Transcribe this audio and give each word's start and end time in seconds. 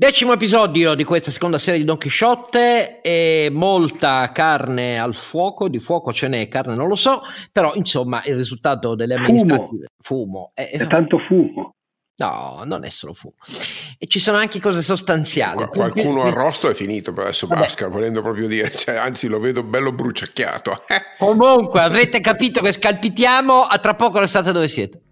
Decimo 0.00 0.32
episodio 0.32 0.94
di 0.94 1.04
questa 1.04 1.30
seconda 1.30 1.58
serie 1.58 1.78
di 1.78 1.84
Don 1.84 1.98
Chisciotte 1.98 3.02
e 3.02 3.50
molta 3.52 4.32
carne 4.32 4.98
al 4.98 5.14
fuoco, 5.14 5.68
di 5.68 5.78
fuoco 5.78 6.10
ce 6.10 6.26
n'è, 6.26 6.48
carne 6.48 6.74
non 6.74 6.88
lo 6.88 6.94
so, 6.94 7.20
però 7.52 7.74
insomma 7.74 8.22
il 8.24 8.34
risultato 8.34 8.94
delle 8.94 9.16
amministrative... 9.16 9.88
Fumo, 10.02 10.52
fumo 10.52 10.52
è, 10.54 10.70
è 10.70 10.86
tanto 10.86 11.18
fumo. 11.28 11.74
No, 12.16 12.62
non 12.64 12.86
è 12.86 12.88
solo 12.88 13.12
fumo. 13.12 13.34
E 13.98 14.06
ci 14.06 14.20
sono 14.20 14.38
anche 14.38 14.58
cose 14.58 14.80
sostanziali. 14.80 15.66
Qualcuno 15.66 16.22
arrosto 16.32 16.70
è 16.70 16.72
finito 16.72 17.12
per 17.12 17.24
adesso 17.24 17.46
Basca, 17.46 17.88
volendo 17.88 18.22
proprio 18.22 18.48
dire, 18.48 18.72
cioè, 18.72 18.94
anzi 18.94 19.28
lo 19.28 19.38
vedo 19.38 19.62
bello 19.62 19.92
bruciacchiato. 19.92 20.84
Comunque 21.18 21.82
avrete 21.82 22.20
capito 22.20 22.62
che 22.62 22.72
scalpitiamo, 22.72 23.64
a 23.64 23.76
tra 23.76 23.94
poco 23.94 24.18
restate 24.18 24.50
dove 24.50 24.66
siete. 24.68 25.02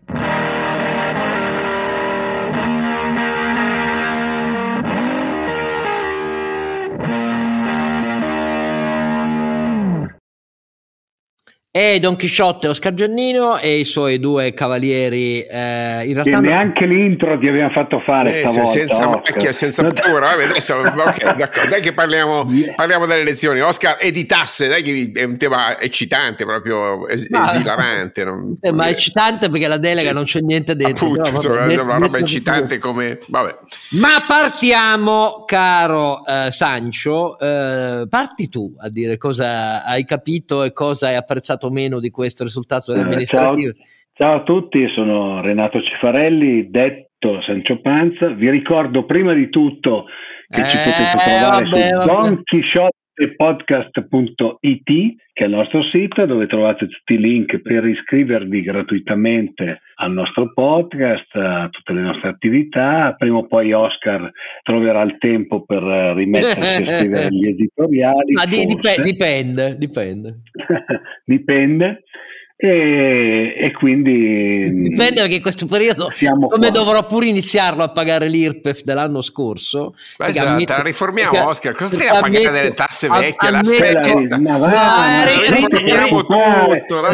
E 11.79 12.01
Don 12.01 12.17
Chisciotte 12.17 12.67
Oscar 12.67 12.93
Giannino 12.93 13.57
e 13.59 13.79
i 13.79 13.85
suoi 13.85 14.19
due 14.19 14.53
cavalieri 14.53 15.43
eh, 15.43 16.03
in 16.07 16.13
realtà 16.13 16.39
e 16.39 16.41
neanche 16.41 16.87
l'intro 16.87 17.39
ti 17.39 17.47
abbiamo 17.47 17.71
fatto 17.71 18.01
fare 18.01 18.43
eh, 18.43 18.47
stavolta, 18.49 18.67
senza 18.67 19.07
macchia 19.07 19.53
senza 19.53 19.87
paura 19.87 20.31
adesso, 20.31 20.75
okay, 20.75 21.69
dai 21.69 21.81
che 21.81 21.93
parliamo, 21.93 22.49
parliamo, 22.75 23.07
delle 23.07 23.21
elezioni. 23.21 23.61
Oscar 23.61 23.97
e 24.01 24.11
di 24.11 24.27
tasse 24.27 24.67
dai 24.67 24.83
che 24.83 25.13
è 25.15 25.23
un 25.23 25.37
tema 25.37 25.79
eccitante 25.79 26.45
proprio 26.45 27.07
es- 27.07 27.29
ma, 27.29 27.47
esilarante 27.47 28.25
non, 28.25 28.59
eh, 28.61 28.73
ma 28.73 28.89
eccitante 28.89 29.49
perché 29.49 29.69
la 29.69 29.79
delega 29.79 30.13
non 30.13 30.25
c'è 30.25 30.41
niente 30.41 30.75
dentro 30.75 31.07
Appunto, 31.07 31.31
no, 31.31 31.55
vabbè, 31.55 31.75
è 31.75 31.81
una 31.81 31.99
roba 31.99 32.19
eccitante 32.19 32.79
come 32.79 33.21
vabbè. 33.29 33.57
ma 34.01 34.25
partiamo 34.27 35.45
caro 35.47 36.27
eh, 36.27 36.49
Sancio 36.51 37.39
eh, 37.39 38.07
parti 38.09 38.49
tu 38.49 38.75
a 38.81 38.89
dire 38.89 39.17
cosa 39.17 39.85
hai 39.85 40.05
capito 40.05 40.65
e 40.65 40.73
cosa 40.73 41.07
hai 41.07 41.15
apprezzato 41.15 41.67
o 41.69 41.71
meno 41.71 42.01
di 42.01 42.11
questo 42.11 42.45
risultato 42.45 42.93
delle 42.93 43.05
amministrative? 43.05 43.75
Ciao, 44.13 44.29
ciao 44.29 44.37
a 44.41 44.43
tutti, 44.43 44.87
sono 44.95 45.41
Renato 45.41 45.81
Cifarelli, 45.81 46.69
detto 46.71 47.41
Sancio 47.43 47.81
Panza. 47.81 48.29
Vi 48.29 48.51
ricordo 48.51 49.05
prima 49.05 49.33
di 49.33 49.49
tutto 49.49 50.07
che 50.49 50.61
eh, 50.61 50.65
ci 50.65 50.77
potete 50.77 51.17
trovare 51.17 51.69
vabbè, 51.69 52.43
su 52.45 52.81
donchisciottepodcast.it 53.19 55.17
che 55.33 55.45
è 55.45 55.47
il 55.47 55.55
nostro 55.55 55.83
sito 55.85 56.27
dove 56.27 56.47
trovate 56.47 56.89
tutti 56.89 57.15
i 57.15 57.19
link 57.19 57.59
per 57.61 57.87
iscrivervi 57.87 58.63
gratuitamente 58.63 59.83
al 59.97 60.13
nostro 60.13 60.53
podcast, 60.53 61.35
a 61.35 61.69
tutte 61.71 61.93
le 61.93 62.01
nostre 62.01 62.29
attività. 62.29 63.15
Prima 63.17 63.39
o 63.39 63.47
poi 63.47 63.73
Oscar 63.73 64.31
troverà 64.63 65.03
il 65.03 65.17
tempo 65.19 65.65
per 65.65 65.83
rimettersi 65.83 66.83
a 66.83 66.99
scrivere 66.99 67.29
gli 67.31 67.47
editoriali. 67.55 68.33
Ma 68.33 68.47
dipende, 68.47 69.03
dipende. 69.03 69.77
Dipende. 69.79 70.43
dipende. 71.25 72.03
E, 72.61 73.55
e, 73.57 73.71
quindi 73.71 74.69
dipende 74.83 75.21
perché 75.21 75.37
in 75.37 75.43
questo 75.43 75.67
periodo 75.67 76.13
come 76.19 76.49
qua. 76.49 76.71
dovrò 76.71 77.07
pure 77.07 77.27
iniziarlo 77.27 77.85
a 77.85 77.91
pagare 77.91 78.27
l'IRPEF 78.27 78.83
dell'anno 78.83 79.23
scorso? 79.23 79.95
Esatto, 80.17 80.49
ammetto, 80.49 80.73
la 80.73 80.83
riformiamo 80.83 81.47
Oscar. 81.47 81.73
Cosa 81.75 81.95
stai 81.95 82.09
a 82.09 82.19
pagare 82.19 82.51
delle 82.51 82.75
tasse 82.75 83.09
vecchie? 83.09 83.51
Riformiamo 85.47 86.27
tutto 86.27 87.07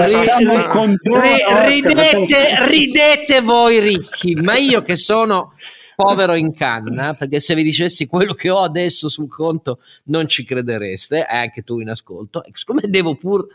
ridete, 1.67 2.67
ridete 2.67 3.41
voi 3.43 3.81
ricchi 3.81 4.37
ma 4.37 4.57
io 4.57 4.81
che 4.81 4.97
sono 4.97 5.53
povero 5.95 6.35
in 6.35 6.53
canna, 6.55 7.15
perché 7.15 7.41
se 7.41 7.55
vi 7.55 7.63
dicessi 7.63 8.07
quello 8.07 8.35
che 8.35 8.51
ho 8.51 8.61
adesso 8.61 9.09
sul 9.09 9.29
conto 9.29 9.81
non 10.05 10.29
ci 10.29 10.45
credereste, 10.45 11.19
e 11.19 11.37
anche 11.37 11.63
tu 11.63 11.81
in 11.81 11.89
ascolto. 11.89 12.45
E 12.45 12.51
siccome 12.55 12.83
devo 12.87 13.17
pur 13.17 13.47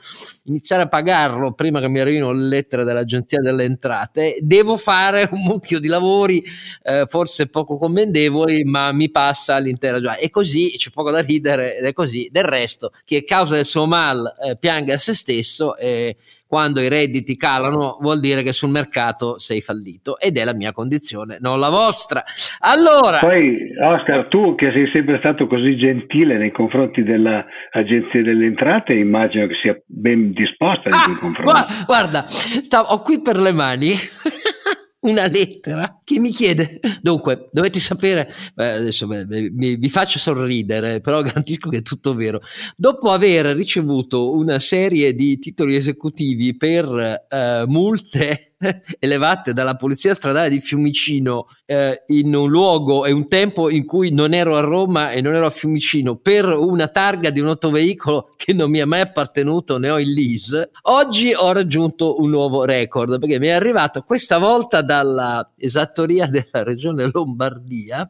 iniziare 0.46 0.84
a 0.84 0.88
pagarlo 0.88 1.54
prima 1.54 1.80
che 1.80 1.88
mi 1.88 2.00
arrivino 2.00 2.32
le 2.32 2.48
lettere 2.48 2.84
dell'Agenzia 2.84 3.40
delle 3.40 3.64
Entrate, 3.64 4.38
devo 4.42 4.78
fare 4.78 5.30
un 5.32 5.44
mucchio 5.44 5.80
di 5.80 5.88
lavori, 5.88 6.44
eh, 6.84 7.06
forse 7.08 7.48
poco 7.48 7.78
commendevoli, 7.78 8.64
ma 8.64 8.92
mi 8.92 9.10
passa 9.10 9.58
l'intera 9.58 10.00
giornata. 10.00 10.20
E 10.20 10.30
così 10.30 10.74
c'è 10.78 10.90
poco 10.90 11.12
da 11.12 11.22
ridere 11.22 11.78
ed 11.78 11.86
è 11.86 11.94
così. 11.94 12.30
Del 12.32 12.44
resto, 12.44 12.92
chi 13.04 13.16
è 13.16 13.24
causa 13.24 13.56
del 13.56 13.66
suo 13.66 13.86
mal 13.86 14.36
eh, 14.42 14.56
pianga 14.58 14.94
a 14.94 14.98
se 14.98 15.14
stesso 15.14 15.76
e 15.78 16.16
quando 16.50 16.82
i 16.82 16.90
redditi 16.90 17.38
calano 17.38 18.00
vuol 18.02 18.20
dire 18.20 18.42
che 18.42 18.54
sul 18.54 18.72
mercato 18.72 19.38
sei 19.38 19.62
fallito 19.62 20.18
ed 20.18 20.36
è 20.36 20.44
la 20.44 20.56
mia 20.56 20.72
condizione, 20.72 21.38
non 21.40 21.60
la 21.60 21.70
vostra. 21.70 22.24
Allora, 22.62 23.20
poi 23.20 23.70
Oscar, 23.80 24.28
tu 24.30 24.56
che 24.56 24.72
sei 24.74 24.90
sempre 24.92 25.20
stato 25.20 25.46
così 25.46 25.78
gentile 25.78 26.40
nei 26.40 26.52
confronti 26.52 27.04
dell'Agenzia 27.04 28.24
delle 28.24 28.48
Entrate, 28.48 28.96
immagino 28.96 29.46
che 29.46 29.54
sia 29.62 29.80
ben 29.86 30.32
disposta 30.32 30.90
nei 30.90 31.16
ah, 31.16 31.20
confronti. 31.20 31.74
Guarda, 31.86 32.26
stavo, 32.26 32.88
ho 32.88 33.02
qui 33.04 33.22
per 33.22 33.38
le 33.38 33.52
mani 33.52 33.94
una 35.02 35.28
lettera 35.28 36.02
che 36.04 36.20
mi 36.20 36.32
chiede, 36.32 36.80
dunque, 37.02 37.48
dovete 37.52 37.80
sapere, 37.80 38.34
adesso 38.56 39.08
mi, 39.08 39.76
vi 39.78 39.90
faccio 39.90 40.20
sorridere, 40.20 41.00
però 41.00 41.22
garantisco 41.24 41.70
che 41.70 41.78
è 41.78 41.82
tutto 41.82 42.14
vero, 42.14 42.42
dopo 42.76 43.12
aver 43.12 43.48
ricevuto 43.56 44.32
una 44.32 44.60
serie 44.60 45.14
di 45.14 45.38
titoli 45.40 45.76
esecutivi 45.76 46.56
per 46.58 47.26
eh, 47.30 47.64
multe 47.68 48.49
elevate 49.00 49.54
dalla 49.54 49.76
polizia 49.76 50.14
stradale 50.14 50.50
di 50.50 50.60
Fiumicino 50.60 51.48
eh, 51.66 52.04
in 52.08 52.36
un 52.36 52.50
luogo 52.50 53.06
e 53.06 53.12
un 53.12 53.28
tempo 53.28 53.70
in 53.70 53.86
cui 53.86 54.12
non 54.12 54.34
ero 54.34 54.56
a 54.58 54.60
Roma 54.60 55.12
e 55.12 55.22
non 55.22 55.34
ero 55.34 55.46
a 55.46 55.50
Fiumicino 55.50 56.18
per 56.18 56.46
una 56.46 56.88
targa 56.88 57.30
di 57.30 57.40
un 57.40 57.48
autoveicolo 57.48 58.30
che 58.36 58.54
non 58.54 58.70
mi 58.70 58.80
è 58.80 58.86
mai 58.86 59.02
appartenuto, 59.02 59.78
ne 59.78 59.90
ho 59.90 60.00
il 60.00 60.12
lease, 60.12 60.72
oggi 60.84 61.34
ho 61.34 61.52
raggiunto 61.52 62.20
un 62.20 62.30
nuovo 62.30 62.66
record 62.66 63.20
perché 63.20 63.40
mi 63.40 63.48
è 63.48 63.52
arrivato 63.52 64.02
questa 64.02 64.38
volta 64.38 64.82
dalla 64.82 65.52
esattoria 65.58 66.28
della 66.28 66.64
regione 66.64 67.10
Lombardia 67.12 68.10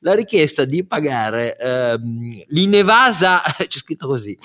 la 0.00 0.14
richiesta 0.14 0.64
di 0.64 0.86
pagare 0.86 1.56
ehm, 1.58 2.44
l'inevasa, 2.48 3.42
c'è 3.56 3.78
scritto 3.78 4.06
così, 4.06 4.36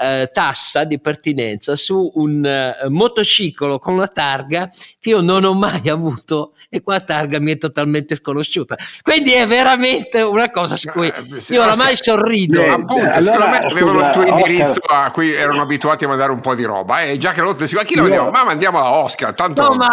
eh, 0.00 0.30
tassa 0.32 0.84
di 0.84 0.98
pertinenza 1.00 1.76
su 1.76 2.12
un 2.14 2.44
eh, 2.44 2.88
motociclo 2.88 3.78
con 3.78 3.96
la 3.96 4.08
targa 4.08 4.70
che 5.02 5.10
io 5.10 5.20
non 5.20 5.42
ho 5.42 5.52
mai 5.52 5.88
avuto 5.88 6.52
e 6.70 6.80
qua 6.80 7.00
targa 7.00 7.40
mi 7.40 7.50
è 7.50 7.58
totalmente 7.58 8.14
sconosciuta. 8.14 8.76
Quindi 9.02 9.32
è 9.32 9.48
veramente 9.48 10.22
una 10.22 10.48
cosa 10.48 10.76
su 10.76 10.88
cui 10.90 11.08
eh, 11.08 11.12
io 11.50 11.60
oramai 11.60 11.96
sorrido. 11.96 12.62
Eh, 12.62 12.68
appunto, 12.68 12.94
allora, 12.94 13.20
secondo 13.20 13.46
me 13.48 13.58
avevano 13.58 14.06
il 14.06 14.10
tuo 14.12 14.24
indirizzo 14.24 14.80
a 14.86 15.10
cui 15.10 15.34
erano 15.34 15.62
abituati 15.62 16.04
a 16.04 16.08
mandare 16.08 16.30
un 16.30 16.38
po' 16.38 16.54
di 16.54 16.62
roba 16.62 17.02
e 17.02 17.16
già 17.16 17.32
che 17.32 17.40
lo 17.40 17.50
a 17.50 17.82
chi 17.82 17.96
lo 17.96 18.02
mandiamo? 18.02 18.30
Ma 18.30 18.44
mandiamo 18.44 18.78
la 18.78 18.92
Oscar, 18.92 19.34
tanto... 19.34 19.60
No, 19.60 19.74
ma 19.74 19.88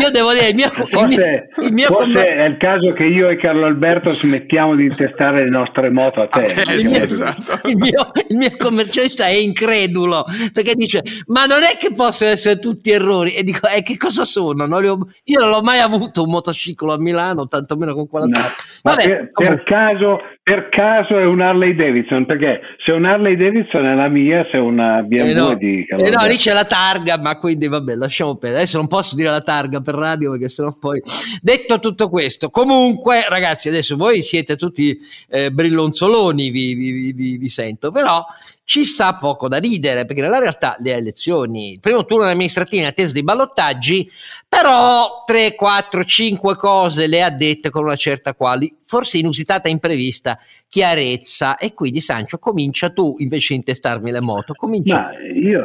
io 0.00 0.10
devo 0.10 0.32
dire, 0.32 0.48
il 0.48 0.54
mio... 0.54 0.70
Forse, 0.70 0.94
il 0.94 1.06
mio, 1.06 1.66
il 1.66 1.72
mio 1.72 1.86
forse 1.88 2.12
com- 2.12 2.22
è 2.22 2.44
il 2.44 2.56
caso 2.56 2.92
che 2.94 3.04
io 3.04 3.28
e 3.28 3.36
Carlo 3.36 3.66
Alberto 3.66 4.14
smettiamo 4.14 4.74
di 4.74 4.84
intestare 4.84 5.44
le 5.44 5.50
nostre 5.50 5.90
moto 5.90 6.22
a 6.22 6.28
te. 6.28 6.40
A 6.40 6.64
te 6.64 6.80
sì, 6.80 6.96
esatto. 6.96 7.60
il, 7.68 7.76
mio, 7.76 8.10
il 8.28 8.36
mio 8.36 8.56
commercialista 8.56 9.26
è 9.26 9.34
incredulo 9.36 10.24
perché 10.52 10.74
dice 10.74 11.02
ma 11.26 11.44
non 11.44 11.62
è 11.62 11.76
che 11.76 11.92
possono 11.92 12.30
essere 12.30 12.58
tutti 12.58 12.90
errori 12.90 13.34
e 13.34 13.42
dico 13.42 13.68
eh, 13.68 13.82
che 13.82 13.96
cosa 13.96 14.24
sono? 14.24 14.45
Non 14.52 14.72
ho, 14.72 14.80
io 14.80 15.40
non 15.40 15.48
l'ho 15.48 15.62
mai 15.62 15.80
avuto 15.80 16.22
un 16.22 16.30
motociclo 16.30 16.92
a 16.92 16.98
Milano, 16.98 17.48
tantomeno 17.48 17.94
con 17.94 18.08
quella 18.08 18.26
no, 18.26 18.40
Vabbè, 18.82 19.04
per, 19.04 19.30
per, 19.32 19.62
caso, 19.64 20.20
per, 20.42 20.68
caso, 20.68 21.18
è 21.18 21.24
un 21.24 21.40
Harley 21.40 21.74
Davidson, 21.74 22.26
perché 22.26 22.60
se 22.84 22.92
un 22.92 23.04
Harley 23.04 23.36
Davidson 23.36 23.86
è 23.86 23.94
la 23.94 24.08
mia, 24.08 24.46
se 24.50 24.58
una 24.58 25.02
BMW 25.02 25.26
eh 25.26 25.34
no, 25.34 25.54
di 25.54 25.86
eh 25.88 26.10
no, 26.10 26.26
lì 26.26 26.36
c'è 26.36 26.52
la 26.52 26.64
targa, 26.64 27.18
ma 27.18 27.38
quindi 27.38 27.68
vabbè, 27.68 27.94
lasciamo 27.94 28.36
perdere. 28.36 28.62
Adesso 28.62 28.78
non 28.78 28.88
posso 28.88 29.14
dire 29.14 29.30
la 29.30 29.40
targa 29.42 29.80
per 29.80 29.94
radio 29.94 30.30
perché 30.30 30.48
sennò 30.48 30.74
poi... 30.78 31.00
Detto 31.40 31.78
tutto 31.78 32.08
questo, 32.08 32.50
comunque 32.50 33.24
ragazzi, 33.28 33.68
adesso 33.68 33.96
voi 33.96 34.22
siete 34.22 34.56
tutti 34.56 34.98
eh, 35.28 35.50
brillonzoloni, 35.50 36.50
vi, 36.50 36.74
vi, 36.74 37.12
vi, 37.12 37.36
vi 37.36 37.48
sento, 37.48 37.90
però 37.90 38.24
ci 38.66 38.82
sta 38.82 39.14
poco 39.14 39.46
da 39.46 39.58
ridere, 39.58 40.04
perché 40.04 40.20
nella 40.20 40.40
realtà 40.40 40.74
le 40.80 40.94
elezioni, 40.94 41.74
il 41.74 41.80
primo 41.80 42.04
turno 42.04 42.24
amministrativo 42.24 42.82
in 42.82 42.88
attesa 42.88 43.12
dei 43.12 43.22
ballottaggi, 43.22 44.08
però 44.48 45.22
3, 45.24 45.54
4, 45.54 46.02
5 46.02 46.56
cose 46.56 47.06
le 47.06 47.22
ha 47.22 47.30
dette 47.30 47.70
con 47.70 47.84
una 47.84 47.94
certa 47.94 48.34
quali, 48.34 48.68
forse 48.84 49.18
inusitata 49.18 49.68
imprevista, 49.68 50.36
chiarezza. 50.68 51.56
E 51.58 51.74
quindi 51.74 52.00
Sancio, 52.00 52.38
comincia 52.38 52.90
tu 52.90 53.14
invece 53.18 53.54
di 53.54 53.60
intestarmi 53.60 54.10
le 54.10 54.20
moto. 54.20 54.52
Comincia. 54.54 54.96
Ma 54.96 55.10
io, 55.32 55.64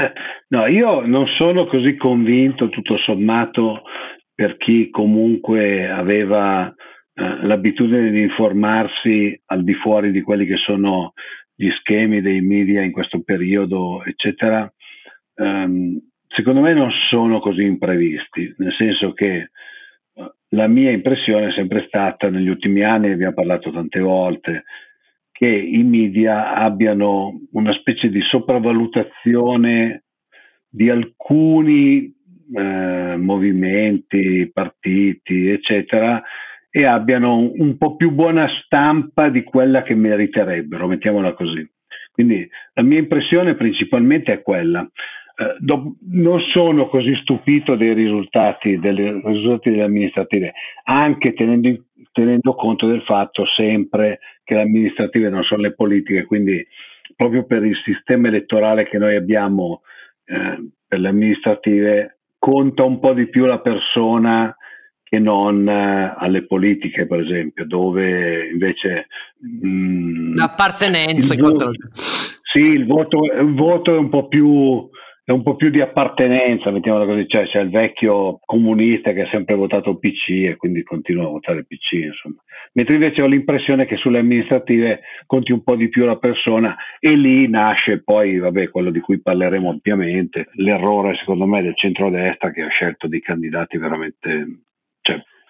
no, 0.48 0.66
io 0.66 1.00
non 1.04 1.26
sono 1.36 1.66
così 1.66 1.94
convinto, 1.96 2.70
tutto 2.70 2.96
sommato, 3.04 3.82
per 4.34 4.56
chi 4.56 4.88
comunque 4.88 5.90
aveva 5.90 6.74
eh, 7.12 7.46
l'abitudine 7.46 8.10
di 8.10 8.22
informarsi 8.22 9.38
al 9.44 9.62
di 9.62 9.74
fuori 9.74 10.10
di 10.10 10.22
quelli 10.22 10.46
che 10.46 10.56
sono 10.56 11.12
gli 11.60 11.70
schemi 11.72 12.22
dei 12.22 12.40
media 12.40 12.80
in 12.80 12.90
questo 12.90 13.20
periodo, 13.20 14.02
eccetera, 14.02 14.72
um, 15.34 16.00
secondo 16.26 16.62
me 16.62 16.72
non 16.72 16.90
sono 17.10 17.38
così 17.38 17.64
imprevisti, 17.64 18.54
nel 18.56 18.72
senso 18.78 19.12
che 19.12 19.50
uh, 20.14 20.24
la 20.56 20.66
mia 20.68 20.90
impressione 20.90 21.48
è 21.48 21.52
sempre 21.52 21.84
stata, 21.86 22.30
negli 22.30 22.48
ultimi 22.48 22.82
anni, 22.82 23.10
abbiamo 23.10 23.34
parlato 23.34 23.70
tante 23.70 24.00
volte, 24.00 24.64
che 25.30 25.48
i 25.48 25.82
media 25.82 26.54
abbiano 26.54 27.40
una 27.52 27.74
specie 27.74 28.08
di 28.08 28.22
sopravvalutazione 28.22 30.04
di 30.66 30.88
alcuni 30.88 32.10
eh, 32.54 33.16
movimenti, 33.18 34.50
partiti, 34.50 35.48
eccetera, 35.48 36.22
e 36.70 36.84
abbiano 36.84 37.50
un 37.52 37.76
po' 37.76 37.96
più 37.96 38.12
buona 38.12 38.48
stampa 38.64 39.28
di 39.28 39.42
quella 39.42 39.82
che 39.82 39.94
meriterebbero, 39.94 40.86
mettiamola 40.86 41.32
così. 41.34 41.68
Quindi 42.12 42.48
la 42.74 42.82
mia 42.82 42.98
impressione 42.98 43.54
principalmente 43.54 44.32
è 44.32 44.42
quella. 44.42 44.88
Eh, 45.36 45.56
do, 45.58 45.96
non 46.10 46.40
sono 46.52 46.88
così 46.88 47.14
stupito 47.22 47.74
dei 47.74 47.92
risultati, 47.92 48.78
delle, 48.78 49.20
risultati 49.24 49.70
delle 49.70 49.82
amministrative, 49.82 50.52
anche 50.84 51.32
tenendo, 51.32 51.86
tenendo 52.12 52.54
conto 52.54 52.86
del 52.86 53.02
fatto 53.02 53.44
sempre 53.56 54.20
che 54.44 54.54
le 54.54 54.62
amministrative 54.62 55.28
non 55.28 55.42
sono 55.42 55.62
le 55.62 55.74
politiche, 55.74 56.24
quindi 56.24 56.64
proprio 57.16 57.44
per 57.44 57.64
il 57.64 57.76
sistema 57.84 58.28
elettorale 58.28 58.88
che 58.88 58.98
noi 58.98 59.16
abbiamo 59.16 59.82
eh, 60.24 60.70
per 60.86 61.00
le 61.00 61.08
amministrative 61.08 62.18
conta 62.38 62.84
un 62.84 63.00
po' 63.00 63.12
di 63.12 63.28
più 63.28 63.44
la 63.44 63.60
persona 63.60 64.54
che 65.10 65.18
non 65.18 65.68
eh, 65.68 66.14
alle 66.16 66.46
politiche, 66.46 67.06
per 67.06 67.20
esempio, 67.20 67.66
dove 67.66 68.48
invece... 68.48 69.08
Mh, 69.40 69.68
mm, 69.68 70.36
L'appartenenza. 70.36 71.34
Il 71.34 71.40
voto, 71.40 71.72
sì, 71.92 72.60
il 72.60 72.86
voto, 72.86 73.24
il 73.24 73.54
voto 73.54 73.92
è 73.92 73.98
un 73.98 74.08
po' 74.08 74.28
più 74.28 74.88
è 75.30 75.32
un 75.32 75.42
po' 75.44 75.54
più 75.54 75.70
di 75.70 75.80
appartenenza, 75.80 76.72
mettiamola 76.72 77.04
così, 77.04 77.28
cioè 77.28 77.46
c'è 77.46 77.60
il 77.60 77.70
vecchio 77.70 78.40
comunista 78.44 79.12
che 79.12 79.22
ha 79.22 79.28
sempre 79.30 79.54
votato 79.54 79.96
PC 79.96 80.48
e 80.48 80.56
quindi 80.56 80.82
continua 80.82 81.26
a 81.26 81.28
votare 81.30 81.64
PC, 81.64 81.92
insomma. 81.92 82.42
Mentre 82.72 82.94
invece 82.94 83.22
ho 83.22 83.26
l'impressione 83.26 83.86
che 83.86 83.96
sulle 83.96 84.18
amministrative 84.18 85.02
conti 85.26 85.52
un 85.52 85.62
po' 85.62 85.76
di 85.76 85.88
più 85.88 86.04
la 86.04 86.18
persona 86.18 86.74
e 86.98 87.14
lì 87.14 87.48
nasce 87.48 88.02
poi, 88.02 88.38
vabbè, 88.38 88.70
quello 88.70 88.90
di 88.90 88.98
cui 88.98 89.20
parleremo 89.20 89.70
ampiamente, 89.70 90.48
l'errore 90.54 91.14
secondo 91.18 91.46
me 91.46 91.62
del 91.62 91.76
centrodestra 91.76 92.50
che 92.50 92.62
ha 92.62 92.68
scelto 92.68 93.06
dei 93.06 93.20
candidati 93.20 93.78
veramente... 93.78 94.62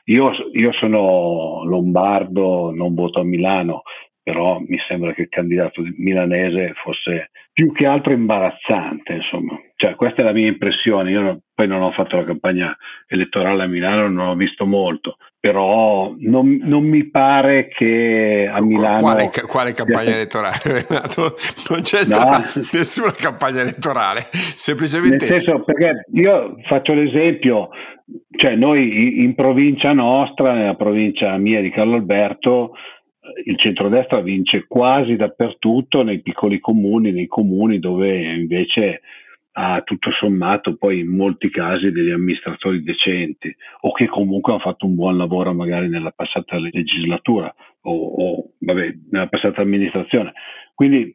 Io, 0.05 0.33
io 0.53 0.73
sono 0.73 1.63
lombardo, 1.65 2.73
non 2.75 2.95
voto 2.95 3.21
a 3.21 3.25
Milano, 3.25 3.83
però 4.23 4.59
mi 4.59 4.79
sembra 4.87 5.13
che 5.13 5.23
il 5.23 5.29
candidato 5.29 5.83
milanese 5.97 6.73
fosse 6.83 7.31
più 7.53 7.73
che 7.73 7.87
altro 7.87 8.13
imbarazzante, 8.13 9.13
insomma. 9.15 9.59
Cioè, 9.75 9.95
questa 9.95 10.23
è 10.23 10.25
la 10.25 10.33
mia 10.33 10.47
impressione. 10.47 11.11
Io 11.11 11.21
non, 11.21 11.41
poi 11.55 11.67
non 11.67 11.83
ho 11.83 11.91
fatto 11.93 12.17
la 12.17 12.25
campagna 12.25 12.75
elettorale 13.07 13.65
a 13.65 13.67
Milano, 13.67 14.09
non 14.09 14.29
ho 14.29 14.35
visto 14.35 14.67
molto, 14.67 15.17
però 15.39 16.15
non, 16.19 16.59
non 16.63 16.85
mi 16.85 17.11
pare 17.11 17.69
che 17.69 18.49
a 18.51 18.63
Milano... 18.63 19.01
Quale, 19.01 19.31
quale 19.47 19.73
campagna 19.73 20.13
elettorale, 20.15 20.59
Renato? 20.63 21.35
Non 21.69 21.81
c'è 21.83 22.05
stata 22.05 22.39
no. 22.39 22.63
nessuna 22.73 23.13
campagna 23.13 23.61
elettorale, 23.61 24.29
semplicemente... 24.31 25.29
Nel 25.29 25.41
senso, 25.41 25.63
perché 25.65 26.05
io 26.13 26.57
faccio 26.67 26.95
l'esempio, 26.95 27.69
cioè 28.31 28.57
noi 28.57 29.23
in 29.23 29.35
provincia 29.35 29.93
nostra, 29.93 30.53
nella 30.53 30.75
provincia 30.75 31.37
mia 31.37 31.61
di 31.61 31.71
Carlo 31.71 31.97
Alberto, 31.97 32.73
il 33.45 33.59
centrodestra 33.59 34.21
vince 34.21 34.67
quasi 34.67 35.17
dappertutto 35.17 36.03
nei 36.03 36.21
piccoli 36.21 36.59
comuni, 36.59 37.13
nei 37.13 37.27
comuni 37.27 37.79
dove 37.79 38.35
invece 38.35 39.03
ha 39.53 39.83
tutto 39.83 40.11
sommato 40.13 40.77
poi 40.77 41.01
in 41.01 41.09
molti 41.09 41.51
casi 41.51 41.91
degli 41.91 42.11
amministratori 42.11 42.83
decenti 42.83 43.55
o 43.81 43.93
che 43.93 44.07
comunque 44.07 44.53
hanno 44.53 44.63
fatto 44.63 44.87
un 44.87 44.95
buon 44.95 45.17
lavoro 45.17 45.53
magari 45.53 45.89
nella 45.89 46.13
passata 46.13 46.57
legislatura 46.59 47.53
o, 47.83 47.93
o 47.93 48.51
vabbè, 48.59 48.95
nella 49.11 49.29
passata 49.29 49.61
amministrazione. 49.61 50.33
Quindi 50.75 51.15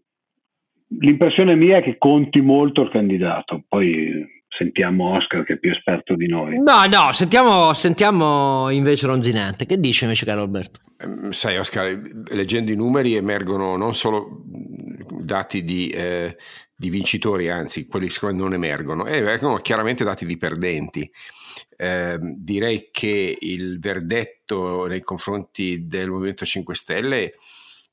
l'impressione 1.00 1.56
mia 1.56 1.78
è 1.78 1.84
che 1.84 1.98
conti 1.98 2.42
molto 2.42 2.82
il 2.82 2.90
candidato, 2.90 3.64
poi 3.68 4.35
sentiamo 4.58 5.16
Oscar 5.16 5.44
che 5.44 5.54
è 5.54 5.58
più 5.58 5.72
esperto 5.72 6.16
di 6.16 6.28
noi. 6.28 6.58
No, 6.60 6.86
no, 6.86 7.12
sentiamo, 7.12 7.74
sentiamo 7.74 8.70
invece 8.70 9.06
Ronzinante. 9.06 9.66
Che 9.66 9.80
dice 9.80 10.06
invece 10.06 10.26
caro 10.26 10.42
Alberto? 10.42 10.80
Ehm, 10.98 11.32
sai 11.32 11.58
Oscar, 11.58 12.00
leggendo 12.32 12.72
i 12.72 12.76
numeri 12.76 13.16
emergono 13.16 13.76
non 13.76 13.96
solo 13.96 14.44
dati 14.46 15.64
di, 15.64 15.90
eh, 15.90 16.38
di 16.76 16.90
vincitori, 16.90 17.50
anzi 17.50 17.88
quelli 17.88 18.10
secondo 18.10 18.36
me 18.36 18.42
non 18.44 18.54
emergono, 18.54 19.06
emergono 19.06 19.58
chiaramente 19.58 20.04
dati 20.04 20.26
di 20.26 20.38
perdenti. 20.38 21.10
Eh, 21.78 22.18
direi 22.22 22.90
che 22.92 23.38
il 23.40 23.80
verdetto 23.80 24.86
nei 24.88 25.02
confronti 25.02 25.86
del 25.88 26.10
Movimento 26.10 26.46
5 26.46 26.76
Stelle 26.76 27.34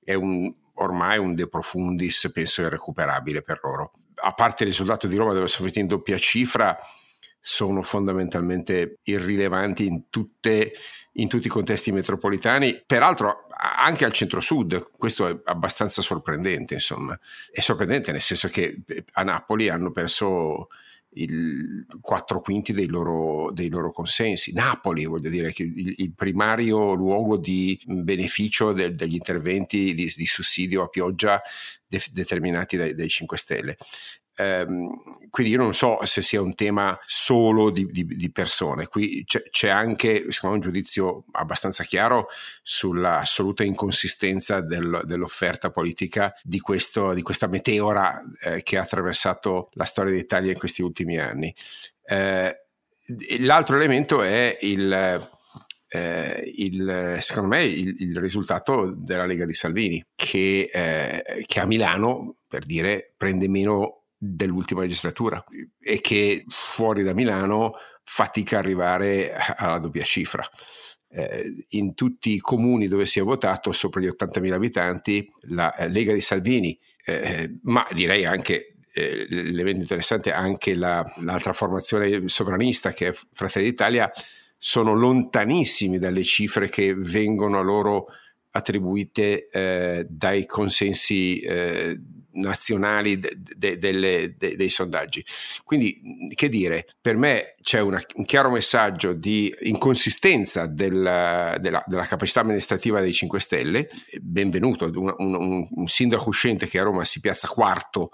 è 0.05 0.15
un, 0.15 0.53
ormai 0.75 1.19
un 1.19 1.35
de 1.35 1.49
profundis, 1.49 2.31
penso 2.33 2.63
irrecuperabile 2.63 3.41
per 3.41 3.61
loro 3.63 3.93
a 4.23 4.33
parte 4.33 4.63
il 4.63 4.71
risultato 4.71 5.07
di 5.07 5.17
Roma 5.17 5.33
dove 5.33 5.49
sono 5.49 5.69
finiti 5.69 5.81
in 5.81 5.87
doppia 5.87 6.19
cifra, 6.19 6.79
sono 7.41 7.83
fondamentalmente 7.83 8.99
irrilevanti 9.03 9.85
in, 9.85 10.09
tutte, 10.11 10.73
in 11.15 11.29
tutti 11.29 11.49
i 11.49 11.51
contesti 11.51 11.91
metropolitani, 11.91 12.83
peraltro 12.87 13.47
anche 13.57 14.05
al 14.05 14.13
centro-sud, 14.13 14.91
questo 14.97 15.27
è 15.27 15.37
abbastanza 15.45 16.03
sorprendente, 16.03 16.75
insomma, 16.75 17.19
è 17.51 17.61
sorprendente 17.61 18.13
nel 18.13 18.21
senso 18.21 18.49
che 18.49 18.83
eh, 18.87 19.05
a 19.13 19.23
Napoli 19.25 19.69
hanno 19.69 19.91
perso 19.91 20.69
il 21.15 21.87
4 22.01 22.41
quinti 22.41 22.73
dei 22.73 22.87
loro, 22.87 23.51
dei 23.53 23.69
loro, 23.69 23.93
consensi. 23.93 24.53
Napoli, 24.53 25.05
voglio 25.05 25.29
dire, 25.29 25.53
che 25.53 25.63
il, 25.63 25.95
il 25.97 26.15
primario 26.15 26.95
luogo 26.95 27.37
di 27.37 27.79
beneficio 27.85 28.73
de, 28.73 28.95
degli 28.95 29.15
interventi 29.15 29.95
di, 29.95 30.13
di, 30.15 30.27
sussidio 30.27 30.83
a 30.83 30.89
pioggia 30.89 31.41
de, 31.87 32.03
determinati 32.13 32.77
dai, 32.77 32.95
dai 32.95 33.09
5 33.09 33.37
Stelle. 33.37 33.77
Um, 34.43 34.97
quindi 35.31 35.53
io 35.53 35.59
non 35.59 35.73
so 35.73 36.05
se 36.05 36.21
sia 36.21 36.43
un 36.43 36.55
tema 36.55 36.99
solo 37.07 37.71
di, 37.71 37.87
di, 37.87 38.05
di 38.05 38.31
persone, 38.31 38.87
qui 38.87 39.25
c'è, 39.25 39.43
c'è, 39.51 39.69
anche 39.69 40.27
me 40.29 40.55
un 40.55 40.61
giudizio 40.61 41.25
abbastanza 41.33 41.85
chiaro 41.85 42.29
sulla 42.63 43.21
assoluta 43.21 43.65
inconsistenza 43.65 44.61
del, 44.61 45.03
dell'offerta 45.05 45.71
politica 45.71 46.35
di, 46.43 46.61
questo, 46.61 47.15
di 47.15 47.23
questa 47.23 47.47
meteora 47.47 48.21
eh, 48.43 48.63
che 48.63 48.77
ha 48.77 48.83
attraversato 48.83 49.71
la 49.73 49.85
storia 49.85 50.13
d'Italia 50.13 50.53
in 50.53 50.59
questi 50.59 50.83
ultimi 50.83 51.19
anni. 51.19 51.55
Eh, 52.05 52.65
l'altro 53.39 53.77
elemento 53.77 54.23
è 54.23 54.59
il, 54.61 55.31
eh, 55.89 56.53
il, 56.57 57.19
secondo 57.21 57.49
me 57.49 57.65
il, 57.65 57.95
il, 57.99 58.19
risultato 58.19 58.93
della 58.95 59.27
Lega 59.27 59.47
di 59.47 59.55
Salvini 59.55 60.05
che, 60.15 60.69
eh, 60.73 61.45
che 61.47 61.61
a 61.61 61.67
Milano 61.67 62.37
per 62.47 62.65
dire 62.65 63.13
prende 63.17 63.49
meno 63.49 64.02
dell'ultima 64.25 64.83
legislatura 64.83 65.45
e 65.81 66.01
che 66.01 66.45
fuori 66.47 67.03
da 67.03 67.13
Milano 67.13 67.73
fatica 68.05 68.59
ad 68.59 68.65
arrivare 68.65 69.35
alla 69.35 69.81
doppia 69.81 70.05
cifra. 70.05 70.49
Eh, 71.09 71.67
in 71.71 71.95
tutti 71.95 72.33
i 72.33 72.39
comuni 72.39 72.87
dove 72.87 73.05
si 73.05 73.19
è 73.19 73.23
votato, 73.23 73.73
sopra 73.73 74.01
gli 74.01 74.07
80.000 74.07 74.53
abitanti, 74.53 75.29
la 75.49 75.75
eh, 75.75 75.89
Lega 75.89 76.13
di 76.13 76.21
Salvini, 76.21 76.79
eh, 77.05 77.59
ma 77.63 77.85
direi 77.91 78.25
anche 78.25 78.77
eh, 78.93 79.27
l'evento 79.29 79.81
interessante 79.81 80.31
anche 80.31 80.77
la, 80.77 81.05
l'altra 81.23 81.53
formazione 81.53 82.29
sovranista 82.29 82.93
che 82.93 83.09
è 83.09 83.15
Fratelli 83.33 83.71
d'Italia, 83.71 84.11
sono 84.57 84.95
lontanissimi 84.95 85.99
dalle 85.99 86.23
cifre 86.23 86.69
che 86.69 86.95
vengono 86.95 87.59
a 87.59 87.63
loro 87.63 88.07
attribuite 88.53 89.49
eh, 89.49 90.07
dai 90.09 90.47
consensi 90.47 91.41
eh, 91.41 91.99
nazionali 92.35 93.19
de, 93.19 93.37
de, 93.57 93.79
de, 93.79 94.57
dei 94.57 94.69
sondaggi. 94.69 95.25
Quindi, 95.65 96.31
che 96.35 96.49
dire, 96.49 96.87
per 97.01 97.17
me 97.17 97.55
c'è 97.61 97.81
una, 97.81 98.01
un 98.15 98.25
chiaro 98.25 98.51
messaggio 98.51 99.13
di 99.13 99.55
inconsistenza 99.63 100.67
della, 100.67 101.57
della, 101.61 101.83
della, 101.87 102.07
capacità 102.07 102.41
amministrativa 102.41 103.01
dei 103.01 103.13
5 103.13 103.41
Stelle. 103.41 103.89
Benvenuto, 104.21 104.91
un, 104.95 105.15
un, 105.17 105.69
un 105.71 105.89
sindaco 105.89 106.29
uscente 106.29 106.67
che 106.69 106.79
a 106.79 106.85
Roma 106.85 107.05
si 107.05 107.21
piazza 107.21 107.49
quarto 107.49 108.11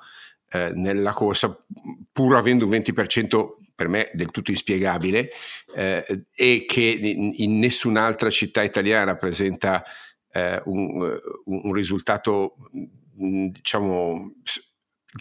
eh, 0.51 0.73
nella 0.75 1.13
corsa, 1.13 1.57
pur 2.11 2.37
avendo 2.37 2.65
un 2.65 2.71
20% 2.73 3.57
per 3.75 3.87
me 3.87 4.11
del 4.13 4.33
tutto 4.33 4.51
inspiegabile, 4.51 5.31
eh, 5.77 6.25
e 6.35 6.65
che 6.67 6.83
in, 6.83 7.33
in, 7.37 7.59
nessun'altra 7.61 8.29
città 8.29 8.63
italiana 8.65 9.15
presenta 9.15 9.85
eh, 10.33 10.61
un, 10.65 11.19
un, 11.45 11.73
risultato 11.73 12.57
diciamo, 13.13 14.35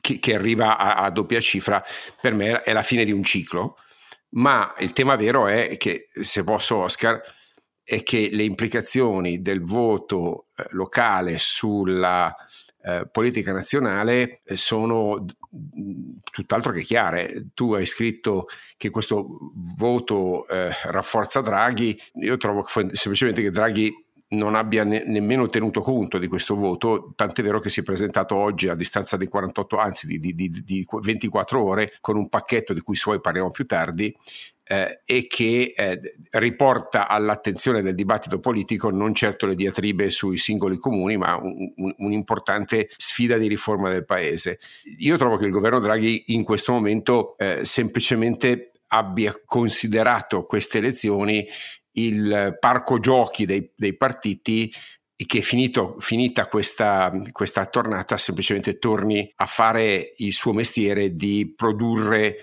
che, 0.01 0.19
che 0.19 0.35
arriva 0.35 0.77
a, 0.77 0.95
a, 0.95 1.09
doppia 1.09 1.39
cifra, 1.39 1.83
per 2.21 2.33
me 2.33 2.61
è 2.61 2.73
la 2.73 2.83
fine 2.83 3.05
di 3.05 3.11
un 3.11 3.23
ciclo. 3.23 3.77
Ma 4.29 4.73
il 4.79 4.93
tema 4.93 5.15
vero 5.15 5.47
è 5.47 5.77
che, 5.77 6.07
se 6.21 6.43
posso 6.43 6.77
Oscar, 6.77 7.21
è 7.83 8.03
che 8.03 8.29
le 8.31 8.43
implicazioni 8.43 9.41
del 9.41 9.63
voto 9.63 10.47
eh, 10.55 10.65
locale 10.71 11.37
sulla 11.37 12.35
eh, 12.83 13.07
politica 13.09 13.51
nazionale 13.51 14.41
sono 14.53 15.25
tutt'altro 16.31 16.71
che 16.71 16.81
chiare. 16.81 17.47
Tu 17.53 17.73
hai 17.73 17.85
scritto 17.85 18.47
che 18.75 18.89
questo 18.89 19.25
voto 19.77 20.47
eh, 20.47 20.71
rafforza 20.83 21.41
Draghi, 21.41 21.99
io 22.21 22.37
trovo 22.37 22.65
semplicemente 22.67 23.41
che 23.41 23.51
Draghi 23.51 23.93
non 24.29 24.55
abbia 24.55 24.83
ne- 24.83 25.03
nemmeno 25.05 25.47
tenuto 25.47 25.81
conto 25.81 26.17
di 26.17 26.27
questo 26.27 26.55
voto, 26.55 27.13
tant'è 27.15 27.41
vero 27.41 27.59
che 27.59 27.69
si 27.69 27.79
è 27.79 27.83
presentato 27.83 28.35
oggi 28.35 28.67
a 28.67 28.75
distanza 28.75 29.15
di 29.15 29.27
48, 29.27 29.77
anzi 29.77 30.07
di, 30.07 30.19
di, 30.19 30.33
di, 30.35 30.49
di 30.63 30.85
24 31.01 31.63
ore, 31.63 31.93
con 32.01 32.17
un 32.17 32.27
pacchetto 32.27 32.73
di 32.73 32.81
cui 32.81 32.95
suoi 32.95 33.21
parliamo 33.21 33.51
più 33.51 33.65
tardi, 33.65 34.13
eh, 34.69 35.01
e 35.05 35.27
che 35.27 35.73
eh, 35.75 35.99
riporta 36.31 37.07
all'attenzione 37.07 37.81
del 37.81 37.95
dibattito 37.95 38.39
politico 38.39 38.89
non 38.89 39.13
certo 39.13 39.45
le 39.45 39.55
diatribe 39.55 40.09
sui 40.09 40.37
singoli 40.37 40.77
comuni, 40.77 41.15
ma 41.15 41.35
un, 41.37 41.71
un, 41.77 41.95
un'importante 41.97 42.89
sfida 42.97 43.37
di 43.37 43.47
riforma 43.47 43.89
del 43.89 44.03
paese. 44.03 44.59
Io 44.99 45.17
trovo 45.17 45.37
che 45.37 45.45
il 45.45 45.51
governo 45.51 45.79
Draghi 45.79 46.25
in 46.27 46.43
questo 46.43 46.73
momento 46.73 47.37
eh, 47.37 47.61
semplicemente 47.63 48.71
abbia 48.87 49.33
considerato 49.45 50.45
queste 50.45 50.77
elezioni 50.77 51.45
il 51.97 52.57
parco 52.59 52.99
giochi 52.99 53.45
dei, 53.45 53.71
dei 53.75 53.95
partiti 53.95 54.73
che 55.25 55.41
finito, 55.41 55.95
finita 55.99 56.47
questa, 56.47 57.11
questa 57.31 57.65
tornata 57.65 58.17
semplicemente 58.17 58.77
torni 58.77 59.31
a 59.37 59.45
fare 59.47 60.13
il 60.17 60.31
suo 60.31 60.53
mestiere 60.53 61.13
di 61.13 61.53
produrre 61.55 62.35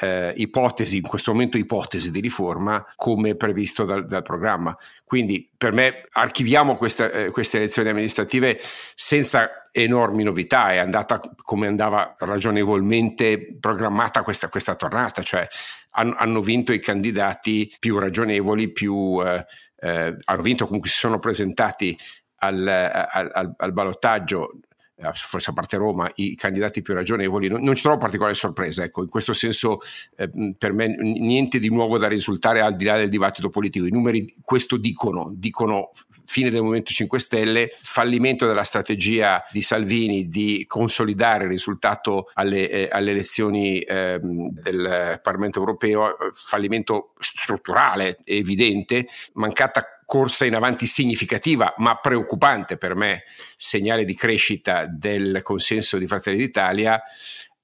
eh, 0.00 0.32
ipotesi, 0.36 0.96
in 0.96 1.02
questo 1.06 1.32
momento 1.32 1.58
ipotesi 1.58 2.10
di 2.10 2.20
riforma 2.20 2.84
come 2.96 3.36
previsto 3.36 3.84
dal, 3.84 4.06
dal 4.06 4.22
programma. 4.22 4.76
Quindi 5.04 5.50
per 5.56 5.72
me 5.72 6.06
archiviamo 6.10 6.76
questa, 6.76 7.10
eh, 7.10 7.30
queste 7.30 7.58
elezioni 7.58 7.90
amministrative 7.90 8.58
senza 8.94 9.68
enormi 9.70 10.22
novità, 10.22 10.72
è 10.72 10.78
andata 10.78 11.20
come 11.42 11.66
andava 11.66 12.14
ragionevolmente 12.20 13.56
programmata 13.60 14.22
questa, 14.22 14.48
questa 14.48 14.76
tornata, 14.76 15.22
cioè 15.22 15.46
hanno, 15.94 16.40
vinto 16.40 16.72
i 16.72 16.80
candidati 16.80 17.72
più 17.78 17.98
ragionevoli, 17.98 18.72
più, 18.72 19.20
eh, 19.24 19.46
eh 19.76 20.14
hanno 20.24 20.42
vinto 20.42 20.66
comunque 20.66 20.90
si 20.90 20.98
sono 20.98 21.18
presentati 21.18 21.96
al, 22.36 22.66
al, 22.66 23.30
al, 23.32 23.54
al 23.56 23.72
ballottaggio 23.72 24.60
forse 25.12 25.50
a 25.50 25.52
parte 25.52 25.76
Roma, 25.76 26.10
i 26.16 26.34
candidati 26.36 26.80
più 26.80 26.94
ragionevoli, 26.94 27.48
non, 27.48 27.62
non 27.62 27.74
ci 27.74 27.82
trovo 27.82 27.96
particolare 27.96 28.34
sorpresa. 28.34 28.84
Ecco, 28.84 29.02
in 29.02 29.08
questo 29.08 29.32
senso, 29.32 29.80
eh, 30.16 30.30
per 30.56 30.72
me, 30.72 30.86
niente 30.86 31.58
di 31.58 31.68
nuovo 31.68 31.98
da 31.98 32.06
risultare 32.06 32.60
al 32.60 32.76
di 32.76 32.84
là 32.84 32.96
del 32.96 33.08
dibattito 33.08 33.48
politico. 33.48 33.86
I 33.86 33.90
numeri 33.90 34.34
questo 34.42 34.76
dicono: 34.76 35.32
dicono 35.34 35.90
fine 36.26 36.50
del 36.50 36.62
Movimento 36.62 36.92
5 36.92 37.18
Stelle, 37.18 37.76
fallimento 37.80 38.46
della 38.46 38.62
strategia 38.62 39.44
di 39.50 39.62
Salvini 39.62 40.28
di 40.28 40.64
consolidare 40.66 41.44
il 41.44 41.50
risultato 41.50 42.30
alle, 42.34 42.70
eh, 42.70 42.88
alle 42.90 43.10
elezioni 43.10 43.80
eh, 43.80 44.18
del 44.22 45.20
Parlamento 45.22 45.58
europeo, 45.58 46.16
fallimento 46.32 47.14
strutturale, 47.18 48.18
evidente, 48.24 49.06
mancata 49.34 49.93
corsa 50.04 50.44
in 50.44 50.54
avanti 50.54 50.86
significativa 50.86 51.74
ma 51.78 51.96
preoccupante 51.96 52.76
per 52.76 52.94
me, 52.94 53.24
segnale 53.56 54.04
di 54.04 54.14
crescita 54.14 54.86
del 54.86 55.40
consenso 55.42 55.98
di 55.98 56.06
Fratelli 56.06 56.38
d'Italia, 56.38 57.00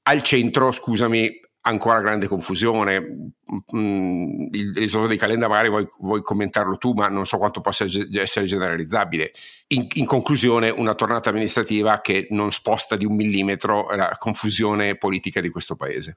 al 0.03 0.23
centro, 0.23 0.73
scusami, 0.73 1.41
ancora 1.63 2.01
grande 2.01 2.27
confusione. 2.27 3.33
Mm, 3.75 4.49
il 4.53 4.73
risultato 4.75 5.13
di 5.13 5.19
Calenda 5.19 5.49
magari 5.49 5.69
vuoi, 5.69 5.87
vuoi, 5.99 6.23
commentarlo 6.23 6.77
tu, 6.79 6.93
ma 6.93 7.09
non 7.09 7.27
so 7.27 7.39
quanto 7.39 7.61
possa 7.61 7.85
essere 7.85 8.47
generalizzabile. 8.47 9.33
In, 9.69 9.87
in, 9.95 10.07
conclusione, 10.07 10.71
una 10.71 10.95
tornata 10.95 11.31
amministrativa 11.31 12.01
che 12.01 12.27
non 12.31 12.53
sposta 12.53 12.97
di 12.97 13.05
un 13.05 13.15
millimetro 13.15 13.91
la 13.95 14.17
confusione 14.19 14.97
politica 14.97 15.41
di 15.41 15.51
questo 15.51 15.77
paese. 15.77 16.17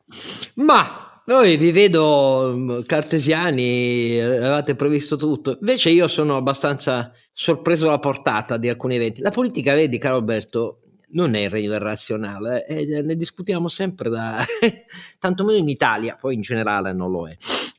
Ma 0.56 1.13
voi 1.26 1.58
vi 1.58 1.72
vedo 1.72 2.54
mm, 2.56 2.82
cartesiani, 2.86 4.20
avevate 4.20 4.76
previsto 4.76 5.16
tutto. 5.16 5.58
Invece 5.60 5.90
io 5.90 6.08
sono 6.08 6.36
abbastanza 6.36 7.12
sorpreso 7.32 7.86
dalla 7.86 8.00
portata 8.00 8.58
di 8.58 8.70
alcuni 8.70 8.96
eventi. 8.96 9.22
La 9.22 9.32
politica, 9.32 9.74
vedi, 9.74 9.98
caro 9.98 10.18
Alberto, 10.18 10.80
non 11.12 11.36
è 11.36 11.42
il 11.42 11.50
regno 11.50 11.70
del 11.70 11.80
razionale, 11.80 12.66
eh, 12.66 13.02
ne 13.02 13.16
discutiamo 13.16 13.68
sempre 13.68 14.10
da 14.10 14.44
tantomeno 15.20 15.58
in 15.60 15.70
Italia, 15.70 16.18
poi 16.20 16.34
in 16.34 16.42
generale 16.42 16.92
non 16.92 17.12
lo 17.12 17.28
è 17.28 17.36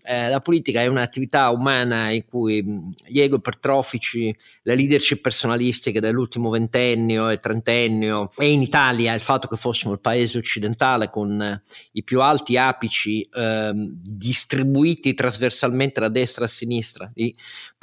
eh, 0.07 0.29
la 0.29 0.41
politica 0.41 0.83
è 0.83 0.87
un'attività 0.87 1.49
umana 1.49 2.11
in 2.11 2.27
cui 2.27 2.63
gli 3.07 3.21
ego 3.21 3.37
ipertrofici, 3.37 4.35
le 4.63 4.75
leadership 4.75 5.23
personalistiche 5.23 5.99
dell'ultimo 5.99 6.51
ventennio 6.51 7.31
e 7.31 7.41
trentennio 7.41 8.31
e 8.37 8.53
in 8.53 8.61
Italia 8.61 9.15
il 9.15 9.21
fatto 9.21 9.49
che 9.49 9.57
fossimo 9.57 9.95
il 9.95 10.01
paese 10.01 10.37
occidentale 10.37 11.09
con 11.09 11.41
eh, 11.41 11.63
i 11.93 12.05
più 12.05 12.21
alti 12.21 12.59
apici 12.59 13.23
eh, 13.23 13.73
distribuiti 13.75 15.15
trasversalmente 15.15 16.01
da 16.01 16.11
destra 16.11 16.45
a 16.45 16.49
sinistra 16.49 17.11
di 17.13 17.35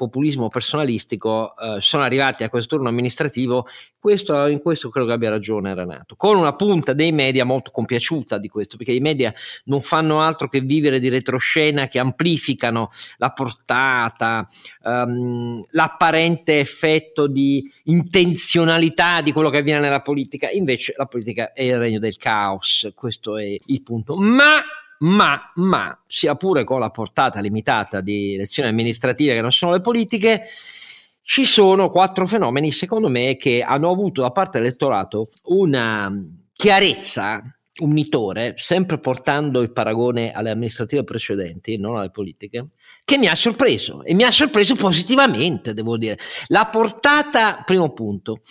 populismo 0.01 0.49
personalistico 0.49 1.55
eh, 1.55 1.77
sono 1.79 2.01
arrivati 2.01 2.43
a 2.43 2.49
questo 2.49 2.75
turno 2.75 2.89
amministrativo 2.89 3.67
questo, 3.99 4.47
in 4.47 4.59
questo 4.59 4.89
credo 4.89 5.05
che 5.05 5.13
abbia 5.13 5.29
ragione 5.29 5.75
Renato, 5.75 6.15
con 6.15 6.35
una 6.35 6.55
punta 6.55 6.93
dei 6.93 7.11
media 7.11 7.45
molto 7.45 7.69
compiaciuta 7.69 8.39
di 8.39 8.47
questo, 8.47 8.75
perché 8.75 8.93
i 8.93 8.99
media 8.99 9.31
non 9.65 9.79
fanno 9.79 10.21
altro 10.21 10.49
che 10.49 10.61
vivere 10.61 10.99
di 10.99 11.07
retroscena 11.07 11.87
che 11.87 11.99
amplificano 11.99 12.89
la 13.17 13.29
portata, 13.29 14.47
um, 14.85 15.63
l'apparente 15.69 16.59
effetto 16.59 17.27
di 17.27 17.71
intenzionalità 17.83 19.21
di 19.21 19.31
quello 19.31 19.51
che 19.51 19.57
avviene 19.57 19.81
nella 19.81 20.01
politica, 20.01 20.49
invece 20.49 20.95
la 20.97 21.05
politica 21.05 21.53
è 21.53 21.61
il 21.61 21.77
regno 21.77 21.99
del 21.99 22.17
caos, 22.17 22.91
questo 22.95 23.37
è 23.37 23.55
il 23.63 23.83
punto. 23.83 24.15
Ma 24.15 24.63
ma, 25.01 25.51
ma, 25.55 26.03
sia 26.07 26.35
pure 26.35 26.63
con 26.63 26.79
la 26.79 26.89
portata 26.89 27.39
limitata 27.39 28.01
di 28.01 28.35
elezioni 28.35 28.69
amministrative 28.69 29.35
che 29.35 29.41
non 29.41 29.51
sono 29.51 29.73
le 29.73 29.81
politiche, 29.81 30.43
ci 31.23 31.45
sono 31.45 31.89
quattro 31.89 32.27
fenomeni, 32.27 32.71
secondo 32.71 33.07
me, 33.07 33.35
che 33.37 33.61
hanno 33.61 33.89
avuto 33.89 34.21
da 34.21 34.31
parte 34.31 34.57
dell'elettorato 34.57 35.27
una 35.45 36.11
chiarezza 36.53 37.41
unitore, 37.79 38.53
sempre 38.57 38.99
portando 38.99 39.61
il 39.61 39.71
paragone 39.71 40.31
alle 40.33 40.51
amministrative 40.51 41.03
precedenti, 41.03 41.77
non 41.77 41.97
alle 41.97 42.11
politiche, 42.11 42.67
che 43.03 43.17
mi 43.17 43.27
ha 43.27 43.35
sorpreso 43.35 44.03
e 44.03 44.13
mi 44.13 44.23
ha 44.23 44.31
sorpreso 44.31 44.75
positivamente, 44.75 45.73
devo 45.73 45.97
dire. 45.97 46.19
La 46.47 46.67
portata, 46.71 47.63
primo 47.65 47.91
punto, 47.93 48.41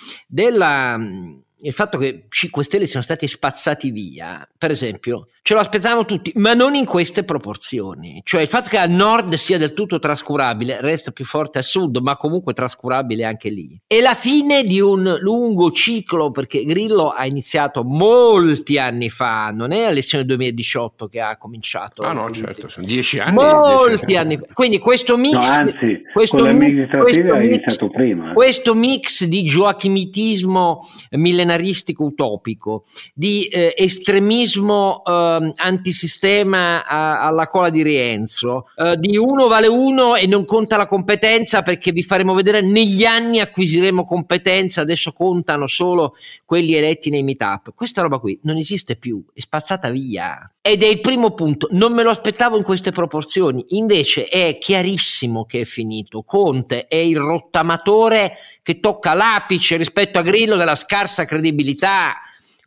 il 1.63 1.73
fatto 1.73 1.99
che 1.99 2.27
5 2.29 2.65
Stelle 2.65 2.87
siano 2.87 3.05
stati 3.05 3.29
spazzati 3.29 3.91
via, 3.91 4.49
per 4.57 4.71
esempio, 4.71 5.29
ce 5.43 5.55
lo 5.55 5.61
aspettavamo 5.61 6.05
tutti, 6.05 6.33
ma 6.37 6.55
non 6.55 6.75
in 6.75 6.85
queste 6.85 7.25
proporzioni. 7.25 8.21
Cioè 8.25 8.43
il 8.43 8.49
fatto 8.49 8.69
che 8.69 8.79
al 8.79 8.91
nord 8.91 9.35
sia 9.35 9.59
del 9.59 9.73
tutto 9.73 9.99
trascurabile, 9.99 10.81
resta 10.81 11.11
più 11.11 11.25
forte 11.25 11.59
a 11.59 11.63
sud, 11.63 11.97
ma 11.99 12.17
comunque 12.17 12.53
trascurabile 12.53 13.25
anche 13.25 13.49
lì. 13.49 13.79
E 13.87 14.01
la 14.01 14.15
fine 14.15 14.63
di 14.63 14.81
un 14.81 15.17
lungo 15.21 15.71
ciclo, 15.71 16.31
perché 16.31 16.65
Grillo 16.65 17.09
ha 17.09 17.25
iniziato 17.27 17.85
molti 17.85 18.79
anni 18.79 19.09
fa, 19.09 19.51
non 19.51 19.73
è 19.73 19.85
all'elezione 19.85 20.25
2018 20.25 21.09
che 21.09 21.21
ha 21.21 21.37
cominciato. 21.37 22.03
Ah 22.03 22.13
no, 22.13 22.31
certo, 22.31 22.69
sono 22.69 22.87
dieci 22.87 23.19
anni. 23.19 23.35
Molti 23.35 23.89
dieci 23.89 24.17
anni. 24.17 24.35
anni 24.35 24.37
fa. 24.37 24.53
Quindi 24.53 24.79
questo 24.79 25.17
mix... 25.17 25.33
No, 25.33 25.41
anzi, 25.41 26.03
questo, 26.13 26.37
questo, 26.37 27.35
mix, 27.35 27.89
prima. 27.91 28.33
questo 28.35 28.75
mix 28.75 29.25
di 29.25 29.43
gioachimitismo 29.43 30.87
millenaristico 31.13 32.05
utopico, 32.05 32.85
di 33.15 33.47
eh, 33.47 33.75
estremismo 33.77 35.03
eh, 35.05 35.30
antisistema 35.57 36.87
a, 36.87 37.27
alla 37.27 37.47
cola 37.47 37.71
di 37.71 37.83
Rienzo, 37.83 38.69
eh, 38.77 38.97
di 38.97 39.17
uno 39.17 39.49
vale 39.49 39.67
uno 39.67 40.17
e 40.17 40.27
non 40.27 40.45
conta 40.45 40.77
la 40.77 40.87
competenza 40.87 41.63
perché 41.63 41.93
vi 41.93 42.03
faremo 42.03 42.35
vedere 42.35 42.61
negli 42.61 43.05
anni 43.05 43.41
acquisiremo 43.41 44.05
competenza, 44.05 44.81
adesso 44.81 45.13
contano 45.13 45.67
solo 45.67 46.15
quelli 46.45 46.75
eletti 46.75 47.11
nei 47.11 47.23
meetup. 47.23 47.75
Questa 47.75 48.03
roba 48.03 48.19
qui 48.19 48.39
non 48.43 48.57
esiste 48.57 48.97
più, 48.97 49.23
è 49.33 49.41
spazzata 49.41 49.91
via. 49.91 50.51
Ed 50.63 50.83
è 50.83 50.87
il 50.87 51.01
primo 51.01 51.33
punto, 51.33 51.69
non 51.71 51.95
me 51.95 52.03
lo 52.03 52.11
aspettavo 52.11 52.57
in 52.57 52.63
queste 52.63 52.91
proporzioni, 52.91 53.65
invece 53.69 54.27
è 54.27 54.59
chiarissimo 54.59 55.45
che 55.45 55.61
è 55.61 55.65
finito. 55.65 56.23
Conte 56.23 56.87
è 56.87 56.97
il 56.97 57.17
rottamatore 57.17 58.35
che 58.63 58.79
tocca 58.79 59.15
l'apice 59.15 59.77
rispetto 59.77 60.19
a 60.19 60.23
Grillo 60.23 60.57
della 60.57 60.75
scarsa 60.75 61.25
credibilità. 61.25 62.17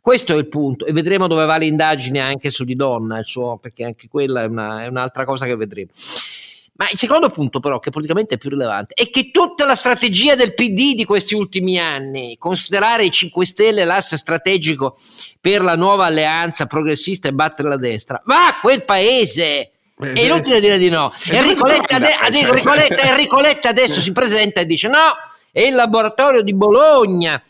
Questo 0.04 0.34
è 0.34 0.36
il 0.36 0.48
punto 0.48 0.84
e 0.84 0.92
vedremo 0.92 1.26
dove 1.28 1.46
va 1.46 1.56
l'indagine 1.56 2.20
anche 2.20 2.50
su 2.50 2.64
Di 2.64 2.76
Donna, 2.76 3.22
suo, 3.22 3.56
perché 3.56 3.84
anche 3.84 4.06
quella 4.06 4.42
è, 4.42 4.44
una, 4.44 4.84
è 4.84 4.86
un'altra 4.86 5.24
cosa 5.24 5.46
che 5.46 5.56
vedremo. 5.56 5.88
Ma 6.74 6.86
il 6.92 6.98
secondo 6.98 7.30
punto, 7.30 7.58
però, 7.58 7.78
che 7.78 7.88
politicamente 7.88 8.34
è 8.34 8.36
più 8.36 8.50
rilevante, 8.50 8.92
è 8.92 9.08
che 9.08 9.30
tutta 9.30 9.64
la 9.64 9.74
strategia 9.74 10.34
del 10.34 10.52
PD 10.52 10.92
di 10.92 11.06
questi 11.06 11.34
ultimi 11.34 11.78
anni, 11.78 12.36
considerare 12.38 13.06
i 13.06 13.10
5 13.10 13.46
Stelle 13.46 13.86
l'asse 13.86 14.18
strategico 14.18 14.94
per 15.40 15.62
la 15.62 15.74
nuova 15.74 16.04
alleanza 16.04 16.66
progressista 16.66 17.28
e 17.28 17.32
battere 17.32 17.70
la 17.70 17.78
destra, 17.78 18.20
va 18.26 18.48
a 18.48 18.60
quel 18.60 18.84
paese. 18.84 19.70
È 19.98 20.20
inutile 20.20 20.60
dire 20.60 20.76
di 20.76 20.90
no. 20.90 21.14
Enrico 21.30 21.66
Letta, 21.66 21.96
Enrico 22.28 23.40
Letta 23.40 23.70
adesso 23.70 24.02
si 24.02 24.12
presenta 24.12 24.60
e 24.60 24.66
dice 24.66 24.86
no, 24.88 25.14
è 25.50 25.62
il 25.62 25.74
laboratorio 25.74 26.42
di 26.42 26.52
Bologna, 26.52 27.42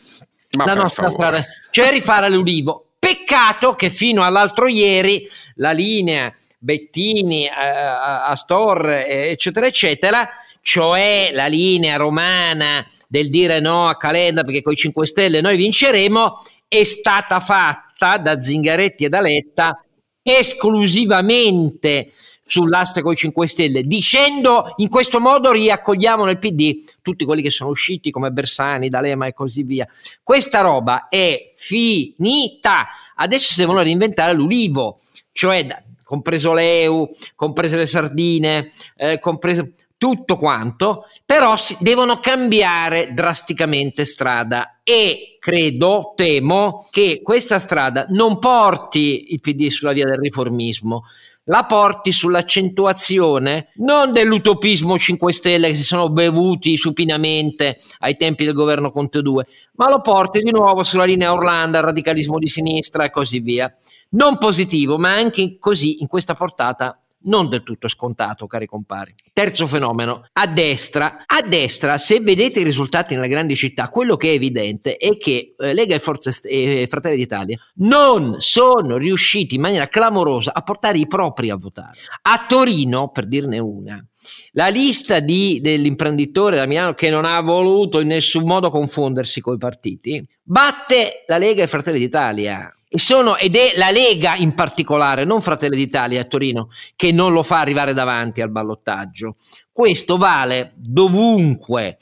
Ma 0.51 0.63
la 0.63 0.75
nostra 0.75 1.09
favore. 1.09 1.41
strada, 1.41 1.45
cioè 1.75 1.91
rifare 1.91 2.29
l'ulivo. 2.29 2.91
Peccato 2.97 3.75
che 3.75 3.89
fino 3.89 4.23
all'altro 4.23 4.69
ieri 4.69 5.27
la 5.55 5.71
linea 5.71 6.33
Bettini, 6.57 7.49
Astor, 7.49 8.89
eccetera, 8.89 9.65
eccetera, 9.65 10.29
cioè 10.61 11.31
la 11.33 11.47
linea 11.47 11.97
romana 11.97 12.87
del 13.09 13.29
dire 13.29 13.59
no 13.59 13.89
a 13.89 13.97
Calenda 13.97 14.45
perché 14.45 14.61
con 14.61 14.71
i 14.71 14.77
5 14.77 15.05
Stelle 15.05 15.41
noi 15.41 15.57
vinceremo, 15.57 16.41
è 16.65 16.83
stata 16.85 17.41
fatta 17.41 18.19
da 18.19 18.39
Zingaretti 18.39 19.03
e 19.03 19.09
da 19.09 19.19
Letta 19.19 19.77
esclusivamente 20.23 22.13
sull'asse 22.45 23.01
con 23.01 23.13
i 23.13 23.15
5 23.15 23.47
Stelle, 23.47 23.81
dicendo 23.81 24.73
in 24.77 24.89
questo 24.89 25.19
modo 25.19 25.51
riaccogliamo 25.51 26.25
nel 26.25 26.37
PD 26.37 26.83
tutti 27.01 27.25
quelli 27.25 27.41
che 27.41 27.49
sono 27.49 27.71
usciti 27.71 28.11
come 28.11 28.31
Bersani, 28.31 28.89
D'Alema 28.89 29.25
e 29.25 29.33
così 29.33 29.63
via. 29.63 29.87
Questa 30.21 30.61
roba 30.61 31.07
è 31.07 31.51
finita. 31.55 32.87
Adesso 33.15 33.53
si 33.53 33.59
devono 33.59 33.81
reinventare 33.81 34.33
l'ulivo, 34.33 34.99
cioè 35.31 35.65
compreso 36.03 36.53
l'EU, 36.53 37.09
comprese 37.33 37.77
le 37.77 37.87
sardine, 37.87 38.69
eh, 38.95 39.19
compreso 39.19 39.71
tutto 39.97 40.37
quanto, 40.37 41.05
però 41.25 41.55
si, 41.55 41.75
devono 41.79 42.19
cambiare 42.19 43.13
drasticamente 43.13 44.05
strada 44.05 44.81
e 44.83 45.37
credo, 45.39 46.13
temo 46.15 46.87
che 46.91 47.21
questa 47.23 47.59
strada 47.59 48.05
non 48.09 48.37
porti 48.37 49.33
il 49.33 49.41
PD 49.41 49.69
sulla 49.69 49.93
via 49.93 50.05
del 50.05 50.19
riformismo, 50.19 51.05
la 51.45 51.65
porti 51.65 52.11
sull'accentuazione 52.11 53.69
non 53.75 54.11
dell'utopismo 54.11 54.97
5 54.97 55.33
Stelle 55.33 55.67
che 55.67 55.75
si 55.75 55.83
sono 55.83 56.09
bevuti 56.09 56.75
supinamente 56.77 57.79
ai 57.99 58.15
tempi 58.17 58.45
del 58.45 58.53
governo 58.53 58.91
Conte 58.91 59.21
2, 59.21 59.45
ma 59.73 59.89
lo 59.89 60.01
porti 60.01 60.41
di 60.41 60.51
nuovo 60.51 60.83
sulla 60.83 61.05
linea 61.05 61.33
Orlando, 61.33 61.77
il 61.77 61.83
radicalismo 61.83 62.39
di 62.39 62.47
sinistra 62.47 63.03
e 63.03 63.11
così 63.11 63.39
via. 63.39 63.73
Non 64.09 64.37
positivo, 64.37 64.97
ma 64.97 65.13
anche 65.13 65.57
così 65.59 66.01
in 66.01 66.07
questa 66.07 66.35
portata 66.35 66.99
non 67.25 67.49
del 67.49 67.63
tutto 67.63 67.87
scontato, 67.87 68.47
cari 68.47 68.65
compari. 68.65 69.13
Terzo 69.33 69.67
fenomeno, 69.67 70.27
a 70.33 70.47
destra. 70.47 71.23
A 71.25 71.41
destra, 71.41 71.97
se 71.97 72.19
vedete 72.19 72.61
i 72.61 72.63
risultati 72.63 73.13
nelle 73.15 73.27
grandi 73.27 73.55
città, 73.55 73.89
quello 73.89 74.15
che 74.15 74.29
è 74.29 74.33
evidente 74.33 74.97
è 74.97 75.17
che 75.17 75.55
eh, 75.57 75.73
Lega 75.73 75.95
e, 75.95 75.99
Forza 75.99 76.31
e 76.43 76.87
Fratelli 76.89 77.17
d'Italia 77.17 77.57
non 77.75 78.37
sono 78.39 78.97
riusciti 78.97 79.55
in 79.55 79.61
maniera 79.61 79.87
clamorosa 79.87 80.53
a 80.53 80.61
portare 80.61 80.97
i 80.97 81.07
propri 81.07 81.49
a 81.49 81.55
votare. 81.55 81.99
A 82.23 82.45
Torino, 82.47 83.09
per 83.09 83.27
dirne 83.27 83.59
una, 83.59 84.03
la 84.51 84.67
lista 84.67 85.19
di, 85.19 85.59
dell'imprenditore 85.61 86.57
da 86.57 86.65
Milano 86.65 86.93
che 86.93 87.09
non 87.09 87.25
ha 87.25 87.39
voluto 87.41 87.99
in 87.99 88.07
nessun 88.07 88.43
modo 88.43 88.69
confondersi 88.69 89.41
con 89.41 89.55
i 89.55 89.57
partiti 89.57 90.25
batte 90.47 91.23
la 91.25 91.37
Lega 91.37 91.63
e 91.63 91.67
Fratelli 91.67 91.99
d'Italia 91.99 92.74
sono, 92.89 93.37
ed 93.37 93.55
è 93.55 93.73
la 93.75 93.89
Lega 93.89 94.35
in 94.35 94.53
particolare, 94.53 95.23
non 95.23 95.41
Fratelli 95.41 95.75
d'Italia 95.75 96.21
a 96.21 96.25
Torino, 96.25 96.69
che 96.95 97.11
non 97.11 97.33
lo 97.33 97.43
fa 97.43 97.59
arrivare 97.59 97.93
davanti 97.93 98.41
al 98.41 98.51
ballottaggio. 98.51 99.35
Questo 99.71 100.17
vale 100.17 100.73
dovunque. 100.75 101.97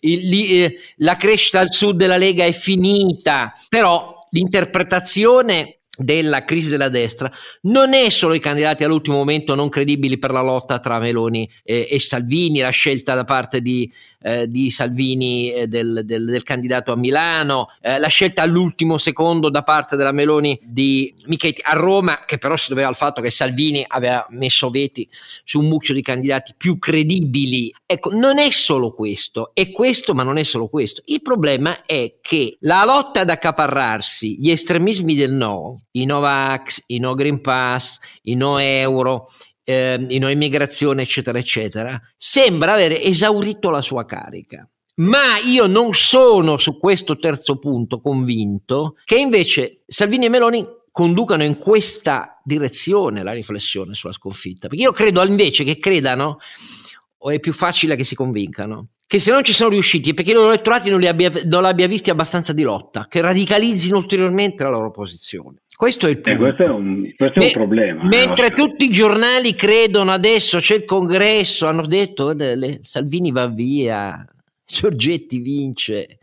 Il, 0.00 0.62
eh, 0.62 0.78
la 0.96 1.16
crescita 1.16 1.60
al 1.60 1.72
sud 1.72 1.96
della 1.96 2.16
Lega 2.16 2.44
è 2.44 2.52
finita, 2.52 3.52
però 3.68 4.26
l'interpretazione 4.30 5.81
della 6.02 6.44
crisi 6.44 6.68
della 6.68 6.88
destra 6.88 7.30
non 7.62 7.94
è 7.94 8.10
solo 8.10 8.34
i 8.34 8.40
candidati 8.40 8.84
all'ultimo 8.84 9.16
momento 9.16 9.54
non 9.54 9.68
credibili 9.68 10.18
per 10.18 10.30
la 10.30 10.40
lotta 10.40 10.78
tra 10.78 10.98
Meloni 10.98 11.48
e, 11.62 11.88
e 11.90 12.00
Salvini, 12.00 12.60
la 12.60 12.70
scelta 12.70 13.14
da 13.14 13.24
parte 13.24 13.60
di 13.60 13.90
eh, 14.22 14.48
di 14.48 14.70
Salvini 14.70 15.52
eh, 15.52 15.66
del, 15.66 16.02
del, 16.04 16.24
del, 16.26 16.42
candidato 16.42 16.92
a 16.92 16.96
Milano, 16.96 17.66
eh, 17.80 17.98
la 17.98 18.08
scelta 18.08 18.42
all'ultimo 18.42 18.98
secondo 18.98 19.50
da 19.50 19.62
parte 19.62 19.96
della 19.96 20.12
Meloni 20.12 20.58
di 20.62 21.12
Michetti 21.26 21.60
a 21.64 21.72
Roma, 21.72 22.24
che 22.24 22.38
però 22.38 22.56
si 22.56 22.68
doveva 22.68 22.88
al 22.88 22.96
fatto 22.96 23.20
che 23.20 23.30
Salvini 23.30 23.84
aveva 23.86 24.24
messo 24.30 24.70
veti 24.70 25.08
su 25.44 25.58
un 25.58 25.66
mucchio 25.66 25.94
di 25.94 26.02
candidati 26.02 26.54
più 26.56 26.78
credibili. 26.78 27.74
Ecco, 27.84 28.10
non 28.10 28.38
è 28.38 28.50
solo 28.50 28.92
questo, 28.92 29.50
è 29.54 29.70
questo, 29.70 30.14
ma 30.14 30.22
non 30.22 30.38
è 30.38 30.44
solo 30.44 30.68
questo. 30.68 31.02
Il 31.06 31.22
problema 31.22 31.82
è 31.84 32.18
che 32.20 32.56
la 32.60 32.84
lotta 32.84 33.20
ad 33.20 33.30
accaparrarsi 33.30 34.38
gli 34.38 34.50
estremismi 34.50 35.14
del 35.14 35.32
no, 35.32 35.82
i 35.92 36.04
Novax, 36.04 36.82
i 36.86 36.98
no 36.98 37.14
Green 37.14 37.40
Pass, 37.40 37.98
i 38.22 38.34
no 38.34 38.58
euro, 38.58 39.28
eh, 39.64 40.04
in 40.08 40.22
immigrazione, 40.22 41.02
eccetera, 41.02 41.38
eccetera, 41.38 42.00
sembra 42.16 42.72
avere 42.72 43.02
esaurito 43.02 43.70
la 43.70 43.82
sua 43.82 44.04
carica. 44.04 44.68
Ma 44.94 45.38
io 45.42 45.66
non 45.66 45.94
sono 45.94 46.58
su 46.58 46.78
questo 46.78 47.16
terzo 47.16 47.58
punto 47.58 48.00
convinto 48.00 48.96
che 49.04 49.16
invece 49.16 49.82
Salvini 49.86 50.26
e 50.26 50.28
Meloni 50.28 50.64
conducano 50.90 51.42
in 51.42 51.56
questa 51.56 52.38
direzione 52.44 53.22
la 53.22 53.32
riflessione 53.32 53.94
sulla 53.94 54.12
sconfitta. 54.12 54.68
Perché 54.68 54.84
io 54.84 54.92
credo 54.92 55.24
invece 55.24 55.64
che 55.64 55.78
credano, 55.78 56.38
o 57.18 57.30
è 57.30 57.40
più 57.40 57.54
facile 57.54 57.96
che 57.96 58.04
si 58.04 58.14
convincano, 58.14 58.88
che 59.12 59.20
se 59.20 59.30
non 59.30 59.44
ci 59.44 59.52
sono 59.52 59.68
riusciti 59.68 60.08
è 60.08 60.14
perché 60.14 60.30
i 60.30 60.32
loro 60.32 60.48
elettorati 60.48 60.88
non 60.88 60.98
li 60.98 61.06
abbia, 61.06 61.30
non 61.44 61.66
abbia 61.66 61.86
visti 61.86 62.08
abbastanza 62.08 62.54
di 62.54 62.62
lotta, 62.62 63.08
che 63.10 63.20
radicalizzino 63.20 63.98
ulteriormente 63.98 64.62
la 64.62 64.70
loro 64.70 64.90
posizione. 64.90 65.58
Questo 65.76 66.06
è 66.06 66.08
il 66.08 66.22
punto. 66.22 66.30
Eh, 66.30 66.36
questo 66.38 66.62
è 66.62 66.68
un, 66.70 67.12
questo 67.14 67.40
è 67.40 67.44
un 67.44 67.52
problema. 67.52 68.04
Eh, 68.04 68.06
mentre 68.06 68.46
eh, 68.46 68.50
tutti 68.52 68.86
i 68.86 68.90
giornali 68.90 69.52
credono 69.52 70.12
adesso 70.12 70.60
c'è 70.60 70.76
il 70.76 70.86
congresso, 70.86 71.66
hanno 71.66 71.86
detto 71.86 72.30
le, 72.32 72.78
Salvini 72.80 73.30
va 73.32 73.48
via, 73.48 74.26
Giorgetti 74.64 75.40
vince. 75.40 76.18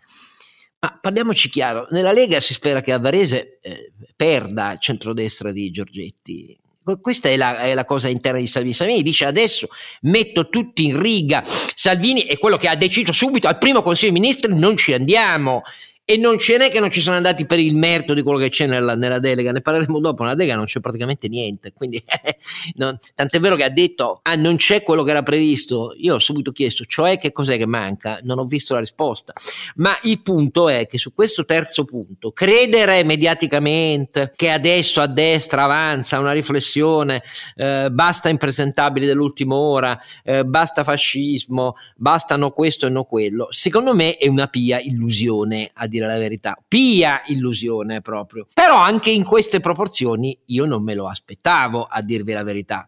Ma 0.80 0.98
parliamoci 1.00 1.48
chiaro, 1.48 1.86
nella 1.92 2.12
Lega 2.12 2.40
si 2.40 2.56
spera 2.56 2.82
che 2.82 2.92
a 2.92 2.98
Varese 2.98 3.60
eh, 3.62 3.92
perda 4.16 4.72
il 4.72 4.80
centrodestra 4.80 5.52
di 5.52 5.70
Giorgetti. 5.70 6.60
Questa 6.98 7.30
è 7.30 7.38
la, 7.38 7.60
è 7.60 7.74
la, 7.74 7.86
cosa 7.86 8.08
interna 8.08 8.40
di 8.40 8.48
Salvini. 8.48 8.74
Salvini 8.74 9.04
dice 9.04 9.26
adesso 9.26 9.68
metto 10.02 10.50
tutti 10.50 10.86
in 10.86 11.02
riga. 11.02 11.44
Salvini 11.46 12.22
è 12.22 12.38
quello 12.38 12.58
che 12.58 12.68
ha 12.68 12.76
deciso 12.76 13.12
subito 13.12 13.48
al 13.48 13.58
primo 13.58 13.82
Consiglio 13.82 14.12
dei 14.12 14.22
Ministri 14.22 14.56
non 14.56 14.76
ci 14.78 14.94
andiamo 14.94 15.64
e 16.10 16.18
non 16.18 16.40
ce 16.40 16.58
n'è 16.58 16.72
che 16.72 16.80
non 16.80 16.90
ci 16.90 17.02
sono 17.02 17.18
andati 17.18 17.46
per 17.46 17.60
il 17.60 17.76
merito 17.76 18.16
di 18.16 18.24
quello 18.24 18.40
che 18.40 18.50
c'è 18.50 18.66
nella, 18.66 18.96
nella 18.96 19.20
delega, 19.20 19.52
ne 19.52 19.62
parleremo 19.62 20.00
dopo, 20.00 20.24
nella 20.24 20.34
delega 20.34 20.56
non 20.56 20.66
c'è 20.66 20.80
praticamente 20.80 21.28
niente, 21.28 21.72
quindi 21.72 22.04
non, 22.78 22.98
tant'è 23.14 23.40
vero 23.40 23.56
che 23.56 23.64
ha 23.64 23.70
detto 23.70 24.20
ah 24.24 24.34
non 24.34 24.56
c'è 24.56 24.82
quello 24.82 25.04
che 25.04 25.12
era 25.12 25.22
previsto, 25.22 25.94
io 25.98 26.16
ho 26.16 26.20
subito 26.20 26.52
chiesto 26.52 26.84
cioè 26.86 27.20
che 27.20 27.32
cos'è 27.32 27.58
che 27.58 27.68
manca, 27.68 28.18
non 28.24 28.40
ho 28.40 28.46
visto 28.46 28.74
la 28.74 28.80
risposta, 28.80 29.34
ma 29.76 30.00
il 30.02 30.24
punto 30.24 30.68
è 30.68 30.88
che 30.88 30.98
su 30.98 31.14
questo 31.14 31.46
terzo 31.46 31.86
punto, 31.86 32.32
credere 32.32 33.04
mediaticamente 33.04 34.34
che 34.36 34.50
adesso 34.50 35.02
a 35.02 35.08
destra 35.08 35.66
avanza 35.66 36.18
una 36.18 36.32
riflessione, 36.32 37.22
eh, 37.56 37.90
basta 37.92 38.30
impresentabili 38.30 39.06
dell'ultima 39.06 39.54
ora, 39.54 40.00
eh, 40.24 40.44
basta 40.44 40.84
fascismo, 40.84 41.76
bastano 41.96 42.50
questo 42.50 42.88
e 42.88 42.90
non 42.90 43.06
quello, 43.06 43.46
secondo 43.52 43.94
me 43.94 44.16
è 44.16 44.28
una 44.28 44.48
pia 44.48 44.80
illusione 44.80 45.70
a 45.72 45.86
dire 45.86 45.98
dire 46.00 46.08
la 46.08 46.18
verità. 46.18 46.58
Pia 46.68 47.22
illusione 47.28 48.02
proprio. 48.02 48.48
Però 48.54 48.78
anche 48.78 49.10
in 49.10 49.24
queste 49.24 49.60
proporzioni 49.60 50.38
io 50.46 50.66
non 50.66 50.84
me 50.84 50.96
lo 50.96 51.08
aspettavo, 51.08 51.84
a 51.84 52.02
dirvi 52.02 52.34
la 52.34 52.44
verità. 52.44 52.88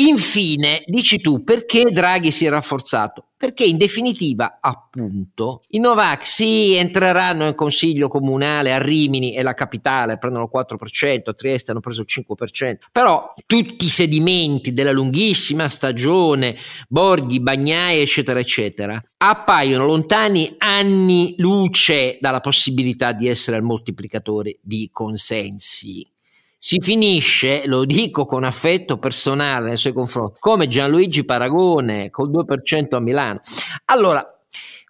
Infine, 0.00 0.84
dici 0.86 1.20
tu, 1.20 1.42
perché 1.42 1.82
Draghi 1.90 2.30
si 2.30 2.46
è 2.46 2.50
rafforzato? 2.50 3.30
Perché 3.36 3.64
in 3.64 3.76
definitiva, 3.76 4.58
appunto, 4.60 5.62
i 5.70 5.80
Novax 5.80 6.34
sì, 6.34 6.76
entreranno 6.76 7.48
in 7.48 7.56
consiglio 7.56 8.06
comunale 8.06 8.72
a 8.72 8.80
Rimini 8.80 9.34
e 9.34 9.42
la 9.42 9.54
capitale, 9.54 10.16
prendono 10.16 10.44
il 10.44 10.50
4%, 10.54 11.22
a 11.24 11.34
Trieste 11.34 11.72
hanno 11.72 11.80
preso 11.80 12.02
il 12.02 12.06
5%, 12.08 12.76
però 12.92 13.32
tutti 13.44 13.86
i 13.86 13.90
sedimenti 13.90 14.72
della 14.72 14.92
lunghissima 14.92 15.68
stagione, 15.68 16.56
Borghi, 16.86 17.40
Bagnai, 17.40 18.00
eccetera, 18.00 18.38
eccetera, 18.38 19.02
appaiono 19.16 19.84
lontani 19.84 20.54
anni 20.58 21.34
luce 21.38 22.18
dalla 22.20 22.40
possibilità 22.40 23.10
di 23.10 23.26
essere 23.26 23.56
il 23.56 23.64
moltiplicatore 23.64 24.58
di 24.62 24.90
consensi 24.92 26.06
si 26.58 26.80
finisce, 26.80 27.62
lo 27.66 27.84
dico 27.84 28.26
con 28.26 28.42
affetto 28.42 28.98
personale 28.98 29.68
nei 29.68 29.76
suoi 29.76 29.92
confronti, 29.92 30.40
come 30.40 30.66
Gianluigi 30.66 31.24
Paragone 31.24 32.10
col 32.10 32.30
2% 32.30 32.96
a 32.96 33.00
Milano. 33.00 33.40
Allora, 33.86 34.38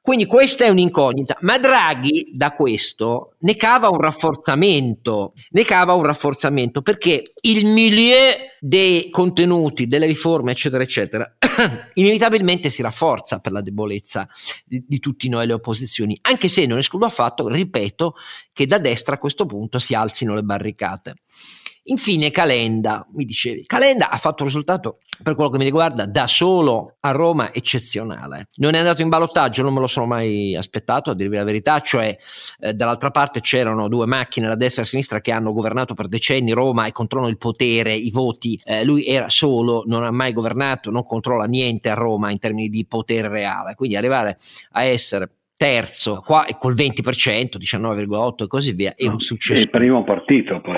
quindi 0.09 0.25
questa 0.25 0.65
è 0.65 0.71
un'incognita, 0.71 1.37
ma 1.41 1.59
Draghi 1.59 2.31
da 2.33 2.53
questo 2.53 3.35
ne 3.41 3.57
cava 3.57 3.91
un 3.91 4.01
rafforzamento, 4.01 5.35
ne 5.51 5.65
cava 5.65 5.93
un 5.93 6.03
rafforzamento 6.03 6.81
perché 6.81 7.23
il 7.43 7.67
milieu 7.67 8.35
dei 8.59 9.11
contenuti, 9.11 9.87
delle 9.87 10.07
riforme, 10.07 10.53
eccetera, 10.53 10.83
eccetera, 10.83 11.37
inevitabilmente 11.93 12.71
si 12.71 12.81
rafforza 12.81 13.41
per 13.41 13.53
la 13.53 13.61
debolezza 13.61 14.27
di, 14.65 14.83
di 14.89 14.99
tutti 14.99 15.29
noi 15.29 15.47
le 15.47 15.53
opposizioni, 15.53 16.19
anche 16.23 16.49
se 16.49 16.65
non 16.65 16.79
escludo 16.79 17.05
affatto, 17.05 17.47
ripeto, 17.47 18.15
che 18.55 18.65
da 18.65 18.79
destra 18.79 19.17
a 19.17 19.19
questo 19.19 19.45
punto 19.45 19.79
si 19.79 19.93
alzino 19.93 20.35
le 20.35 20.43
barricate. 20.43 21.17
Infine 21.91 22.31
Calenda, 22.31 23.07
mi 23.15 23.25
dicevi, 23.25 23.65
Calenda 23.65 24.11
ha 24.11 24.19
fatto 24.19 24.43
un 24.43 24.49
risultato 24.49 24.99
per 25.23 25.35
quello 25.35 25.49
che 25.49 25.57
mi 25.57 25.65
riguarda 25.65 26.05
da 26.05 26.27
solo 26.27 26.97
a 27.01 27.13
Roma 27.13 27.53
eccezionale. 27.53 28.49
Non 28.57 28.75
è 28.75 28.79
andato 28.79 29.01
in 29.01 29.09
ballottaggio, 29.09 29.63
non 29.63 29.73
me 29.73 29.81
lo 29.81 29.87
sono 29.87 30.05
mai 30.05 30.55
aspettato 30.55 31.11
a 31.11 31.15
dirvi 31.15 31.37
la 31.37 31.45
verità, 31.45 31.81
cioè 31.81 32.15
eh, 32.61 32.75
dall'altra 32.75 33.11
parte 33.11 33.41
c'erano 33.41 33.89
due 33.89 34.05
macchine, 34.05 34.49
la 34.49 34.55
destra 34.55 34.83
e 34.83 34.85
la 34.85 34.91
sinistra, 34.91 35.21
che 35.23 35.33
hanno 35.33 35.53
governato 35.53 35.95
per 35.95 36.09
decenni 36.09 36.53
Roma 36.53 36.85
e 36.85 36.93
controllano 36.93 37.31
il 37.31 37.39
potere, 37.39 37.95
i 37.95 38.11
voti, 38.11 38.61
eh, 38.65 38.85
lui 38.85 39.07
era 39.07 39.31
solo, 39.31 39.83
non 39.87 40.05
ha 40.05 40.11
mai 40.11 40.35
governato, 40.35 40.91
non 40.91 41.07
controlla 41.07 41.47
niente 41.47 41.89
a 41.89 41.95
Roma 41.95 42.31
in 42.31 42.39
termini 42.39 42.69
di 42.69 42.85
potere 42.87 43.29
reale, 43.29 43.75
quindi 43.75 43.97
arrivare 43.97 44.37
a 44.73 44.83
essere 44.83 45.31
terzo 45.57 46.23
qua 46.25 46.45
e 46.45 46.57
col 46.59 46.75
20%, 46.75 47.57
19,8 47.59 48.45
e 48.45 48.47
così 48.47 48.73
via, 48.73 48.95
è 48.95 49.07
un 49.07 49.19
successo. 49.19 49.59
È 49.59 49.63
il 49.63 49.71
primo 49.71 50.05
partito 50.05 50.61
poi 50.61 50.77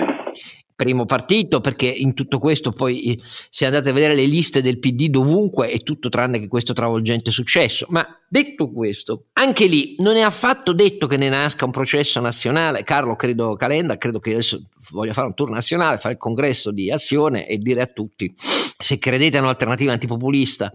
primo 0.80 1.04
partito, 1.04 1.60
perché 1.60 1.86
in 1.86 2.14
tutto 2.14 2.38
questo 2.38 2.70
poi 2.70 3.20
se 3.22 3.66
andate 3.66 3.90
a 3.90 3.92
vedere 3.92 4.14
le 4.14 4.24
liste 4.24 4.62
del 4.62 4.78
PD 4.78 5.08
dovunque 5.08 5.68
è 5.68 5.82
tutto 5.82 6.08
tranne 6.08 6.38
che 6.38 6.48
questo 6.48 6.72
travolgente 6.72 7.30
successo. 7.30 7.84
Ma 7.90 8.06
detto 8.26 8.72
questo, 8.72 9.26
anche 9.34 9.66
lì 9.66 9.96
non 9.98 10.16
è 10.16 10.22
affatto 10.22 10.72
detto 10.72 11.06
che 11.06 11.18
ne 11.18 11.28
nasca 11.28 11.66
un 11.66 11.70
processo 11.70 12.18
nazionale. 12.20 12.82
Carlo, 12.82 13.14
credo 13.14 13.56
Calenda, 13.56 13.98
credo 13.98 14.20
che 14.20 14.32
adesso 14.32 14.62
voglia 14.92 15.12
fare 15.12 15.26
un 15.26 15.34
tour 15.34 15.50
nazionale, 15.50 15.98
fare 15.98 16.14
il 16.14 16.20
congresso 16.20 16.70
di 16.70 16.90
azione 16.90 17.46
e 17.46 17.58
dire 17.58 17.82
a 17.82 17.86
tutti 17.86 18.34
se 18.80 18.98
credete 18.98 19.36
a 19.36 19.42
un'alternativa 19.42 19.92
antipopulista 19.92 20.72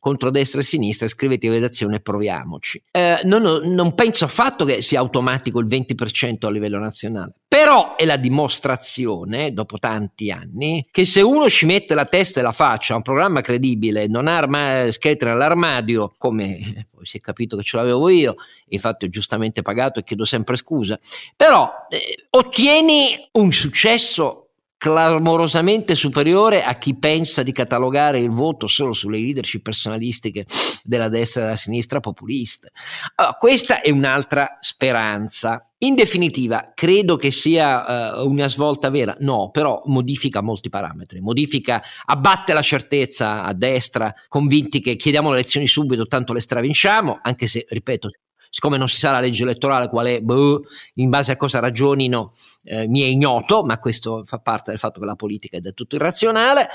contro 0.00 0.30
destra 0.30 0.60
e 0.60 0.64
sinistra, 0.64 1.06
scrivetevi 1.06 1.54
redazione 1.54 1.96
e 1.96 2.00
proviamoci. 2.00 2.82
Eh, 2.90 3.20
non, 3.24 3.42
non 3.42 3.94
penso 3.94 4.24
affatto 4.24 4.64
che 4.64 4.82
sia 4.82 4.98
automatico 4.98 5.60
il 5.60 5.66
20% 5.66 6.46
a 6.46 6.50
livello 6.50 6.78
nazionale, 6.78 7.34
però 7.46 7.94
è 7.96 8.04
la 8.06 8.16
dimostrazione, 8.16 9.52
dopo 9.52 9.78
tanti 9.78 10.30
anni, 10.30 10.86
che 10.90 11.04
se 11.04 11.20
uno 11.20 11.48
ci 11.50 11.66
mette 11.66 11.94
la 11.94 12.06
testa 12.06 12.40
e 12.40 12.42
la 12.42 12.52
faccia 12.52 12.94
a 12.94 12.96
un 12.96 13.02
programma 13.02 13.42
credibile, 13.42 14.06
non 14.06 14.26
arma- 14.26 14.90
scheletri 14.90 15.28
all'armadio, 15.28 16.14
come 16.16 16.88
poi 16.90 17.04
si 17.04 17.18
è 17.18 17.20
capito 17.20 17.56
che 17.56 17.62
ce 17.62 17.76
l'avevo 17.76 18.08
io, 18.08 18.36
infatti 18.68 19.04
ho 19.04 19.08
giustamente 19.08 19.62
pagato 19.62 20.00
e 20.00 20.04
chiedo 20.04 20.24
sempre 20.24 20.56
scusa, 20.56 20.98
però 21.36 21.70
eh, 21.90 22.26
ottieni 22.30 23.28
un 23.32 23.52
successo 23.52 24.49
clamorosamente 24.80 25.94
superiore 25.94 26.62
a 26.62 26.76
chi 26.76 26.96
pensa 26.96 27.42
di 27.42 27.52
catalogare 27.52 28.18
il 28.18 28.30
voto 28.30 28.66
solo 28.66 28.94
sulle 28.94 29.18
leadership 29.18 29.60
personalistiche 29.60 30.46
della 30.82 31.10
destra 31.10 31.42
e 31.42 31.44
della 31.44 31.56
sinistra 31.56 32.00
populista. 32.00 32.70
Allora, 33.16 33.34
questa 33.34 33.82
è 33.82 33.90
un'altra 33.90 34.56
speranza. 34.62 35.70
In 35.80 35.94
definitiva, 35.94 36.72
credo 36.74 37.16
che 37.16 37.30
sia 37.30 38.22
uh, 38.22 38.26
una 38.26 38.48
svolta 38.48 38.88
vera? 38.88 39.14
No, 39.18 39.50
però 39.50 39.82
modifica 39.84 40.40
molti 40.40 40.70
parametri, 40.70 41.20
modifica, 41.20 41.82
abbatte 42.06 42.54
la 42.54 42.62
certezza 42.62 43.44
a 43.44 43.52
destra, 43.52 44.14
convinti 44.28 44.80
che 44.80 44.96
chiediamo 44.96 45.28
le 45.28 45.40
elezioni 45.40 45.66
subito, 45.66 46.06
tanto 46.06 46.32
le 46.32 46.40
stravinciamo, 46.40 47.18
anche 47.22 47.46
se, 47.48 47.66
ripeto, 47.68 48.08
siccome 48.50 48.76
non 48.76 48.88
si 48.88 48.98
sa 48.98 49.12
la 49.12 49.20
legge 49.20 49.44
elettorale 49.44 49.88
qual 49.88 50.06
è, 50.06 50.20
boh, 50.20 50.60
in 50.94 51.08
base 51.08 51.32
a 51.32 51.36
cosa 51.36 51.60
ragionino, 51.60 52.32
eh, 52.64 52.88
mi 52.88 53.00
è 53.00 53.06
ignoto, 53.06 53.62
ma 53.62 53.78
questo 53.78 54.24
fa 54.24 54.38
parte 54.38 54.70
del 54.70 54.80
fatto 54.80 55.00
che 55.00 55.06
la 55.06 55.14
politica 55.14 55.56
è 55.56 55.60
del 55.60 55.72
tutto 55.72 55.94
irrazionale, 55.94 56.68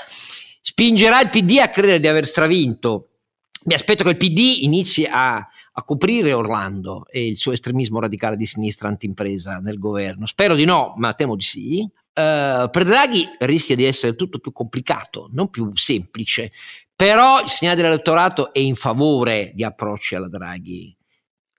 spingerà 0.60 1.20
il 1.20 1.28
PD 1.28 1.58
a 1.60 1.68
credere 1.68 2.00
di 2.00 2.08
aver 2.08 2.26
stravinto. 2.26 3.10
Mi 3.64 3.74
aspetto 3.74 4.04
che 4.04 4.10
il 4.10 4.16
PD 4.16 4.62
inizi 4.62 5.04
a, 5.04 5.36
a 5.36 5.84
coprire 5.84 6.32
Orlando 6.32 7.06
e 7.08 7.26
il 7.26 7.36
suo 7.36 7.52
estremismo 7.52 8.00
radicale 8.00 8.36
di 8.36 8.46
sinistra 8.46 8.88
anti-impresa 8.88 9.58
nel 9.58 9.78
governo. 9.78 10.26
Spero 10.26 10.54
di 10.54 10.64
no, 10.64 10.94
ma 10.96 11.12
temo 11.14 11.36
di 11.36 11.42
sì. 11.42 11.80
Uh, 12.16 12.70
per 12.70 12.84
Draghi 12.84 13.26
rischia 13.40 13.76
di 13.76 13.84
essere 13.84 14.14
tutto 14.14 14.38
più 14.38 14.50
complicato, 14.50 15.28
non 15.32 15.50
più 15.50 15.70
semplice, 15.74 16.52
però 16.94 17.42
il 17.42 17.48
segnale 17.48 17.76
dell'elettorato 17.76 18.54
è 18.54 18.58
in 18.58 18.74
favore 18.74 19.50
di 19.54 19.64
approcci 19.64 20.14
alla 20.14 20.28
Draghi 20.28 20.95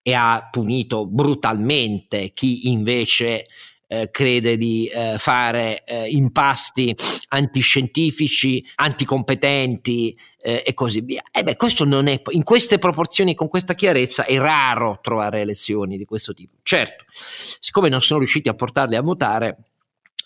e 0.07 0.13
ha 0.13 0.47
punito 0.49 1.05
brutalmente 1.05 2.31
chi 2.33 2.69
invece 2.69 3.45
eh, 3.87 4.09
crede 4.09 4.55
di 4.55 4.87
eh, 4.87 5.15
fare 5.17 5.83
eh, 5.83 6.07
impasti 6.07 6.95
antiscientifici, 7.27 8.65
anticompetenti 8.75 10.17
eh, 10.41 10.63
e 10.65 10.73
così 10.73 11.01
via. 11.01 11.21
E 11.29 11.43
beh, 11.43 11.57
questo 11.57 11.83
non 11.83 12.07
è, 12.07 12.21
in 12.29 12.43
queste 12.43 12.79
proporzioni, 12.79 13.35
con 13.35 13.49
questa 13.49 13.73
chiarezza, 13.73 14.23
è 14.23 14.37
raro 14.37 14.99
trovare 15.01 15.41
elezioni 15.41 15.97
di 15.97 16.05
questo 16.05 16.33
tipo. 16.33 16.55
Certo, 16.63 17.03
siccome 17.59 17.89
non 17.89 18.01
sono 18.01 18.19
riusciti 18.19 18.47
a 18.47 18.53
portarli 18.53 18.95
a 18.95 19.01
votare, 19.01 19.57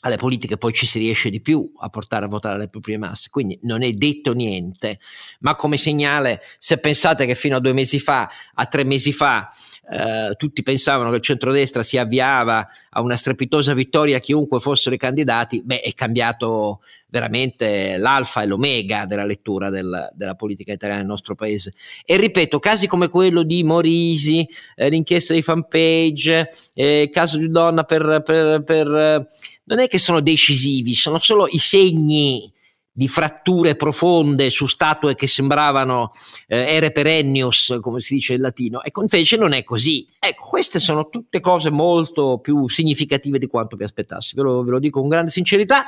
alle 0.02 0.17
politiche 0.17 0.58
poi 0.58 0.74
ci 0.74 0.86
si 0.86 1.00
riesce 1.00 1.30
di 1.30 1.41
più 1.41 1.72
a 1.80 1.89
portare 1.89 2.26
a 2.26 2.28
votare 2.28 2.58
le 2.58 2.67
proprie 2.67 2.98
masse, 2.98 3.30
quindi 3.30 3.60
non 3.63 3.82
è 3.84 3.91
detto 3.91 4.34
niente, 4.34 5.00
ma 5.39 5.56
come 5.56 5.78
segnale, 5.78 6.41
se 6.58 6.78
pensate 6.78 7.26
che 7.26 7.36
fino 7.36 7.56
a 7.56 7.60
due 7.60 7.74
mesi 7.74 8.00
fa, 8.00 8.30
a 8.54 8.65
tre 8.65 8.84
mesi 8.84 9.12
fa, 9.12 9.48
eh, 9.92 10.36
tutti 10.38 10.64
pensavano 10.64 11.10
che 11.10 11.18
il 11.18 11.22
centrodestra 11.22 11.84
si 11.84 11.98
avviava 11.98 12.66
a 12.92 13.02
una 13.02 13.18
strepitosa 13.18 13.74
vittoria 13.74 14.20
chiunque 14.20 14.62
fossero 14.62 14.96
i 14.96 14.98
candidati, 14.98 15.62
beh 15.64 15.82
è 15.82 15.94
cambiato 15.94 16.80
veramente 17.08 17.98
l'alfa 17.98 18.42
e 18.42 18.46
l'omega 18.46 19.06
della 19.06 19.26
lettura 19.26 19.70
del, 19.70 20.10
della 20.14 20.36
politica 20.36 20.72
italiana 20.72 21.02
nel 21.02 21.10
nostro 21.10 21.36
paese. 21.36 21.74
E 22.06 22.16
ripeto, 22.16 22.60
casi 22.60 22.88
come 22.88 23.10
quello 23.10 23.44
di 23.44 23.66
Morisi, 23.66 24.48
eh, 24.76 24.88
l'inchiesta 24.88 25.34
di 25.34 25.42
fanpage, 25.42 26.48
eh, 26.74 27.10
caso 27.12 27.38
di 27.38 27.50
donna 27.50 27.84
per, 27.84 28.22
per, 28.24 28.64
per 28.64 28.88
eh, 28.88 29.28
non 29.66 29.80
è 29.80 29.88
che 29.90 30.00
sono 30.00 30.22
decisivi, 30.22 30.94
sono 30.94 31.20
solo 31.20 31.48
i 31.50 31.60
segni 31.60 32.50
di 32.94 33.08
fratture 33.08 33.76
profonde 33.76 34.50
su 34.50 34.68
statue 34.68 35.16
che 35.16 35.28
sembravano 35.28 36.12
eh, 36.48 36.58
ere 36.58 36.92
perennius, 36.92 37.78
come 37.82 38.00
si 38.00 38.16
dice 38.16 38.34
in 38.34 38.42
latino. 38.42 38.84
Ecco, 38.84 39.02
invece 39.02 39.38
non 39.38 39.54
è 39.54 39.64
così. 39.64 40.06
Ecco, 40.20 40.46
queste 40.46 40.80
sono 40.80 41.08
tutte 41.10 41.40
cose 41.40 41.70
molto 41.70 42.40
più 42.40 42.68
significative 42.68 43.40
di 43.40 43.48
quanto 43.48 43.76
vi 43.76 43.84
aspettassi, 43.84 44.36
ve 44.36 44.42
lo, 44.42 44.64
ve 44.64 44.72
lo 44.72 44.80
dico 44.80 45.00
con 45.00 45.10
grande 45.10 45.32
sincerità. 45.32 45.86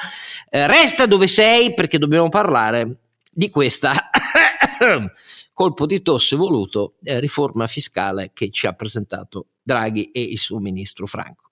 Eh, 0.50 0.68
resta 0.68 1.06
dove 1.06 1.28
sei 1.28 1.74
perché 1.74 1.98
dobbiamo 1.98 2.30
parlare 2.30 2.98
di 3.32 3.50
questa 3.50 4.10
colpo 5.54 5.86
di 5.86 6.02
tosse 6.02 6.36
voluto 6.36 6.96
eh, 7.04 7.20
riforma 7.20 7.68
fiscale 7.68 8.32
che 8.34 8.50
ci 8.52 8.68
ha 8.68 8.74
presentato 8.74 9.48
Draghi 9.62 10.12
e 10.12 10.22
il 10.22 10.38
suo 10.38 10.60
ministro 10.60 11.08
Franco. 11.08 11.52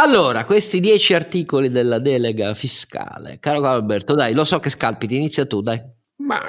Allora, 0.00 0.44
questi 0.44 0.78
dieci 0.78 1.12
articoli 1.12 1.70
della 1.70 1.98
delega 1.98 2.54
fiscale, 2.54 3.38
caro 3.40 3.66
Alberto, 3.66 4.14
dai, 4.14 4.32
lo 4.32 4.44
so 4.44 4.60
che 4.60 4.70
scalpiti, 4.70 5.16
inizia 5.16 5.44
tu, 5.44 5.60
dai. 5.60 5.82
Ma 6.18 6.40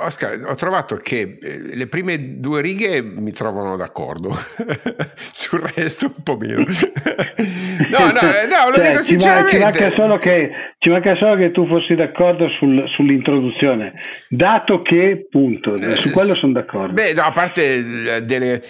Oscar, 0.00 0.38
ho 0.44 0.54
trovato 0.54 0.96
che 0.96 1.38
eh, 1.40 1.76
le 1.76 1.86
prime 1.86 2.38
due 2.38 2.60
righe 2.60 3.02
mi 3.02 3.32
trovano 3.32 3.76
d'accordo, 3.76 4.30
sul 5.32 5.60
resto 5.74 6.06
un 6.06 6.22
po' 6.22 6.36
meno. 6.36 6.64
no, 7.90 8.10
no, 8.10 8.20
eh, 8.20 8.46
no, 8.46 8.70
lo 8.70 8.76
cioè, 8.76 8.88
dico 8.88 9.02
sinceramente. 9.02 9.56
Ci 9.56 9.62
manca, 9.62 9.90
solo 9.92 10.16
che, 10.16 10.50
ci 10.78 10.90
manca 10.90 11.16
solo 11.16 11.36
che 11.36 11.50
tu 11.52 11.66
fossi 11.66 11.94
d'accordo 11.94 12.48
sul, 12.58 12.84
sull'introduzione, 12.94 13.94
dato 14.28 14.82
che, 14.82 15.26
punto, 15.30 15.76
su 15.76 16.10
quello 16.10 16.34
sono 16.34 16.52
d'accordo. 16.52 16.92
Beh, 16.92 17.14
no, 17.14 17.22
a 17.22 17.32
parte 17.32 18.24
delle, 18.24 18.62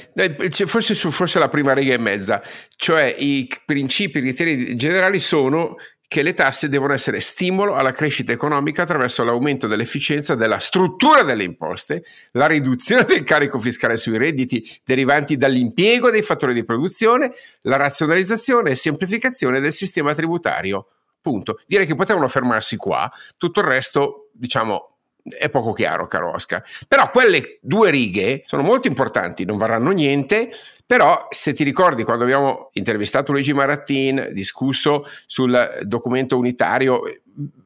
forse, 0.67 0.95
forse 0.95 1.39
la 1.39 1.49
prima 1.49 1.73
riga 1.73 1.95
e 1.95 1.99
mezza, 1.99 2.43
cioè 2.77 3.15
i 3.19 3.49
principi, 3.65 4.19
i 4.19 4.23
criteri 4.23 4.77
generali 4.77 5.19
sono 5.19 5.77
che 6.09 6.23
le 6.23 6.35
tasse 6.35 6.69
devono 6.69 6.93
essere 6.93 7.21
stimolo 7.21 7.75
alla 7.75 7.93
crescita 7.93 8.33
economica 8.33 8.83
attraverso 8.83 9.25
l'aumento 9.25 9.67
dell'efficienza 9.67 10.35
della 10.35 10.59
struttura 10.59 11.23
delle 11.23 11.45
imposte, 11.45 12.05
la 12.33 12.47
riduzione 12.47 13.05
del 13.05 13.25
carico 13.25 13.59
fiscale 13.59 13.97
sui 13.97 14.17
redditi 14.17 14.65
derivanti 14.85 15.37
dall'impiego 15.37 16.11
dei 16.11 16.23
fattori 16.23 16.55
di 16.55 16.65
produzione, 16.65 17.33
la 17.63 17.77
razionalizzazione 17.77 18.71
e 18.71 18.77
semplificazione 18.77 19.61
del 19.61 19.73
sistema 19.73 20.15
tributario. 20.15 20.89
Punto. 21.21 21.61
Direi 21.67 21.87
che 21.87 21.97
potevano 21.97 22.29
fermarsi 22.29 22.77
qua, 22.77 23.11
tutto 23.37 23.61
il 23.61 23.67
resto, 23.67 24.31
diciamo, 24.33 24.96
è 25.39 25.49
poco 25.49 25.73
chiaro, 25.73 26.07
caro 26.07 26.33
Oscar. 26.33 26.63
Però 26.89 27.11
quelle 27.11 27.59
due 27.61 27.91
righe 27.91 28.43
sono 28.47 28.63
molto 28.63 28.89
importanti, 28.89 29.45
non 29.45 29.57
varranno 29.57 29.91
niente, 29.91 30.51
però 30.85 31.27
se 31.31 31.53
ti 31.53 31.65
ricordi 31.65 32.05
quando 32.05 32.25
abbiamo 32.25 32.71
intervistato 32.75 33.33
Luigi 33.33 33.53
Marattin, 33.53 34.29
discusso 34.33 35.05
sul 35.27 35.81
documento 35.83 36.39
unitario, 36.39 37.01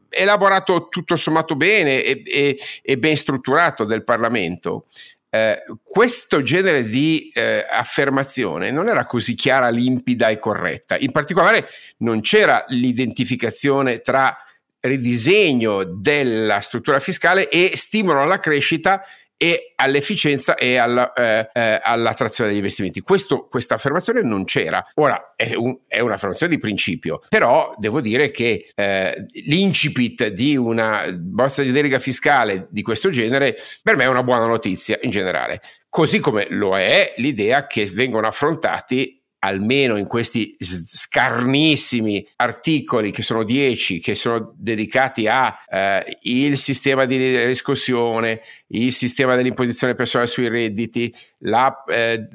elaborato 0.08 0.88
tutto 0.88 1.16
sommato 1.16 1.54
bene 1.54 2.02
e, 2.02 2.22
e, 2.24 2.58
e 2.82 2.98
ben 2.98 3.16
strutturato 3.16 3.84
del 3.84 4.04
Parlamento, 4.04 4.86
eh, 5.32 5.62
questo 5.84 6.42
genere 6.42 6.82
di 6.82 7.30
eh, 7.32 7.64
affermazione 7.70 8.72
non 8.72 8.88
era 8.88 9.06
così 9.06 9.34
chiara, 9.34 9.68
limpida 9.68 10.28
e 10.28 10.38
corretta. 10.38 10.96
In 10.98 11.12
particolare 11.12 11.68
non 11.98 12.20
c'era 12.20 12.64
l'identificazione 12.68 14.00
tra 14.00 14.36
ridisegno 14.80 15.84
della 15.84 16.60
struttura 16.60 16.98
fiscale 16.98 17.48
e 17.48 17.72
stimolo 17.74 18.22
alla 18.22 18.38
crescita 18.38 19.02
e 19.42 19.72
all'efficienza 19.76 20.54
e 20.54 20.76
alla, 20.76 21.14
eh, 21.14 21.48
eh, 21.54 21.80
all'attrazione 21.82 22.50
degli 22.50 22.58
investimenti. 22.58 23.00
Questa 23.00 23.74
affermazione 23.74 24.20
non 24.20 24.44
c'era. 24.44 24.86
Ora 24.96 25.32
è, 25.34 25.54
un, 25.54 25.78
è, 25.86 26.00
un'affermazione 26.00 26.54
di 26.54 26.60
principio, 26.60 27.22
però 27.26 27.74
devo 27.78 28.02
dire 28.02 28.30
che 28.30 28.70
eh, 28.74 29.24
l'incipit 29.46 30.26
di 30.26 30.58
una 30.58 31.06
bozza 31.10 31.62
di 31.62 31.70
delega 31.70 31.98
fiscale 31.98 32.66
di 32.70 32.82
questo 32.82 33.08
genere 33.08 33.56
per 33.82 33.96
me 33.96 34.04
è 34.04 34.08
una 34.08 34.22
buona 34.22 34.44
notizia 34.44 34.98
in 35.00 35.10
generale. 35.10 35.62
Così 35.88 36.18
come 36.18 36.46
lo 36.50 36.76
è 36.76 37.14
l'idea 37.16 37.66
che 37.66 37.86
vengono 37.86 38.26
affrontati 38.26 39.19
almeno 39.40 39.96
in 39.96 40.06
questi 40.06 40.56
scarnissimi 40.58 42.26
articoli 42.36 43.10
che 43.10 43.22
sono 43.22 43.42
10 43.42 44.00
che 44.00 44.14
sono 44.14 44.52
dedicati 44.56 45.26
a 45.28 45.58
eh, 45.68 46.18
sistema 46.56 47.06
di 47.06 47.44
riscossione, 47.46 48.42
il 48.68 48.92
sistema 48.92 49.36
dell'imposizione 49.36 49.94
personale 49.94 50.28
sui 50.28 50.48
redditi, 50.48 51.14
la 51.38 51.84
eh, 51.86 52.28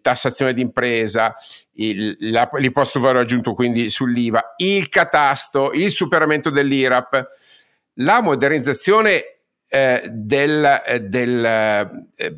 tassazione 0.00 0.52
d'impresa, 0.52 1.34
il, 1.74 2.16
la, 2.30 2.48
l'imposto 2.58 3.00
valore 3.00 3.20
aggiunto 3.20 3.54
quindi 3.54 3.90
sull'IVA, 3.90 4.54
il 4.58 4.88
catasto, 4.88 5.72
il 5.72 5.90
superamento 5.90 6.50
dell'IRAP, 6.50 7.26
la 7.94 8.22
modernizzazione 8.22 9.38
eh, 9.68 10.02
del, 10.08 10.82
eh, 10.86 11.00
del, 11.00 11.44
eh, 11.44 12.36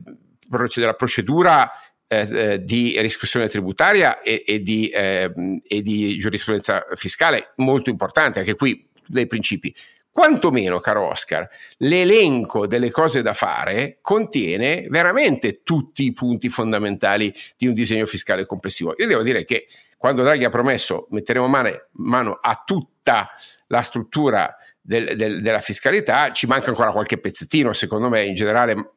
della 0.74 0.94
procedura 0.94 1.70
eh, 2.12 2.28
eh, 2.32 2.64
di 2.64 3.00
riscossione 3.00 3.46
tributaria 3.46 4.20
e, 4.20 4.42
e, 4.44 4.58
di, 4.58 4.88
eh, 4.88 5.32
e, 5.62 5.80
di, 5.80 6.16
giurisprudenza 6.16 6.84
fiscale 6.96 7.52
molto 7.58 7.88
importante, 7.88 8.40
anche 8.40 8.56
qui 8.56 8.84
dei 9.06 9.28
principi. 9.28 9.72
Quantomeno, 10.10 10.80
caro 10.80 11.06
Oscar, 11.06 11.48
l'elenco 11.76 12.66
delle 12.66 12.90
cose 12.90 13.22
da 13.22 13.32
fare 13.32 13.98
contiene 14.00 14.86
veramente 14.88 15.62
tutti 15.62 16.02
i 16.02 16.12
punti 16.12 16.48
fondamentali 16.48 17.32
di 17.56 17.68
un 17.68 17.74
disegno 17.74 18.06
fiscale 18.06 18.44
complessivo. 18.44 18.92
Io 18.98 19.06
devo 19.06 19.22
dire 19.22 19.44
che 19.44 19.68
quando 19.96 20.24
Draghi 20.24 20.42
ha 20.42 20.50
promesso 20.50 21.06
metteremo 21.10 21.46
mano, 21.92 22.38
a 22.40 22.62
tutta 22.66 23.30
la 23.68 23.82
struttura 23.82 24.56
del, 24.80 25.14
del, 25.14 25.40
della 25.40 25.60
fiscalità, 25.60 26.32
ci 26.32 26.48
manca 26.48 26.70
ancora 26.70 26.90
qualche 26.90 27.18
pezzettino, 27.18 27.72
secondo 27.72 28.08
me, 28.08 28.24
in 28.24 28.34
generale 28.34 28.94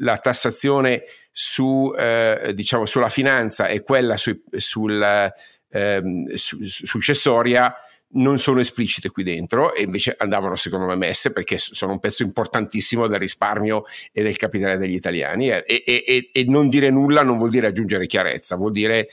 la 0.00 0.18
tassazione 0.18 1.04
su, 1.40 1.94
eh, 1.96 2.50
diciamo, 2.52 2.84
sulla 2.84 3.08
finanza 3.08 3.68
e 3.68 3.82
quella 3.82 4.16
su, 4.16 4.42
sul, 4.56 5.32
eh, 5.70 6.02
su, 6.34 6.64
successoria 6.64 7.72
non 8.14 8.38
sono 8.38 8.58
esplicite 8.58 9.10
qui 9.10 9.22
dentro 9.22 9.72
e 9.72 9.82
invece 9.82 10.16
andavano 10.18 10.56
secondo 10.56 10.86
me 10.86 10.96
messe 10.96 11.30
perché 11.30 11.56
sono 11.56 11.92
un 11.92 12.00
pezzo 12.00 12.24
importantissimo 12.24 13.06
del 13.06 13.20
risparmio 13.20 13.84
e 14.10 14.24
del 14.24 14.36
capitale 14.36 14.78
degli 14.78 14.94
italiani 14.94 15.50
e, 15.50 15.62
e, 15.64 15.82
e, 15.86 16.30
e 16.32 16.44
non 16.48 16.68
dire 16.68 16.90
nulla 16.90 17.22
non 17.22 17.38
vuol 17.38 17.50
dire 17.50 17.68
aggiungere 17.68 18.08
chiarezza, 18.08 18.56
vuol 18.56 18.72
dire 18.72 19.08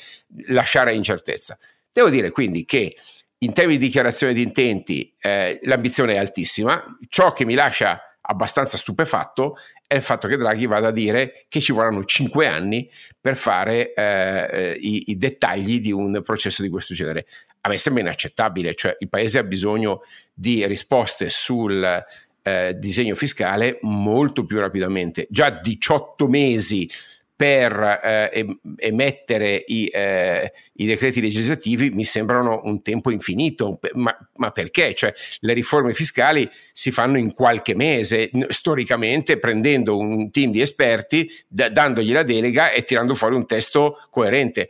lasciare 0.47 0.95
incertezza. 0.95 1.59
Devo 1.91 2.09
dire 2.09 2.31
quindi 2.31 2.65
che 2.65 2.91
in 3.38 3.53
termini 3.53 3.77
di 3.77 3.85
dichiarazione 3.85 4.33
di 4.33 4.41
intenti 4.41 5.15
eh, 5.21 5.59
l'ambizione 5.65 6.15
è 6.15 6.17
altissima, 6.17 6.83
ciò 7.07 7.31
che 7.33 7.45
mi 7.45 7.53
lascia 7.53 8.01
abbastanza 8.27 8.77
stupefatto 8.77 9.57
è 9.88 9.95
il 9.95 10.01
fatto 10.01 10.27
che 10.27 10.38
Draghi 10.38 10.65
vada 10.65 10.88
a 10.88 10.91
dire 10.91 11.45
che 11.47 11.61
ci 11.61 11.71
vorranno 11.71 12.03
cinque 12.05 12.47
anni 12.47 12.89
per 13.19 13.38
fare 13.38 13.93
eh, 13.93 14.77
i, 14.79 15.11
i, 15.11 15.17
dettagli 15.17 15.79
di 15.79 15.91
un 15.91 16.21
processo 16.23 16.61
di 16.61 16.69
questo 16.69 16.93
genere. 16.93 17.25
A 17.61 17.69
me 17.69 17.77
sembra 17.77 18.03
inaccettabile, 18.03 18.75
cioè 18.75 18.95
il 18.99 19.09
Paese 19.09 19.39
ha 19.39 19.43
bisogno 19.43 20.01
di 20.33 20.65
risposte 20.67 21.29
sul 21.29 22.03
eh, 22.41 22.75
disegno 22.77 23.15
fiscale 23.15 23.77
molto 23.81 24.45
più 24.45 24.59
rapidamente. 24.59 25.27
Già 25.29 25.49
18 25.49 26.27
mesi 26.27 26.89
per 27.36 28.00
eh, 28.02 28.45
emettere 28.78 29.62
i, 29.67 29.88
eh, 29.88 30.54
i, 30.74 30.86
decreti 30.86 31.19
legislativi 31.19 31.89
mi 31.89 32.06
sembrano 32.06 32.62
un 32.63 32.82
tempo 32.82 33.12
infinito, 33.12 33.78
ma, 33.93 34.15
ma, 34.36 34.52
perché? 34.52 34.95
Cioè, 34.95 35.13
le 35.39 35.54
riforme 35.54 35.93
fiscali 35.93 36.50
si 36.71 36.91
fanno 36.91 37.17
in 37.17 37.34
qualche 37.34 37.76
mese, 37.76 38.32
storicamente 38.50 39.38
prendendo 39.38 39.98
un 39.98 40.32
team 40.32 40.52
di 40.52 40.62
esperti, 40.62 41.30
d- 41.45 41.67
dandogli 41.67 42.13
la 42.13 42.24
delega 42.24 42.71
e 42.71 42.86
tirando 42.86 43.13
fuori 43.13 43.36
un 43.36 43.45
testo 43.45 44.02
coerente. 44.10 44.69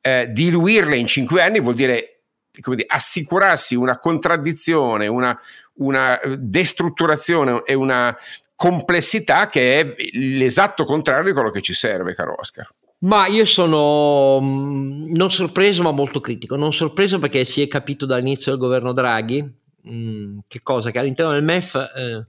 Eh, 0.00 0.28
diluirle 0.30 0.96
in 0.96 1.06
cinque 1.06 1.42
anni 1.42 1.60
vuol 1.60 1.74
dire, 1.74 2.20
dire 2.50 2.84
assicurarsi 2.86 3.74
una 3.74 3.98
contraddizione, 3.98 5.08
una, 5.08 5.38
una 5.74 6.18
destrutturazione 6.38 7.62
e 7.66 7.74
una 7.74 8.16
complessità 8.58 9.48
che 9.48 9.78
è 9.78 9.94
l'esatto 10.14 10.82
contrario 10.82 11.26
di 11.26 11.32
quello 11.32 11.50
che 11.50 11.60
ci 11.60 11.74
serve, 11.74 12.12
caro 12.12 12.34
Oscar. 12.36 12.68
Ma 13.00 13.28
io 13.28 13.44
sono 13.44 14.40
mm, 14.40 15.14
non 15.14 15.30
sorpreso, 15.30 15.84
ma 15.84 15.92
molto 15.92 16.18
critico. 16.18 16.56
Non 16.56 16.72
sorpreso 16.72 17.20
perché 17.20 17.44
si 17.44 17.62
è 17.62 17.68
capito 17.68 18.04
dall'inizio 18.04 18.50
del 18.50 18.60
governo 18.60 18.92
Draghi 18.92 19.40
mh, 19.40 19.92
mm, 19.92 20.38
che 20.48 20.60
cosa 20.60 20.90
che 20.90 20.98
all'interno 20.98 21.30
del 21.30 21.44
MEF 21.44 21.76
eh, 21.76 22.26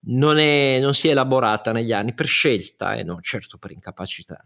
non, 0.00 0.38
è, 0.38 0.80
non, 0.80 0.94
si 0.94 1.06
è 1.06 1.12
elaborata 1.12 1.70
negli 1.70 1.92
anni 1.92 2.12
per 2.12 2.26
scelta 2.26 2.94
e 2.94 3.00
eh, 3.00 3.04
non 3.04 3.22
certo 3.22 3.56
per 3.56 3.70
incapacità. 3.70 4.42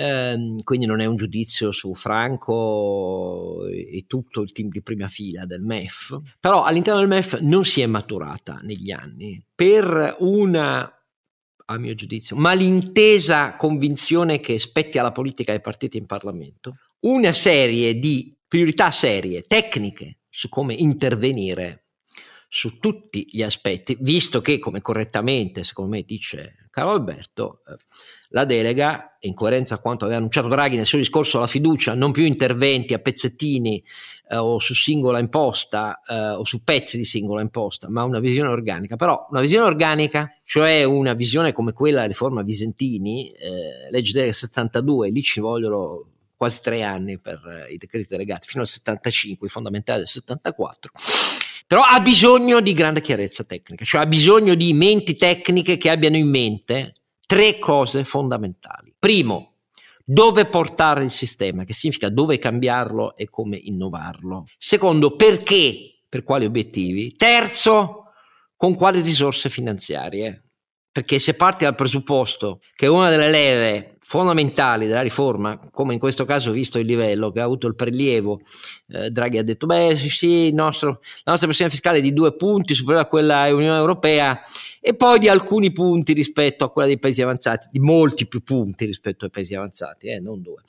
Eh, 0.00 0.62
quindi 0.62 0.86
non 0.86 1.00
è 1.00 1.06
un 1.06 1.16
giudizio 1.16 1.72
su 1.72 1.92
Franco 1.92 3.66
e, 3.66 3.96
e, 3.96 4.04
tutto 4.06 4.42
il 4.42 4.52
team 4.52 4.68
di 4.68 4.80
prima 4.80 5.08
fila 5.08 5.44
del 5.44 5.60
MEF, 5.60 6.20
però 6.38 6.62
all'interno 6.62 7.00
del 7.00 7.08
MEF 7.08 7.40
non 7.40 7.64
si 7.64 7.80
è 7.80 7.86
maturata 7.86 8.60
negli 8.62 8.92
anni 8.92 9.42
per 9.52 10.16
una 10.20 10.92
a 11.70 11.78
mio 11.78 11.94
giudizio, 11.94 12.36
malintesa 12.36 13.56
convinzione 13.56 14.38
che 14.38 14.60
spetti 14.60 14.98
alla 14.98 15.10
politica 15.10 15.50
e 15.50 15.56
ai 15.56 15.60
partiti 15.60 15.98
in 15.98 16.06
Parlamento, 16.06 16.76
una 17.00 17.32
serie 17.32 17.98
di 17.98 18.34
priorità 18.46 18.92
serie, 18.92 19.46
tecniche 19.48 20.20
su 20.30 20.48
come 20.48 20.74
intervenire 20.74 21.88
su 22.48 22.78
tutti 22.78 23.26
gli 23.28 23.42
aspetti, 23.42 23.96
visto 24.00 24.40
che, 24.40 24.60
come 24.60 24.80
correttamente 24.80 25.64
secondo 25.64 25.96
me 25.96 26.02
dice 26.02 26.54
Carlo 26.78 26.92
Alberto, 26.92 27.62
la 28.28 28.44
delega, 28.44 29.16
in 29.22 29.34
coerenza 29.34 29.74
a 29.74 29.78
quanto 29.78 30.04
aveva 30.04 30.18
annunciato 30.18 30.46
Draghi 30.46 30.76
nel 30.76 30.86
suo 30.86 30.98
discorso 30.98 31.38
alla 31.38 31.48
fiducia, 31.48 31.94
non 31.94 32.12
più 32.12 32.22
interventi 32.22 32.94
a 32.94 33.00
pezzettini 33.00 33.82
eh, 34.30 34.36
o 34.36 34.60
su 34.60 34.74
singola 34.74 35.18
imposta 35.18 36.00
eh, 36.08 36.30
o 36.30 36.44
su 36.44 36.62
pezzi 36.62 36.96
di 36.96 37.04
singola 37.04 37.40
imposta, 37.40 37.90
ma 37.90 38.04
una 38.04 38.20
visione 38.20 38.48
organica. 38.48 38.94
Però 38.94 39.26
una 39.30 39.40
visione 39.40 39.66
organica, 39.66 40.32
cioè 40.44 40.84
una 40.84 41.14
visione 41.14 41.52
come 41.52 41.72
quella 41.72 41.96
della 41.96 42.06
riforma 42.08 42.42
Visentini, 42.42 43.28
eh, 43.30 43.90
legge 43.90 44.12
delega 44.12 44.32
72, 44.32 45.10
lì 45.10 45.22
ci 45.22 45.40
vogliono 45.40 46.04
quasi 46.36 46.60
tre 46.62 46.84
anni 46.84 47.18
per 47.18 47.40
eh, 47.44 47.72
i 47.72 47.76
decreti 47.76 48.06
delegati, 48.08 48.46
fino 48.46 48.62
al 48.62 48.68
75, 48.68 49.48
i 49.48 49.50
fondamentali 49.50 49.98
del 49.98 50.08
74 50.08 50.92
però 51.68 51.82
ha 51.82 52.00
bisogno 52.00 52.62
di 52.62 52.72
grande 52.72 53.02
chiarezza 53.02 53.44
tecnica, 53.44 53.84
cioè 53.84 54.00
ha 54.00 54.06
bisogno 54.06 54.54
di 54.54 54.72
menti 54.72 55.16
tecniche 55.16 55.76
che 55.76 55.90
abbiano 55.90 56.16
in 56.16 56.30
mente 56.30 56.94
tre 57.26 57.58
cose 57.58 58.04
fondamentali. 58.04 58.94
Primo, 58.98 59.56
dove 60.02 60.46
portare 60.46 61.04
il 61.04 61.10
sistema, 61.10 61.64
che 61.64 61.74
significa 61.74 62.08
dove 62.08 62.38
cambiarlo 62.38 63.14
e 63.14 63.28
come 63.28 63.58
innovarlo. 63.58 64.46
Secondo, 64.56 65.14
perché, 65.14 65.98
per 66.08 66.24
quali 66.24 66.46
obiettivi. 66.46 67.14
Terzo, 67.16 68.04
con 68.56 68.74
quali 68.74 69.02
risorse 69.02 69.50
finanziarie. 69.50 70.47
Perché 70.98 71.20
se 71.20 71.34
parti 71.34 71.62
dal 71.62 71.76
presupposto 71.76 72.58
che 72.74 72.88
una 72.88 73.08
delle 73.08 73.30
leve 73.30 73.98
fondamentali 74.00 74.88
della 74.88 75.00
riforma, 75.00 75.56
come 75.70 75.92
in 75.92 76.00
questo 76.00 76.24
caso 76.24 76.50
visto 76.50 76.80
il 76.80 76.86
livello 76.86 77.30
che 77.30 77.38
ha 77.38 77.44
avuto 77.44 77.68
il 77.68 77.76
prelievo, 77.76 78.40
eh, 78.88 79.08
Draghi 79.08 79.38
ha 79.38 79.44
detto, 79.44 79.66
beh 79.66 79.94
sì, 79.94 80.50
nostro, 80.50 80.98
la 81.22 81.30
nostra 81.30 81.46
pressione 81.46 81.70
fiscale 81.70 81.98
è 81.98 82.00
di 82.00 82.12
due 82.12 82.34
punti 82.34 82.74
superiore 82.74 83.04
a 83.04 83.08
quella 83.08 83.44
dell'Unione 83.44 83.78
Europea 83.78 84.40
e 84.80 84.96
poi 84.96 85.20
di 85.20 85.28
alcuni 85.28 85.70
punti 85.70 86.14
rispetto 86.14 86.64
a 86.64 86.70
quella 86.72 86.88
dei 86.88 86.98
paesi 86.98 87.22
avanzati, 87.22 87.68
di 87.70 87.78
molti 87.78 88.26
più 88.26 88.42
punti 88.42 88.84
rispetto 88.84 89.24
ai 89.24 89.30
paesi 89.30 89.54
avanzati, 89.54 90.08
eh, 90.08 90.18
non 90.18 90.42
due. 90.42 90.62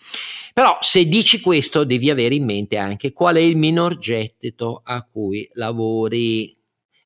Però 0.54 0.78
se 0.80 1.08
dici 1.08 1.42
questo 1.42 1.86
devi 1.86 2.12
avere 2.12 2.36
in 2.36 2.46
mente 2.46 2.78
anche 2.78 3.14
qual 3.14 3.38
è 3.38 3.40
il 3.40 3.58
minor 3.58 3.98
gettito 3.98 4.82
a 4.84 5.02
cui 5.02 5.50
lavori 5.54 6.56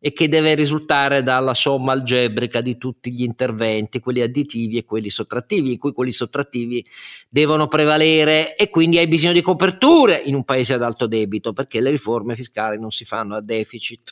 e 0.05 0.11
che 0.11 0.27
deve 0.27 0.53
risultare 0.53 1.23
dalla 1.23 1.53
somma 1.53 1.93
algebrica 1.93 2.59
di 2.59 2.77
tutti 2.77 3.09
gli 3.09 3.23
interventi, 3.23 4.01
quelli 4.01 4.19
additivi 4.19 4.75
e 4.75 4.83
quelli 4.83 5.09
sottrattivi, 5.09 5.71
in 5.71 5.77
cui 5.77 5.93
quelli 5.93 6.11
sottrattivi 6.11 6.85
devono 7.29 7.69
prevalere 7.69 8.57
e 8.57 8.69
quindi 8.69 8.97
hai 8.97 9.07
bisogno 9.07 9.31
di 9.31 9.41
coperture 9.41 10.21
in 10.25 10.35
un 10.35 10.43
paese 10.43 10.73
ad 10.73 10.81
alto 10.81 11.07
debito 11.07 11.53
perché 11.53 11.79
le 11.79 11.89
riforme 11.89 12.35
fiscali 12.35 12.77
non 12.77 12.91
si 12.91 13.05
fanno 13.05 13.35
a 13.35 13.41
deficit. 13.41 14.11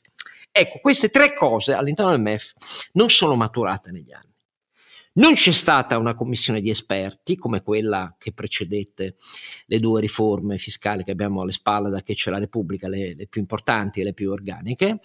Ecco, 0.50 0.80
queste 0.80 1.10
tre 1.10 1.34
cose 1.34 1.74
all'interno 1.74 2.12
del 2.12 2.22
MEF 2.22 2.54
non 2.94 3.10
sono 3.10 3.36
maturate 3.36 3.92
negli 3.92 4.14
anni. 4.14 4.30
Non 5.14 5.34
c'è 5.34 5.52
stata 5.52 5.98
una 5.98 6.14
commissione 6.14 6.62
di 6.62 6.70
esperti 6.70 7.36
come 7.36 7.62
quella 7.62 8.16
che 8.18 8.32
precedette 8.32 9.16
le 9.66 9.80
due 9.82 10.00
riforme 10.00 10.58
fiscali 10.58 11.04
che 11.04 11.12
abbiamo 11.12 11.42
alle 11.42 11.52
spalle 11.52 11.90
da 11.90 12.02
che 12.02 12.14
c'è 12.14 12.32
la 12.32 12.40
Repubblica, 12.40 12.88
le, 12.88 13.14
le 13.14 13.28
più 13.28 13.42
importanti 13.42 14.00
e 14.00 14.06
le 14.06 14.14
più 14.14 14.32
organiche 14.32 15.02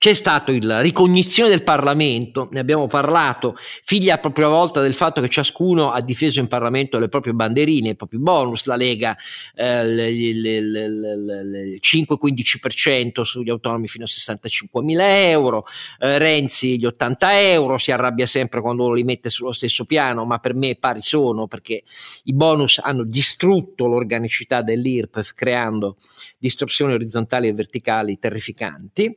c'è 0.00 0.14
stata 0.14 0.50
la 0.62 0.80
ricognizione 0.80 1.50
del 1.50 1.62
Parlamento, 1.62 2.48
ne 2.52 2.60
abbiamo 2.60 2.86
parlato, 2.86 3.54
figlia 3.82 4.14
a 4.14 4.18
propria 4.18 4.48
volta 4.48 4.80
del 4.80 4.94
fatto 4.94 5.20
che 5.20 5.28
ciascuno 5.28 5.90
ha 5.90 6.00
difeso 6.00 6.40
in 6.40 6.48
Parlamento 6.48 6.98
le 6.98 7.10
proprie 7.10 7.34
banderine, 7.34 7.90
i 7.90 7.96
propri 7.96 8.16
bonus, 8.16 8.64
la 8.64 8.76
Lega 8.76 9.14
eh, 9.54 10.08
il 10.08 11.80
5-15% 11.82 13.20
sugli 13.20 13.50
autonomi 13.50 13.88
fino 13.88 14.04
a 14.04 14.06
65 14.06 14.82
mila 14.82 15.04
euro, 15.28 15.66
eh, 15.98 16.16
Renzi 16.16 16.78
gli 16.78 16.86
80 16.86 17.40
euro, 17.50 17.76
si 17.76 17.92
arrabbia 17.92 18.24
sempre 18.24 18.62
quando 18.62 18.88
lo 18.88 18.94
li 18.94 19.04
mette 19.04 19.28
sullo 19.28 19.52
stesso 19.52 19.84
piano, 19.84 20.24
ma 20.24 20.38
per 20.38 20.54
me 20.54 20.76
pari 20.76 21.02
sono 21.02 21.46
perché 21.46 21.82
i 22.24 22.32
bonus 22.32 22.80
hanno 22.82 23.04
distrutto 23.04 23.86
l'organicità 23.86 24.62
dell'IRPEF 24.62 25.34
creando 25.34 25.98
distorsioni 26.38 26.94
orizzontali 26.94 27.48
e 27.48 27.52
verticali 27.52 28.18
terrificanti 28.18 29.14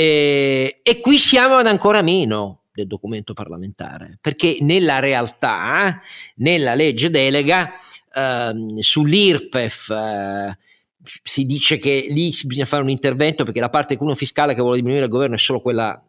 e, 0.00 0.78
e 0.80 1.00
qui 1.00 1.18
siamo 1.18 1.56
ad 1.56 1.66
ancora 1.66 2.02
meno 2.02 2.66
del 2.72 2.86
documento 2.86 3.34
parlamentare, 3.34 4.16
perché 4.20 4.58
nella 4.60 5.00
realtà, 5.00 6.00
nella 6.36 6.74
legge 6.74 7.10
delega, 7.10 7.72
eh, 8.14 8.52
sull'IRPEF 8.78 9.90
eh, 9.90 10.58
si 11.02 11.42
dice 11.42 11.78
che 11.78 12.06
lì 12.10 12.32
bisogna 12.44 12.64
fare 12.64 12.84
un 12.84 12.90
intervento 12.90 13.42
perché 13.42 13.58
la 13.58 13.70
parte 13.70 13.96
cuno 13.96 14.14
fiscale 14.14 14.54
che 14.54 14.60
vuole 14.60 14.76
diminuire 14.76 15.06
il 15.06 15.10
governo 15.10 15.34
è 15.34 15.38
solo 15.38 15.60
quella 15.60 16.00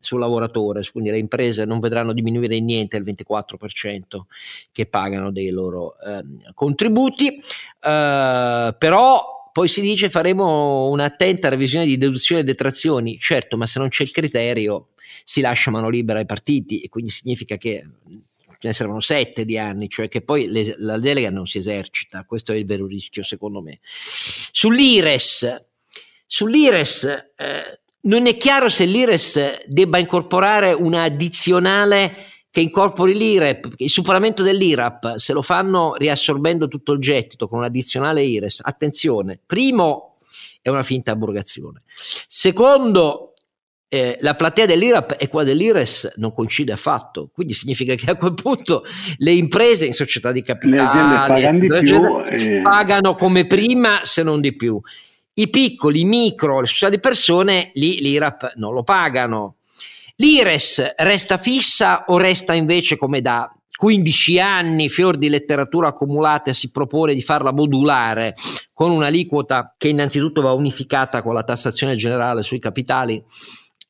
sul 0.00 0.18
lavoratore, 0.18 0.82
quindi 0.90 1.10
le 1.10 1.18
imprese 1.18 1.64
non 1.64 1.78
vedranno 1.78 2.12
diminuire 2.12 2.58
niente 2.58 2.96
il 2.96 3.04
24% 3.04 4.22
che 4.72 4.86
pagano 4.86 5.30
dei 5.30 5.50
loro 5.50 5.94
eh, 6.00 6.24
contributi, 6.52 7.36
eh, 7.36 8.74
però 8.76 9.35
poi 9.56 9.68
si 9.68 9.80
dice 9.80 10.10
faremo 10.10 10.86
un'attenta 10.90 11.48
revisione 11.48 11.86
di 11.86 11.96
deduzioni 11.96 12.42
e 12.42 12.44
detrazioni, 12.44 13.18
certo, 13.18 13.56
ma 13.56 13.66
se 13.66 13.78
non 13.78 13.88
c'è 13.88 14.02
il 14.02 14.10
criterio 14.10 14.88
si 15.24 15.40
lascia 15.40 15.70
mano 15.70 15.88
libera 15.88 16.18
ai 16.18 16.26
partiti 16.26 16.82
e 16.82 16.90
quindi 16.90 17.10
significa 17.10 17.56
che 17.56 17.82
ce 18.06 18.66
ne 18.66 18.72
servono 18.74 19.00
sette 19.00 19.46
di 19.46 19.56
anni, 19.56 19.88
cioè 19.88 20.08
che 20.08 20.20
poi 20.20 20.48
le, 20.48 20.74
la 20.76 20.98
delega 20.98 21.30
non 21.30 21.46
si 21.46 21.56
esercita, 21.56 22.26
questo 22.26 22.52
è 22.52 22.56
il 22.56 22.66
vero 22.66 22.86
rischio 22.86 23.22
secondo 23.22 23.62
me. 23.62 23.78
Sull'IRES, 23.80 25.64
sull'IRES 26.26 27.04
eh, 27.38 27.80
non 28.02 28.26
è 28.26 28.36
chiaro 28.36 28.68
se 28.68 28.84
l'IRES 28.84 29.64
debba 29.68 29.96
incorporare 29.96 30.74
una 30.74 31.04
addizionale 31.04 32.35
che 32.56 32.62
incorpori 32.62 33.14
l'IREP, 33.14 33.74
il 33.76 33.90
superamento 33.90 34.42
dell'IRAP, 34.42 35.16
se 35.16 35.34
lo 35.34 35.42
fanno 35.42 35.94
riassorbendo 35.94 36.68
tutto 36.68 36.92
il 36.92 37.00
gettito 37.00 37.48
con 37.48 37.58
un'addizionale 37.58 38.22
IRES, 38.22 38.60
attenzione, 38.62 39.38
primo 39.44 40.16
è 40.62 40.70
una 40.70 40.82
finta 40.82 41.10
abrogazione, 41.10 41.82
secondo 42.26 43.34
eh, 43.88 44.16
la 44.22 44.34
platea 44.34 44.64
dell'IRAP 44.64 45.16
e 45.18 45.28
quella 45.28 45.44
dell'IRES 45.44 46.14
non 46.16 46.32
coincide 46.32 46.72
affatto, 46.72 47.28
quindi 47.30 47.52
significa 47.52 47.94
che 47.94 48.12
a 48.12 48.16
quel 48.16 48.32
punto 48.32 48.84
le 49.18 49.32
imprese 49.32 49.84
in 49.84 49.92
società 49.92 50.32
di 50.32 50.40
capitale 50.40 51.34
pagano, 51.34 51.80
più, 51.82 52.62
pagano 52.62 53.14
come 53.16 53.46
prima 53.46 54.00
se 54.04 54.22
non 54.22 54.40
di 54.40 54.56
più. 54.56 54.80
I 55.34 55.50
piccoli, 55.50 56.00
i 56.00 56.04
micro, 56.06 56.60
le 56.60 56.66
società 56.66 56.88
di 56.88 57.00
persone, 57.00 57.70
lì 57.74 58.00
l'IRAP 58.00 58.54
non 58.54 58.72
lo 58.72 58.82
pagano. 58.82 59.55
L'IRES 60.16 60.94
resta 60.96 61.36
fissa 61.36 62.04
o 62.06 62.16
resta 62.16 62.54
invece 62.54 62.96
come 62.96 63.20
da 63.20 63.50
15 63.76 64.40
anni, 64.40 64.88
fior 64.88 65.18
di 65.18 65.28
letteratura 65.28 65.88
accumulata, 65.88 66.52
si 66.54 66.70
propone 66.70 67.12
di 67.12 67.20
farla 67.20 67.52
modulare 67.52 68.34
con 68.72 68.90
un'aliquota 68.90 69.74
che 69.76 69.88
innanzitutto 69.88 70.40
va 70.40 70.52
unificata 70.52 71.22
con 71.22 71.34
la 71.34 71.42
tassazione 71.42 71.96
generale 71.96 72.42
sui 72.42 72.58
capitali 72.58 73.22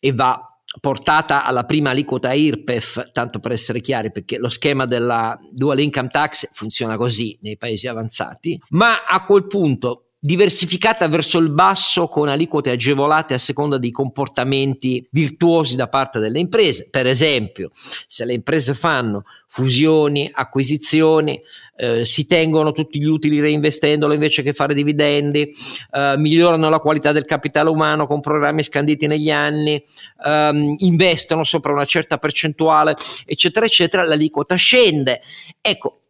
e 0.00 0.12
va 0.12 0.40
portata 0.80 1.44
alla 1.44 1.64
prima 1.64 1.90
aliquota 1.90 2.32
IRPEF, 2.32 3.12
tanto 3.12 3.38
per 3.38 3.52
essere 3.52 3.80
chiari, 3.80 4.10
perché 4.10 4.38
lo 4.38 4.48
schema 4.48 4.84
della 4.84 5.38
dual 5.50 5.78
income 5.78 6.08
tax 6.08 6.50
funziona 6.52 6.96
così 6.96 7.38
nei 7.42 7.56
paesi 7.56 7.86
avanzati, 7.86 8.60
ma 8.70 9.04
a 9.04 9.24
quel 9.24 9.46
punto 9.46 10.05
diversificata 10.26 11.06
verso 11.06 11.38
il 11.38 11.50
basso 11.50 12.08
con 12.08 12.28
aliquote 12.28 12.70
agevolate 12.70 13.34
a 13.34 13.38
seconda 13.38 13.78
dei 13.78 13.92
comportamenti 13.92 15.06
virtuosi 15.12 15.76
da 15.76 15.88
parte 15.88 16.18
delle 16.18 16.40
imprese. 16.40 16.88
Per 16.90 17.06
esempio, 17.06 17.70
se 17.72 18.24
le 18.24 18.34
imprese 18.34 18.74
fanno 18.74 19.22
fusioni, 19.46 20.28
acquisizioni, 20.30 21.40
eh, 21.76 22.04
si 22.04 22.26
tengono 22.26 22.72
tutti 22.72 22.98
gli 22.98 23.06
utili 23.06 23.38
reinvestendolo 23.38 24.12
invece 24.12 24.42
che 24.42 24.52
fare 24.52 24.74
dividendi, 24.74 25.48
eh, 25.92 26.14
migliorano 26.18 26.68
la 26.68 26.80
qualità 26.80 27.12
del 27.12 27.24
capitale 27.24 27.70
umano 27.70 28.08
con 28.08 28.20
programmi 28.20 28.64
scanditi 28.64 29.06
negli 29.06 29.30
anni, 29.30 29.82
ehm, 30.26 30.74
investono 30.78 31.44
sopra 31.44 31.72
una 31.72 31.84
certa 31.84 32.18
percentuale, 32.18 32.96
eccetera, 33.24 33.64
eccetera, 33.64 34.02
l'aliquota 34.02 34.56
scende. 34.56 35.22
Ecco, 35.60 36.00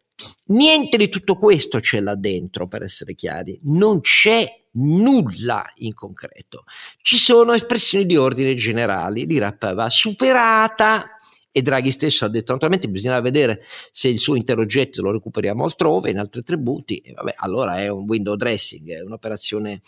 Niente 0.47 0.97
di 0.97 1.09
tutto 1.09 1.37
questo 1.37 1.79
c'è 1.79 1.99
là 1.99 2.15
dentro, 2.15 2.67
per 2.67 2.83
essere 2.83 3.13
chiari, 3.13 3.59
non 3.63 4.01
c'è 4.01 4.45
nulla 4.73 5.65
in 5.77 5.93
concreto. 5.93 6.63
Ci 7.01 7.17
sono 7.17 7.53
espressioni 7.53 8.05
di 8.05 8.15
ordine 8.15 8.55
generali, 8.55 9.25
l'IRAP 9.25 9.73
va 9.73 9.89
superata 9.89 11.11
e 11.51 11.61
Draghi 11.63 11.89
stesso 11.89 12.23
ha 12.23 12.29
detto 12.29 12.51
naturalmente 12.51 12.87
bisogna 12.87 13.19
vedere 13.19 13.63
se 13.91 14.09
il 14.09 14.19
suo 14.19 14.35
intero 14.35 14.61
oggetto 14.61 15.01
lo 15.01 15.11
recuperiamo 15.11 15.63
altrove, 15.63 16.11
in 16.11 16.19
altri 16.19 16.43
tributi, 16.43 16.97
e 16.97 17.13
vabbè, 17.13 17.33
allora 17.37 17.79
è 17.79 17.87
un 17.87 18.05
window 18.07 18.35
dressing, 18.35 18.91
è 18.91 19.01
un'operazione 19.01 19.81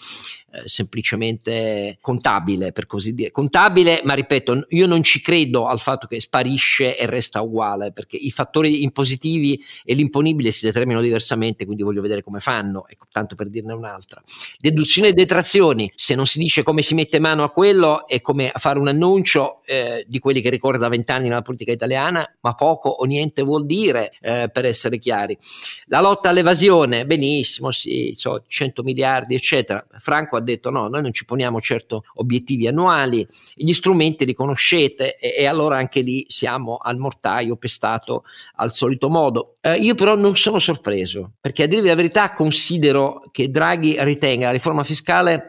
eh, 0.51 0.67
semplicemente 0.67 1.97
contabile, 2.01 2.71
per 2.71 2.85
così 2.88 3.13
dire. 3.13 3.31
Contabile, 3.31 4.01
ma 4.03 4.13
ripeto, 4.13 4.65
io 4.69 4.88
non 4.88 5.03
ci 5.03 5.21
credo 5.21 5.67
al 5.67 5.79
fatto 5.79 6.07
che 6.07 6.19
sparisce 6.19 6.97
e 6.97 7.05
resta 7.05 7.41
uguale, 7.41 7.91
perché 7.91 8.17
i 8.17 8.31
fattori 8.31 8.81
impositivi 8.81 9.63
e 9.83 9.93
l'imponibile 9.93 10.51
si 10.51 10.65
determinano 10.65 11.03
diversamente, 11.03 11.65
quindi 11.65 11.83
voglio 11.83 12.01
vedere 12.01 12.23
come 12.23 12.39
fanno, 12.39 12.88
ecco, 12.88 13.05
tanto 13.12 13.35
per 13.35 13.49
dirne 13.49 13.73
un'altra. 13.73 14.21
Deduzione 14.57 15.09
e 15.09 15.13
detrazioni, 15.13 15.91
se 15.95 16.15
non 16.15 16.25
si 16.25 16.39
dice 16.39 16.63
come 16.63 16.81
si 16.81 16.95
mette 16.95 17.19
mano 17.19 17.43
a 17.43 17.51
quello, 17.51 18.07
è 18.07 18.21
come 18.21 18.51
fare 18.55 18.79
un 18.79 18.88
annuncio 18.88 19.62
eh, 19.65 20.03
di 20.07 20.19
quelli 20.19 20.41
che 20.41 20.49
ricorda 20.49 20.89
vent'anni 20.89 21.27
nella 21.27 21.43
politica 21.43 21.71
italiana, 21.71 22.27
ma 22.41 22.55
poco 22.55 22.89
o 22.89 23.05
niente 23.05 23.43
vuol 23.43 23.65
dire, 23.65 24.13
eh, 24.21 24.49
per 24.51 24.65
essere 24.65 24.97
chiari. 24.97 25.38
La 25.85 26.01
lotta 26.01 26.29
all'evasione, 26.29 27.05
benissimo, 27.05 27.71
sì, 27.71 28.13
so, 28.17 28.43
100 28.47 28.81
miliardi, 28.83 29.35
eccetera. 29.35 29.85
Franco 29.99 30.38
ha 30.39 30.43
detto 30.43 30.69
no, 30.69 30.88
noi 30.88 31.02
non 31.02 31.13
ci 31.13 31.25
poniamo 31.25 31.60
certo 31.62 32.04
obiettivi 32.15 32.67
annuali, 32.67 33.25
gli 33.54 33.73
strumenti 33.73 34.25
li 34.25 34.34
conoscete 34.34 35.17
e, 35.17 35.36
e 35.38 35.45
allora 35.45 35.78
anche 35.78 36.02
lì 36.02 36.25
siamo 36.28 36.78
al 36.78 36.97
mortaio 36.97 37.56
pestato 37.56 38.23
al 38.56 38.73
solito 38.73 39.10
modo. 39.10 39.56
Eh, 39.62 39.75
io 39.75 39.95
però 39.95 40.15
non 40.15 40.36
sono 40.36 40.60
sorpreso, 40.60 41.34
perché 41.39 41.63
a 41.63 41.67
dirvi 41.67 41.88
la 41.88 41.95
verità 41.95 42.34
considero 42.34 43.21
che 43.32 43.49
Draghi 43.49 43.95
ritenga 43.99 44.47
la 44.47 44.52
riforma 44.52 44.84
fiscale 44.84 45.47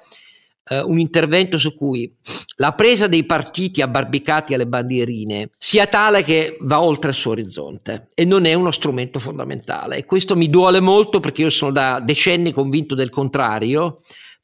eh, 0.71 0.81
un 0.81 0.99
intervento 0.99 1.59
su 1.59 1.75
cui 1.75 2.15
la 2.57 2.73
presa 2.73 3.07
dei 3.07 3.25
partiti 3.25 3.83
abbarbicati 3.83 4.55
alle 4.55 4.67
bandierine 4.67 5.51
sia 5.59 5.87
tale 5.87 6.23
che 6.23 6.59
va 6.61 6.83
oltre 6.83 7.11
il 7.11 7.17
suo 7.17 7.33
orizzonte 7.33 8.09
e 8.15 8.25
non 8.25 8.45
è 8.45 8.55
uno 8.55 8.71
strumento 8.71 9.19
fondamentale. 9.19 9.97
E 9.97 10.05
questo 10.05 10.37
mi 10.37 10.49
duole 10.49 10.81
molto 10.81 11.21
perché 11.21 11.43
io 11.43 11.51
sono 11.51 11.73
da 11.73 12.01
decenni 12.01 12.53
convinto 12.53 12.95
del 12.95 13.11
contrario 13.11 13.99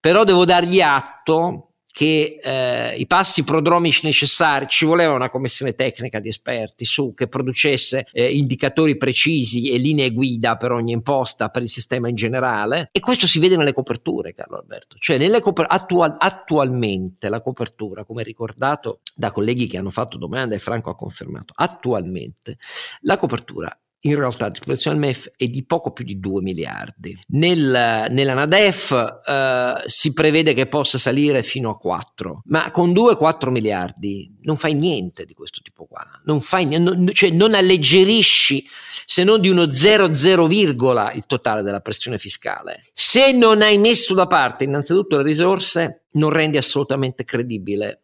però 0.07 0.23
devo 0.23 0.45
dargli 0.45 0.81
atto 0.81 1.73
che 1.90 2.38
eh, 2.40 2.95
i 2.97 3.09
passi 3.09 3.42
prodromici 3.42 4.07
necessari 4.07 4.69
ci 4.69 4.85
voleva 4.85 5.14
una 5.14 5.29
commissione 5.29 5.75
tecnica 5.75 6.21
di 6.21 6.29
esperti 6.29 6.85
su 6.85 7.12
che 7.12 7.27
producesse 7.27 8.07
eh, 8.12 8.33
indicatori 8.33 8.99
precisi 8.99 9.69
e 9.69 9.79
linee 9.79 10.12
guida 10.12 10.57
per 10.57 10.71
ogni 10.71 10.92
imposta 10.92 11.49
per 11.49 11.62
il 11.62 11.69
sistema 11.69 12.09
in 12.09 12.14
generale. 12.14 12.88
E 12.92 13.01
questo 13.01 13.27
si 13.27 13.40
vede 13.40 13.57
nelle 13.57 13.73
coperture 13.73 14.33
Carlo 14.33 14.59
Alberto. 14.59 14.95
Cioè 15.01 15.19
nelle 15.19 15.40
coper- 15.40 15.73
attual- 15.73 16.14
attualmente 16.16 17.29
la 17.29 17.42
copertura 17.42 18.05
come 18.05 18.23
ricordato 18.23 19.01
da 19.12 19.33
colleghi 19.33 19.66
che 19.66 19.79
hanno 19.79 19.90
fatto 19.90 20.19
domande 20.19 20.55
e 20.55 20.61
Franco 20.61 20.90
ha 20.90 20.95
confermato 20.95 21.53
attualmente 21.57 22.59
la 23.01 23.16
copertura 23.16 23.77
in 24.07 24.16
realtà 24.16 24.49
disposizione 24.49 24.99
del 24.99 25.09
MEF 25.09 25.31
è 25.37 25.47
di 25.49 25.64
poco 25.64 25.92
più 25.92 26.05
di 26.05 26.19
2 26.19 26.40
miliardi. 26.40 27.19
Nel, 27.29 28.07
nella 28.11 28.35
NADEF 28.35 29.21
eh, 29.27 29.75
si 29.87 30.12
prevede 30.12 30.55
che 30.55 30.66
possa 30.66 30.99
salire 30.99 31.42
fino 31.42 31.71
a 31.71 31.77
4, 31.77 32.42
ma 32.47 32.71
con 32.71 32.92
2-4 32.92 33.51
miliardi 33.51 34.35
non 34.42 34.57
fai 34.57 34.75
niente 34.75 35.25
di 35.25 35.35
questo 35.35 35.61
tipo 35.62 35.87
qua, 35.87 36.05
non, 36.25 36.40
fai, 36.40 36.79
non, 36.79 37.11
cioè 37.12 37.31
non 37.31 37.55
alleggerisci 37.55 38.66
se 39.05 39.25
non 39.25 39.40
di 39.40 39.49
uno 39.49 39.64
0,0, 39.64 41.16
il 41.16 41.27
totale 41.27 41.62
della 41.62 41.81
pressione 41.81 42.19
fiscale. 42.19 42.85
Se 42.92 43.33
non 43.33 43.62
hai 43.62 43.79
messo 43.79 44.14
da 44.14 44.27
parte 44.27 44.64
innanzitutto 44.64 45.16
le 45.16 45.23
risorse, 45.23 46.05
non 46.13 46.31
rendi 46.31 46.57
assolutamente 46.57 47.25
credibile 47.25 48.02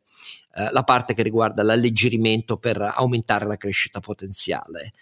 eh, 0.55 0.71
la 0.71 0.83
parte 0.83 1.15
che 1.15 1.23
riguarda 1.23 1.63
l'alleggerimento 1.63 2.59
per 2.59 2.79
aumentare 2.81 3.47
la 3.47 3.57
crescita 3.57 4.01
potenziale, 4.01 4.93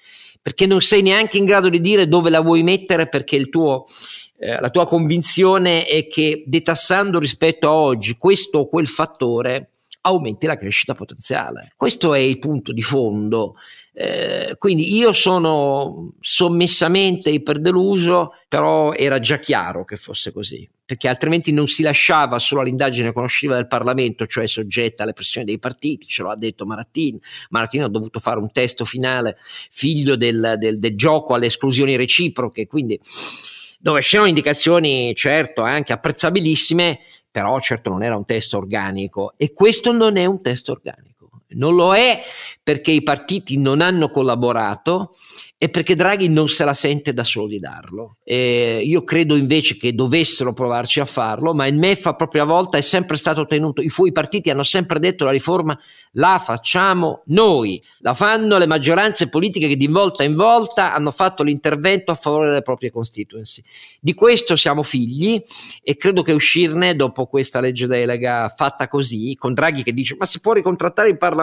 perché 0.42 0.66
non 0.66 0.80
sei 0.80 1.02
neanche 1.02 1.38
in 1.38 1.44
grado 1.44 1.68
di 1.68 1.80
dire 1.80 2.08
dove 2.08 2.30
la 2.30 2.40
vuoi 2.40 2.62
mettere 2.62 3.08
perché 3.08 3.44
tuo, 3.46 3.84
eh, 4.38 4.58
la 4.58 4.70
tua 4.70 4.86
convinzione 4.86 5.86
è 5.86 6.06
che 6.06 6.44
detassando 6.46 7.18
rispetto 7.18 7.68
a 7.68 7.74
oggi 7.74 8.16
questo 8.16 8.60
o 8.60 8.68
quel 8.68 8.86
fattore 8.86 9.70
aumenti 10.02 10.46
la 10.46 10.56
crescita 10.56 10.94
potenziale. 10.94 11.72
Questo 11.76 12.14
è 12.14 12.18
il 12.18 12.38
punto 12.38 12.72
di 12.72 12.82
fondo. 12.82 13.56
Eh, 14.02 14.56
quindi 14.56 14.96
io 14.96 15.12
sono 15.12 16.12
sommessamente 16.20 17.28
iperdeluso, 17.28 18.32
però 18.48 18.94
era 18.94 19.20
già 19.20 19.38
chiaro 19.38 19.84
che 19.84 19.96
fosse 19.98 20.32
così, 20.32 20.66
perché 20.86 21.06
altrimenti 21.06 21.52
non 21.52 21.68
si 21.68 21.82
lasciava 21.82 22.38
solo 22.38 22.62
all'indagine 22.62 23.12
conoscitiva 23.12 23.56
del 23.56 23.66
Parlamento, 23.66 24.24
cioè 24.24 24.46
soggetta 24.46 25.02
alle 25.02 25.12
pressioni 25.12 25.44
dei 25.44 25.58
partiti, 25.58 26.06
ce 26.06 26.22
lo 26.22 26.30
ha 26.30 26.36
detto 26.36 26.64
Marattini. 26.64 27.20
Marattini 27.50 27.84
ha 27.84 27.88
dovuto 27.88 28.20
fare 28.20 28.38
un 28.38 28.50
testo 28.50 28.86
finale 28.86 29.36
figlio 29.68 30.16
del, 30.16 30.54
del, 30.56 30.78
del 30.78 30.96
gioco 30.96 31.34
alle 31.34 31.46
esclusioni 31.46 31.94
reciproche, 31.96 32.66
quindi 32.66 32.98
dove 33.78 34.00
c'erano 34.00 34.28
indicazioni, 34.28 35.14
certo, 35.14 35.60
anche 35.60 35.92
apprezzabilissime, 35.92 37.00
però 37.30 37.60
certo 37.60 37.90
non 37.90 38.02
era 38.02 38.16
un 38.16 38.24
testo 38.24 38.56
organico 38.56 39.34
e 39.36 39.52
questo 39.52 39.92
non 39.92 40.16
è 40.16 40.24
un 40.24 40.40
testo 40.40 40.72
organico. 40.72 41.19
Non 41.56 41.74
lo 41.74 41.94
è 41.94 42.22
perché 42.62 42.90
i 42.90 43.02
partiti 43.02 43.58
non 43.58 43.80
hanno 43.80 44.10
collaborato 44.10 45.12
e 45.62 45.68
perché 45.68 45.94
Draghi 45.94 46.30
non 46.30 46.48
se 46.48 46.64
la 46.64 46.72
sente 46.72 47.12
da 47.12 47.22
solo 47.22 47.46
di 47.46 47.58
darlo. 47.58 48.16
E 48.24 48.80
io 48.82 49.04
credo 49.04 49.36
invece 49.36 49.76
che 49.76 49.94
dovessero 49.94 50.54
provarci 50.54 51.00
a 51.00 51.04
farlo, 51.04 51.52
ma 51.52 51.66
il 51.66 51.76
MEF 51.76 52.06
a 52.06 52.14
propria 52.14 52.44
volta 52.44 52.78
è 52.78 52.80
sempre 52.80 53.18
stato 53.18 53.44
tenuto, 53.44 53.82
i 53.82 53.90
suoi 53.90 54.10
partiti 54.10 54.48
hanno 54.48 54.62
sempre 54.62 54.98
detto 54.98 55.26
la 55.26 55.32
riforma 55.32 55.78
la 56.12 56.40
facciamo 56.42 57.22
noi, 57.26 57.82
la 57.98 58.14
fanno 58.14 58.56
le 58.56 58.66
maggioranze 58.66 59.28
politiche 59.28 59.68
che 59.68 59.76
di 59.76 59.86
volta 59.86 60.24
in 60.24 60.34
volta 60.34 60.94
hanno 60.94 61.10
fatto 61.10 61.42
l'intervento 61.42 62.10
a 62.10 62.14
favore 62.14 62.48
delle 62.48 62.62
proprie 62.62 62.90
constituency. 62.90 63.62
Di 64.00 64.14
questo 64.14 64.56
siamo 64.56 64.82
figli 64.82 65.42
e 65.82 65.96
credo 65.96 66.22
che 66.22 66.32
uscirne 66.32 66.96
dopo 66.96 67.26
questa 67.26 67.60
legge 67.60 67.86
delega 67.86 68.52
fatta 68.56 68.88
così, 68.88 69.34
con 69.38 69.52
Draghi 69.52 69.82
che 69.82 69.92
dice 69.92 70.16
ma 70.18 70.24
si 70.24 70.40
può 70.40 70.54
ricontrattare 70.54 71.10
il 71.10 71.18
Parlamento 71.18 71.38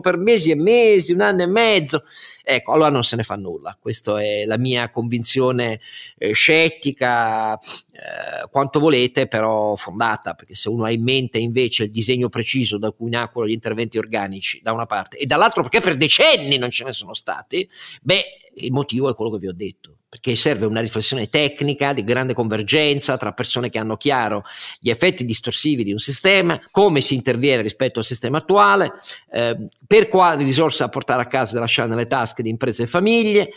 per 0.00 0.16
mesi 0.16 0.50
e 0.50 0.54
mesi, 0.54 1.12
un 1.12 1.20
anno 1.20 1.42
e 1.42 1.46
mezzo, 1.46 2.04
ecco, 2.42 2.72
allora 2.72 2.90
non 2.90 3.04
se 3.04 3.16
ne 3.16 3.22
fanno 3.22 3.50
nulla. 3.50 3.76
Questa 3.80 4.20
è 4.20 4.44
la 4.44 4.58
mia 4.58 4.90
convinzione 4.90 5.80
eh, 6.18 6.32
scettica, 6.32 7.58
eh, 7.58 8.48
quanto 8.50 8.80
volete, 8.80 9.26
però 9.26 9.74
fondata, 9.74 10.34
perché 10.34 10.54
se 10.54 10.68
uno 10.68 10.84
ha 10.84 10.90
in 10.90 11.02
mente 11.02 11.38
invece 11.38 11.84
il 11.84 11.90
disegno 11.90 12.28
preciso 12.28 12.78
da 12.78 12.90
cui 12.90 13.10
nacquero 13.10 13.46
gli 13.46 13.52
interventi 13.52 13.98
organici 13.98 14.60
da 14.62 14.72
una 14.72 14.86
parte 14.86 15.16
e 15.16 15.26
dall'altro 15.26 15.62
perché 15.62 15.80
per 15.80 15.96
decenni 15.96 16.58
non 16.58 16.70
ce 16.70 16.84
ne 16.84 16.92
sono 16.92 17.14
stati, 17.14 17.68
beh, 18.02 18.24
il 18.56 18.72
motivo 18.72 19.10
è 19.10 19.14
quello 19.14 19.30
che 19.30 19.38
vi 19.38 19.48
ho 19.48 19.54
detto 19.54 19.96
perché 20.12 20.36
serve 20.36 20.66
una 20.66 20.82
riflessione 20.82 21.30
tecnica 21.30 21.94
di 21.94 22.04
grande 22.04 22.34
convergenza 22.34 23.16
tra 23.16 23.32
persone 23.32 23.70
che 23.70 23.78
hanno 23.78 23.96
chiaro 23.96 24.44
gli 24.78 24.90
effetti 24.90 25.24
distorsivi 25.24 25.84
di 25.84 25.92
un 25.92 25.98
sistema, 25.98 26.60
come 26.70 27.00
si 27.00 27.14
interviene 27.14 27.62
rispetto 27.62 27.98
al 27.98 28.04
sistema 28.04 28.36
attuale, 28.36 28.92
eh, 29.32 29.56
per 29.86 30.08
quali 30.08 30.44
risorse 30.44 30.86
portare 30.90 31.22
a 31.22 31.26
casa 31.26 31.56
e 31.56 31.60
lasciare 31.60 31.88
nelle 31.88 32.08
tasche 32.08 32.42
di 32.42 32.50
imprese 32.50 32.82
e 32.82 32.86
famiglie 32.88 33.52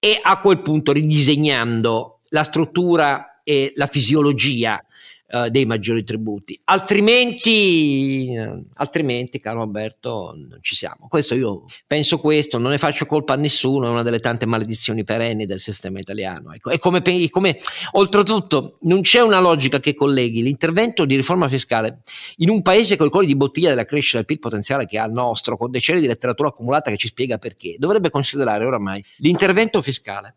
e 0.00 0.18
a 0.20 0.40
quel 0.40 0.62
punto 0.62 0.90
ridisegnando 0.90 2.18
la 2.30 2.42
struttura 2.42 3.36
e 3.44 3.70
la 3.76 3.86
fisiologia 3.86 4.84
uh, 5.30 5.48
dei 5.48 5.64
maggiori 5.64 6.04
tributi. 6.04 6.60
Altrimenti, 6.64 8.34
uh, 8.36 8.64
altrimenti, 8.74 9.38
caro 9.38 9.62
Alberto, 9.62 10.32
non 10.34 10.58
ci 10.60 10.74
siamo. 10.74 11.06
Questo 11.08 11.34
io 11.34 11.64
penso 11.86 12.18
questo, 12.18 12.58
non 12.58 12.70
ne 12.70 12.78
faccio 12.78 13.06
colpa 13.06 13.34
a 13.34 13.36
nessuno, 13.36 13.86
è 13.86 13.90
una 13.90 14.02
delle 14.02 14.20
tante 14.20 14.46
maledizioni 14.46 15.04
perenni 15.04 15.46
del 15.46 15.60
sistema 15.60 15.98
italiano. 15.98 16.52
Ecco, 16.52 16.70
è 16.70 16.78
come, 16.78 17.02
come, 17.30 17.56
oltretutto, 17.92 18.78
non 18.82 19.02
c'è 19.02 19.20
una 19.20 19.40
logica 19.40 19.80
che 19.80 19.94
colleghi 19.94 20.42
l'intervento 20.42 21.04
di 21.04 21.16
riforma 21.16 21.48
fiscale 21.48 22.00
in 22.36 22.50
un 22.50 22.62
paese 22.62 22.96
con 22.96 23.06
i 23.06 23.10
colli 23.10 23.26
di 23.26 23.36
bottiglia 23.36 23.70
della 23.70 23.84
crescita 23.84 24.18
del 24.18 24.26
PIL 24.26 24.38
potenziale 24.38 24.86
che 24.86 24.98
ha 24.98 25.06
il 25.06 25.12
nostro, 25.12 25.56
con 25.56 25.70
decenni 25.70 26.00
di 26.00 26.06
letteratura 26.06 26.48
accumulata 26.48 26.90
che 26.90 26.96
ci 26.96 27.08
spiega 27.08 27.38
perché, 27.38 27.76
dovrebbe 27.78 28.10
considerare 28.10 28.64
oramai 28.64 29.04
l'intervento 29.18 29.80
fiscale 29.82 30.36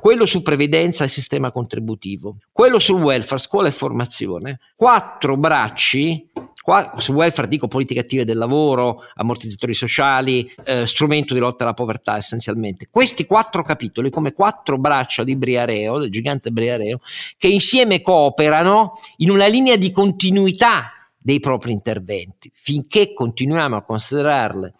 quello 0.00 0.26
su 0.26 0.42
previdenza 0.42 1.04
e 1.04 1.08
sistema 1.08 1.50
contributivo, 1.50 2.36
quello 2.52 2.78
sul 2.78 3.00
welfare, 3.00 3.40
scuola 3.40 3.68
e 3.68 3.72
formazione, 3.72 4.60
quattro 4.74 5.36
bracci 5.36 6.30
Qua 6.68 6.96
su 6.98 7.12
welfare 7.12 7.48
dico 7.48 7.66
politiche 7.66 8.00
attive 8.00 8.26
del 8.26 8.36
lavoro, 8.36 9.02
ammortizzatori 9.14 9.72
sociali, 9.72 10.52
eh, 10.64 10.86
strumento 10.86 11.32
di 11.32 11.40
lotta 11.40 11.64
alla 11.64 11.72
povertà 11.72 12.18
essenzialmente. 12.18 12.88
Questi 12.90 13.24
quattro 13.24 13.62
capitoli 13.62 14.10
come 14.10 14.34
quattro 14.34 14.76
braccia 14.76 15.24
di 15.24 15.34
Briareo, 15.34 15.98
del 15.98 16.10
gigante 16.10 16.50
Briareo, 16.50 17.00
che 17.38 17.48
insieme 17.48 18.02
cooperano 18.02 18.92
in 19.16 19.30
una 19.30 19.46
linea 19.46 19.76
di 19.76 19.90
continuità 19.90 20.92
dei 21.16 21.40
propri 21.40 21.72
interventi, 21.72 22.50
finché 22.52 23.14
continuiamo 23.14 23.76
a 23.76 23.82
considerarle 23.82 24.74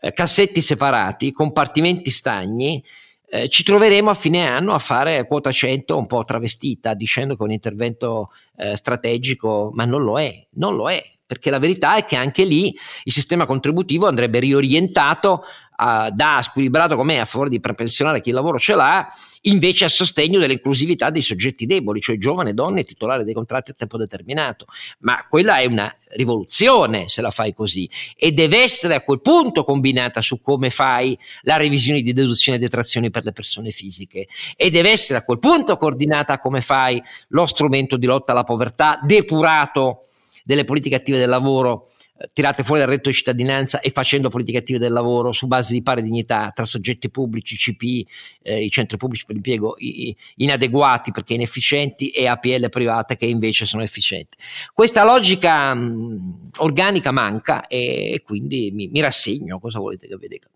eh, 0.00 0.12
cassetti 0.12 0.60
separati, 0.60 1.32
compartimenti 1.32 2.10
stagni, 2.12 2.80
eh, 3.28 3.48
ci 3.48 3.62
troveremo 3.62 4.10
a 4.10 4.14
fine 4.14 4.46
anno 4.46 4.74
a 4.74 4.78
fare 4.78 5.26
quota 5.26 5.50
100 5.50 5.96
un 5.96 6.06
po' 6.06 6.24
travestita, 6.24 6.94
dicendo 6.94 7.34
che 7.34 7.42
è 7.42 7.46
un 7.46 7.52
intervento 7.52 8.30
eh, 8.56 8.76
strategico, 8.76 9.70
ma 9.74 9.84
non 9.84 10.02
lo 10.02 10.18
è, 10.20 10.46
non 10.52 10.76
lo 10.76 10.88
è, 10.90 11.02
perché 11.26 11.50
la 11.50 11.58
verità 11.58 11.96
è 11.96 12.04
che 12.04 12.16
anche 12.16 12.44
lì 12.44 12.74
il 13.04 13.12
sistema 13.12 13.46
contributivo 13.46 14.06
andrebbe 14.06 14.38
riorientato 14.38 15.42
uh, 15.76 16.10
da 16.10 16.40
squilibrato 16.42 16.96
com'è 16.96 17.16
a 17.16 17.24
favore 17.24 17.50
di 17.50 17.60
prepensionare 17.60 18.20
chi 18.20 18.30
il 18.30 18.34
lavoro 18.34 18.58
ce 18.58 18.74
l'ha, 18.74 19.06
invece 19.42 19.84
a 19.84 19.88
sostegno 19.88 20.38
dell'inclusività 20.38 21.10
dei 21.10 21.22
soggetti 21.22 21.66
deboli, 21.66 22.00
cioè 22.00 22.16
giovani, 22.16 22.54
donne 22.54 22.84
titolari 22.84 23.24
dei 23.24 23.34
contratti 23.34 23.70
a 23.70 23.74
tempo 23.74 23.96
determinato. 23.96 24.66
Ma 25.00 25.24
quella 25.28 25.58
è 25.58 25.66
una 25.66 25.94
rivoluzione 26.10 27.08
se 27.08 27.20
la 27.20 27.30
fai 27.30 27.52
così 27.52 27.88
e 28.16 28.32
deve 28.32 28.62
essere 28.62 28.94
a 28.94 29.00
quel 29.00 29.20
punto 29.20 29.64
combinata 29.64 30.20
su 30.20 30.40
come 30.40 30.70
fai 30.70 31.18
la 31.42 31.56
revisione 31.56 32.00
di 32.00 32.12
deduzione 32.12 32.58
e 32.58 32.60
detrazioni 32.60 33.10
per 33.10 33.24
le 33.24 33.32
persone 33.32 33.70
fisiche 33.70 34.28
e 34.56 34.70
deve 34.70 34.90
essere 34.90 35.18
a 35.18 35.24
quel 35.24 35.38
punto 35.38 35.76
coordinata 35.76 36.34
a 36.34 36.38
come 36.38 36.60
fai 36.60 37.02
lo 37.28 37.46
strumento 37.46 37.96
di 37.96 38.06
lotta 38.06 38.32
alla 38.32 38.44
povertà 38.44 39.00
depurato 39.02 40.04
delle 40.44 40.64
politiche 40.64 40.94
attive 40.94 41.18
del 41.18 41.28
lavoro 41.28 41.88
tirate 42.32 42.62
fuori 42.62 42.80
dal 42.80 42.88
reddito 42.88 43.10
di 43.10 43.14
cittadinanza 43.14 43.80
e 43.80 43.90
facendo 43.90 44.28
politiche 44.28 44.58
attive 44.58 44.78
del 44.78 44.92
lavoro 44.92 45.32
su 45.32 45.46
base 45.46 45.72
di 45.72 45.82
pari 45.82 46.02
dignità 46.02 46.50
tra 46.54 46.64
soggetti 46.64 47.10
pubblici, 47.10 47.56
CP, 47.56 48.08
eh, 48.42 48.64
i 48.64 48.70
centri 48.70 48.96
pubblici 48.96 49.24
per 49.24 49.34
l'impiego 49.34 49.74
i, 49.78 50.08
i 50.08 50.16
inadeguati 50.36 51.10
perché 51.10 51.34
inefficienti 51.34 52.10
e 52.10 52.26
APL 52.26 52.68
private 52.68 53.16
che 53.16 53.26
invece 53.26 53.64
sono 53.64 53.82
efficienti. 53.82 54.36
Questa 54.72 55.04
logica 55.04 55.74
mh, 55.74 56.50
organica 56.58 57.10
manca 57.10 57.66
e 57.66 58.22
quindi 58.24 58.70
mi, 58.72 58.88
mi 58.88 59.00
rassegno, 59.00 59.58
cosa 59.58 59.78
volete 59.78 60.06
che 60.06 60.28
dica? 60.28 60.48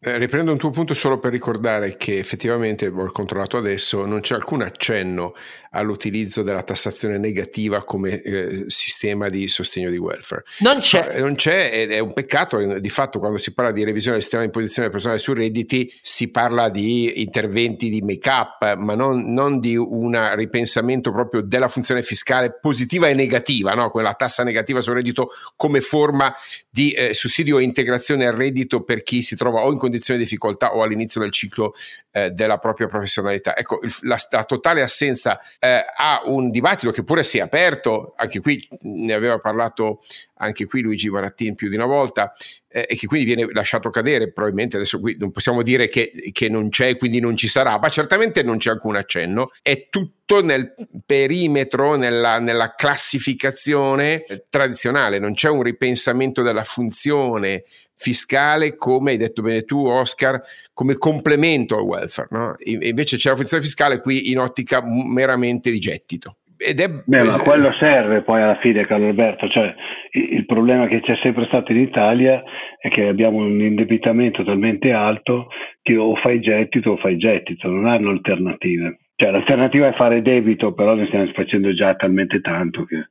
Eh, 0.00 0.16
riprendo 0.16 0.52
un 0.52 0.58
tuo 0.58 0.70
punto 0.70 0.94
solo 0.94 1.18
per 1.18 1.32
ricordare 1.32 1.96
che 1.96 2.18
effettivamente, 2.18 2.86
ho 2.86 3.10
controllato 3.10 3.56
adesso, 3.56 4.06
non 4.06 4.20
c'è 4.20 4.36
alcun 4.36 4.62
accenno 4.62 5.34
all'utilizzo 5.70 6.42
della 6.42 6.62
tassazione 6.62 7.18
negativa 7.18 7.82
come 7.82 8.22
eh, 8.22 8.64
sistema 8.68 9.28
di 9.28 9.48
sostegno 9.48 9.90
di 9.90 9.96
welfare. 9.96 10.44
Non 10.60 10.78
c'è. 10.78 11.18
Non 11.18 11.34
c'è 11.34 11.70
ed 11.72 11.90
è 11.90 11.98
un 11.98 12.12
peccato, 12.12 12.78
di 12.78 12.90
fatto 12.90 13.18
quando 13.18 13.38
si 13.38 13.52
parla 13.52 13.72
di 13.72 13.82
revisione 13.82 14.14
del 14.14 14.22
sistema 14.22 14.42
di 14.42 14.48
imposizione 14.48 14.88
personale 14.88 15.18
sui 15.18 15.34
redditi 15.34 15.92
si 16.00 16.30
parla 16.30 16.68
di 16.68 17.20
interventi 17.20 17.88
di 17.88 18.00
make-up, 18.00 18.76
ma 18.76 18.94
non, 18.94 19.32
non 19.32 19.58
di 19.58 19.76
un 19.76 20.34
ripensamento 20.36 21.10
proprio 21.10 21.42
della 21.42 21.68
funzione 21.68 22.04
fiscale 22.04 22.56
positiva 22.60 23.08
e 23.08 23.14
negativa, 23.14 23.74
no? 23.74 23.90
quella 23.90 24.14
tassa 24.14 24.44
negativa 24.44 24.80
sul 24.80 24.94
reddito 24.94 25.30
come 25.56 25.80
forma 25.80 26.32
di 26.70 26.92
eh, 26.92 27.14
sussidio 27.14 27.58
e 27.58 27.64
integrazione 27.64 28.26
al 28.26 28.34
reddito 28.34 28.84
per 28.84 29.02
chi 29.02 29.22
si 29.22 29.34
trova 29.34 29.64
o 29.64 29.72
in 29.72 29.78
condizioni 29.88 30.20
di 30.20 30.24
difficoltà 30.24 30.74
o 30.74 30.82
all'inizio 30.82 31.20
del 31.20 31.30
ciclo 31.30 31.74
eh, 32.12 32.30
della 32.30 32.58
propria 32.58 32.86
professionalità. 32.86 33.56
Ecco, 33.56 33.80
il, 33.82 33.94
la, 34.02 34.16
la, 34.30 34.44
totale 34.44 34.82
assenza 34.82 35.40
eh, 35.58 35.82
a 35.96 36.22
un 36.26 36.50
dibattito 36.50 36.92
che 36.92 37.02
pure 37.02 37.24
si 37.24 37.38
è 37.38 37.40
aperto, 37.40 38.14
anche 38.16 38.40
qui 38.40 38.66
ne 38.82 39.12
aveva 39.12 39.38
parlato 39.38 40.02
anche 40.34 40.66
qui 40.66 40.82
Luigi 40.82 41.10
Marattin 41.10 41.54
più 41.54 41.68
di 41.68 41.76
una 41.76 41.86
volta, 41.86 42.32
eh, 42.78 42.86
e 42.88 42.96
che 42.96 43.06
quindi 43.06 43.34
viene 43.34 43.52
lasciato 43.52 43.90
cadere, 43.90 44.32
probabilmente 44.32 44.76
adesso 44.76 45.00
qui 45.00 45.16
non 45.18 45.30
possiamo 45.30 45.62
dire 45.62 45.88
che, 45.88 46.12
che 46.32 46.48
non 46.48 46.68
c'è, 46.68 46.96
quindi 46.96 47.20
non 47.20 47.36
ci 47.36 47.48
sarà, 47.48 47.78
ma 47.78 47.88
certamente 47.88 48.42
non 48.42 48.58
c'è 48.58 48.70
alcun 48.70 48.96
accenno, 48.96 49.50
è 49.62 49.88
tutto 49.88 50.42
nel 50.42 50.74
perimetro, 51.06 51.96
nella, 51.96 52.38
nella 52.38 52.74
classificazione 52.74 54.24
tradizionale, 54.48 55.18
non 55.18 55.34
c'è 55.34 55.48
un 55.48 55.62
ripensamento 55.62 56.42
della 56.42 56.64
funzione 56.64 57.64
fiscale 58.00 58.76
come 58.76 59.10
hai 59.10 59.16
detto 59.16 59.42
bene 59.42 59.64
tu 59.64 59.84
Oscar 59.84 60.40
come 60.72 60.96
complemento 60.96 61.76
al 61.76 61.82
welfare 61.82 62.28
no? 62.30 62.54
invece 62.60 63.16
c'è 63.16 63.30
la 63.30 63.34
funzione 63.34 63.60
fiscale 63.60 64.00
qui 64.00 64.30
in 64.30 64.38
ottica 64.38 64.80
meramente 64.84 65.68
di 65.72 65.80
gettito 65.80 66.36
ed 66.58 66.80
è 66.80 66.88
Beh, 67.04 67.22
ma 67.22 67.38
quello 67.38 67.72
serve 67.78 68.22
poi 68.22 68.42
alla 68.42 68.58
fine 68.60 68.84
Carlo 68.84 69.06
Alberto 69.06 69.48
cioè 69.48 69.72
il, 70.10 70.44
problema 70.44 70.88
che 70.88 71.00
c'è 71.00 71.16
sempre 71.22 71.46
stato 71.46 71.70
in 71.70 71.78
Italia 71.78 72.42
è 72.80 72.88
che 72.88 73.06
abbiamo 73.06 73.38
un 73.38 73.60
indebitamento 73.60 74.42
talmente 74.42 74.90
alto 74.90 75.48
che 75.82 75.96
o 75.96 76.16
fai 76.16 76.40
gettito 76.40 76.92
o 76.92 76.96
fai 76.96 77.16
gettito 77.16 77.68
non 77.68 77.86
hanno 77.86 78.10
alternative. 78.10 78.98
Cioè 79.14 79.30
l'alternativa 79.30 79.88
è 79.88 79.94
fare 79.94 80.20
debito 80.20 80.74
però 80.74 80.94
ne 80.94 81.06
stiamo 81.06 81.30
facendo 81.32 81.72
già 81.74 81.94
talmente 81.94 82.40
tanto 82.40 82.84
che 82.84 83.08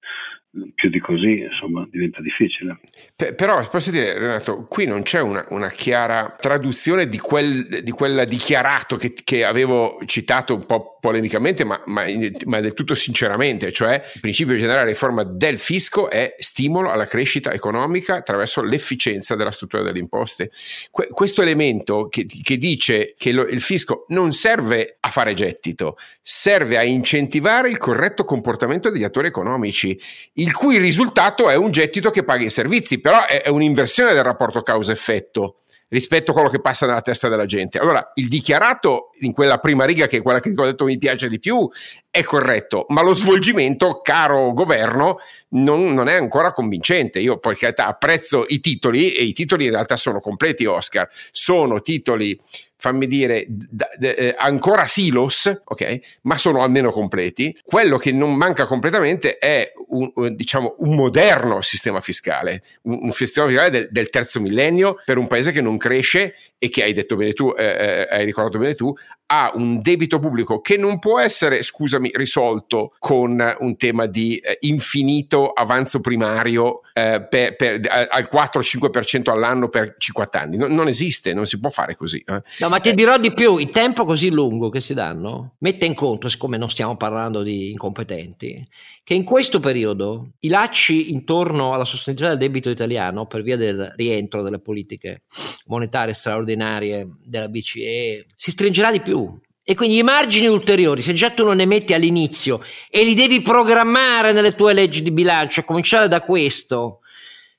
più 0.74 0.90
di 0.90 1.00
così 1.00 1.40
insomma 1.40 1.88
diventa 1.92 2.22
difficile. 2.22 2.80
P- 3.16 3.34
però 3.34 3.68
posso 3.70 3.92
dire 3.92 4.18
Renato, 4.18 4.66
qui 4.68 4.86
non 4.86 5.04
c'è 5.04 5.22
una, 5.22 5.46
una 5.50 5.70
chiara 5.70 6.36
traduzione 6.40 7.08
di 7.08 7.18
quel, 7.18 7.82
di 7.84 7.92
quel 7.92 8.26
dichiarato 8.28 8.96
che, 8.96 9.14
che, 9.24 9.46
avevo 9.46 9.98
citato 10.06 10.56
un 10.56 10.66
po' 10.66 10.98
polemicamente 11.00 11.64
ma, 11.64 11.82
ma, 11.86 12.06
ma, 12.46 12.60
del 12.60 12.74
tutto 12.74 12.96
sinceramente, 12.96 13.72
cioè 13.72 14.02
il 14.14 14.20
principio 14.20 14.56
generale 14.56 14.80
della 14.80 14.92
riforma 14.92 15.24
del 15.24 15.58
fisco 15.58 16.10
è 16.10 16.36
stimolo 16.40 16.90
alla 16.90 17.06
crescita 17.06 17.52
economica 17.52 18.16
attraverso 18.16 18.62
l'efficienza 18.62 19.36
della 19.36 19.52
struttura 19.52 19.84
delle 19.84 20.00
imposte. 20.00 20.52
Que- 20.92 21.08
questo 21.10 21.42
elemento 21.42 22.08
che, 22.08 22.26
che 22.26 22.58
dice 22.58 23.14
che 23.18 23.32
lo, 23.32 23.48
il 23.48 23.62
fisco 23.62 24.06
non 24.10 24.34
serve 24.34 24.98
a 25.00 25.10
fare 25.10 25.34
gettito, 25.34 25.98
serve 26.22 26.78
a 26.78 26.84
incentivare 26.84 27.70
il 27.70 27.78
corretto 27.78 28.26
comportamento 28.26 28.90
degli 28.90 29.04
attori 29.04 29.28
economici 29.28 30.00
il 30.34 30.47
cui 30.52 30.78
risultato 30.78 31.50
è 31.50 31.56
un 31.56 31.72
gettito 31.72 32.10
che 32.10 32.24
paga 32.24 32.46
i 32.46 32.50
servizi, 32.50 33.00
però 33.00 33.26
è, 33.26 33.50
un'inversione 33.50 34.14
del 34.14 34.24
rapporto 34.24 34.62
causa-effetto 34.62 35.62
rispetto 35.90 36.32
a 36.32 36.34
quello 36.34 36.50
che 36.50 36.60
passa 36.60 36.86
nella 36.86 37.02
testa 37.02 37.30
della 37.30 37.46
gente. 37.46 37.78
Allora, 37.78 38.12
il 38.16 38.28
dichiarato 38.28 39.12
in 39.20 39.32
quella 39.32 39.58
prima 39.58 39.86
riga, 39.86 40.08
che 40.08 40.18
è 40.18 40.22
quella 40.22 40.40
che 40.40 40.54
ho 40.56 40.66
detto 40.66 40.86
mi 40.86 40.98
piace 40.98 41.30
di 41.30 41.40
più, 41.40 41.68
è 42.10 42.24
corretto, 42.24 42.86
ma 42.90 43.02
lo 43.02 43.14
svolgimento, 43.14 44.02
caro 44.02 44.52
governo, 44.54 45.20
non, 45.50 45.94
non 45.94 46.08
è 46.08 46.14
ancora 46.14 46.52
convincente. 46.52 47.20
Io 47.20 47.38
poi 47.38 47.56
apprezzo 47.76 48.46
i 48.48 48.60
titoli 48.60 49.14
e 49.14 49.24
i 49.24 49.34
titoli 49.34 49.66
in 49.66 49.72
realtà 49.72 49.96
sono 49.96 50.20
completi, 50.20 50.66
Oscar. 50.66 51.08
Sono 51.32 51.82
titoli 51.82 52.40
fammi 52.78 53.08
dire, 53.08 53.46
d- 53.48 53.68
d- 53.98 54.04
eh, 54.04 54.36
ancora 54.38 54.86
silos, 54.86 55.52
ok? 55.64 56.00
Ma 56.22 56.38
sono 56.38 56.62
almeno 56.62 56.92
completi. 56.92 57.58
Quello 57.64 57.98
che 57.98 58.12
non 58.12 58.36
manca 58.36 58.66
completamente 58.66 59.38
è 59.38 59.74
un, 59.90 60.12
diciamo, 60.36 60.76
un 60.80 60.96
moderno 60.96 61.62
sistema 61.62 62.02
fiscale, 62.02 62.64
un, 62.84 63.00
un 63.04 63.12
sistema 63.12 63.48
fiscale 63.48 63.70
del, 63.70 63.88
del, 63.90 64.10
terzo 64.10 64.40
millennio 64.40 65.02
per 65.06 65.18
un 65.18 65.28
paese 65.28 65.52
che 65.52 65.62
non 65.62 65.78
cresce 65.78 66.36
e 66.60 66.70
che 66.70 66.84
hai 66.84 66.94
detto 66.94 67.16
bene 67.16 67.34
tu, 67.34 67.54
eh, 67.56 67.64
eh 67.64 68.08
hai 68.10 68.26
ricordato 68.26 68.58
bene 68.58 68.74
tu, 68.76 68.94
ha 69.28 69.52
un 69.56 69.80
debito 69.82 70.20
pubblico 70.20 70.62
che 70.62 70.78
non 70.78 71.00
può 71.00 71.20
essere, 71.20 71.62
scusami, 71.62 72.12
risolto 72.14 72.94
con 72.98 73.56
un 73.60 73.78
tema 73.78 74.06
di 74.06 74.38
eh, 74.38 74.58
infinito 74.62 75.52
avanzo 75.52 76.00
primario 76.00 76.82
eh, 76.94 77.26
per, 77.30 77.56
per, 77.56 77.80
al 77.90 78.28
4-5% 78.32 79.30
all'anno 79.30 79.68
per 79.70 79.96
50 79.98 80.40
anni. 80.40 80.58
No, 80.58 80.68
non 80.68 80.88
esiste, 80.88 81.34
non 81.34 81.46
si 81.46 81.60
può 81.60 81.70
fare 81.70 81.96
così. 81.96 82.24
Eh. 82.26 82.42
No, 82.60 82.70
ma 82.70 82.80
ti 82.80 82.94
dirò 82.94 83.18
di 83.18 83.34
più, 83.34 83.58
il 83.58 83.70
tempo 83.70 84.06
così 84.06 84.30
lungo 84.30 84.70
che 84.70 84.82
si 84.82 84.94
danno 84.94 85.56
mette 85.60 85.86
in 85.86 85.94
conto, 85.94 86.30
siccome 86.30 86.58
non 86.58 86.70
stiamo 86.70 86.96
parlando 86.96 87.44
di 87.44 87.70
incompetenti, 87.72 88.66
che 89.04 89.14
in 89.14 89.26
questo 89.26 89.60
periodo 89.60 90.32
i 90.40 90.48
lacci 90.48 91.12
intorno 91.12 91.74
alla 91.74 91.86
sostenibilità 91.86 92.36
del 92.36 92.48
debito 92.48 92.70
italiano 92.70 93.26
per 93.26 93.42
via 93.42 93.58
del 93.58 93.94
rientro 93.96 94.42
delle 94.42 94.60
politiche 94.60 95.24
monetarie 95.68 96.14
straordinarie 96.14 96.47
della 96.56 97.48
BCE 97.50 98.26
si 98.36 98.52
stringerà 98.52 98.92
di 98.92 99.02
più. 99.02 99.40
E 99.70 99.76
quindi 99.76 99.98
i 99.98 100.04
margini 100.04 100.48
ulteriori, 100.48 101.02
se 101.02 101.12
già 101.12 101.32
tu 101.32 101.44
non 101.44 101.58
ne 101.58 101.66
metti 101.66 101.94
all'inizio 101.94 102.62
e 102.90 103.04
li 103.04 103.14
devi 103.14 103.42
programmare 103.42 104.32
nelle 104.32 104.56
tue 104.56 104.74
leggi 104.74 105.04
di 105.04 105.12
bilancio, 105.12 105.60
a 105.60 105.64
cominciare 105.64 106.08
da 106.08 106.22
questo, 106.22 107.02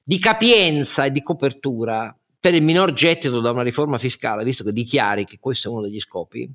di 0.03 0.18
capienza 0.18 1.05
e 1.05 1.12
di 1.12 1.22
copertura 1.22 2.16
per 2.41 2.55
il 2.55 2.62
minor 2.62 2.95
gettito 2.95 3.41
da 3.41 3.51
una 3.51 3.62
riforma 3.62 3.99
fiscale, 3.99 4.43
visto 4.45 4.64
che 4.64 4.72
dichiari 4.72 5.26
che 5.26 5.36
questo 5.39 5.68
è 5.68 5.70
uno 5.70 5.82
degli 5.82 6.01
scopi, 6.01 6.51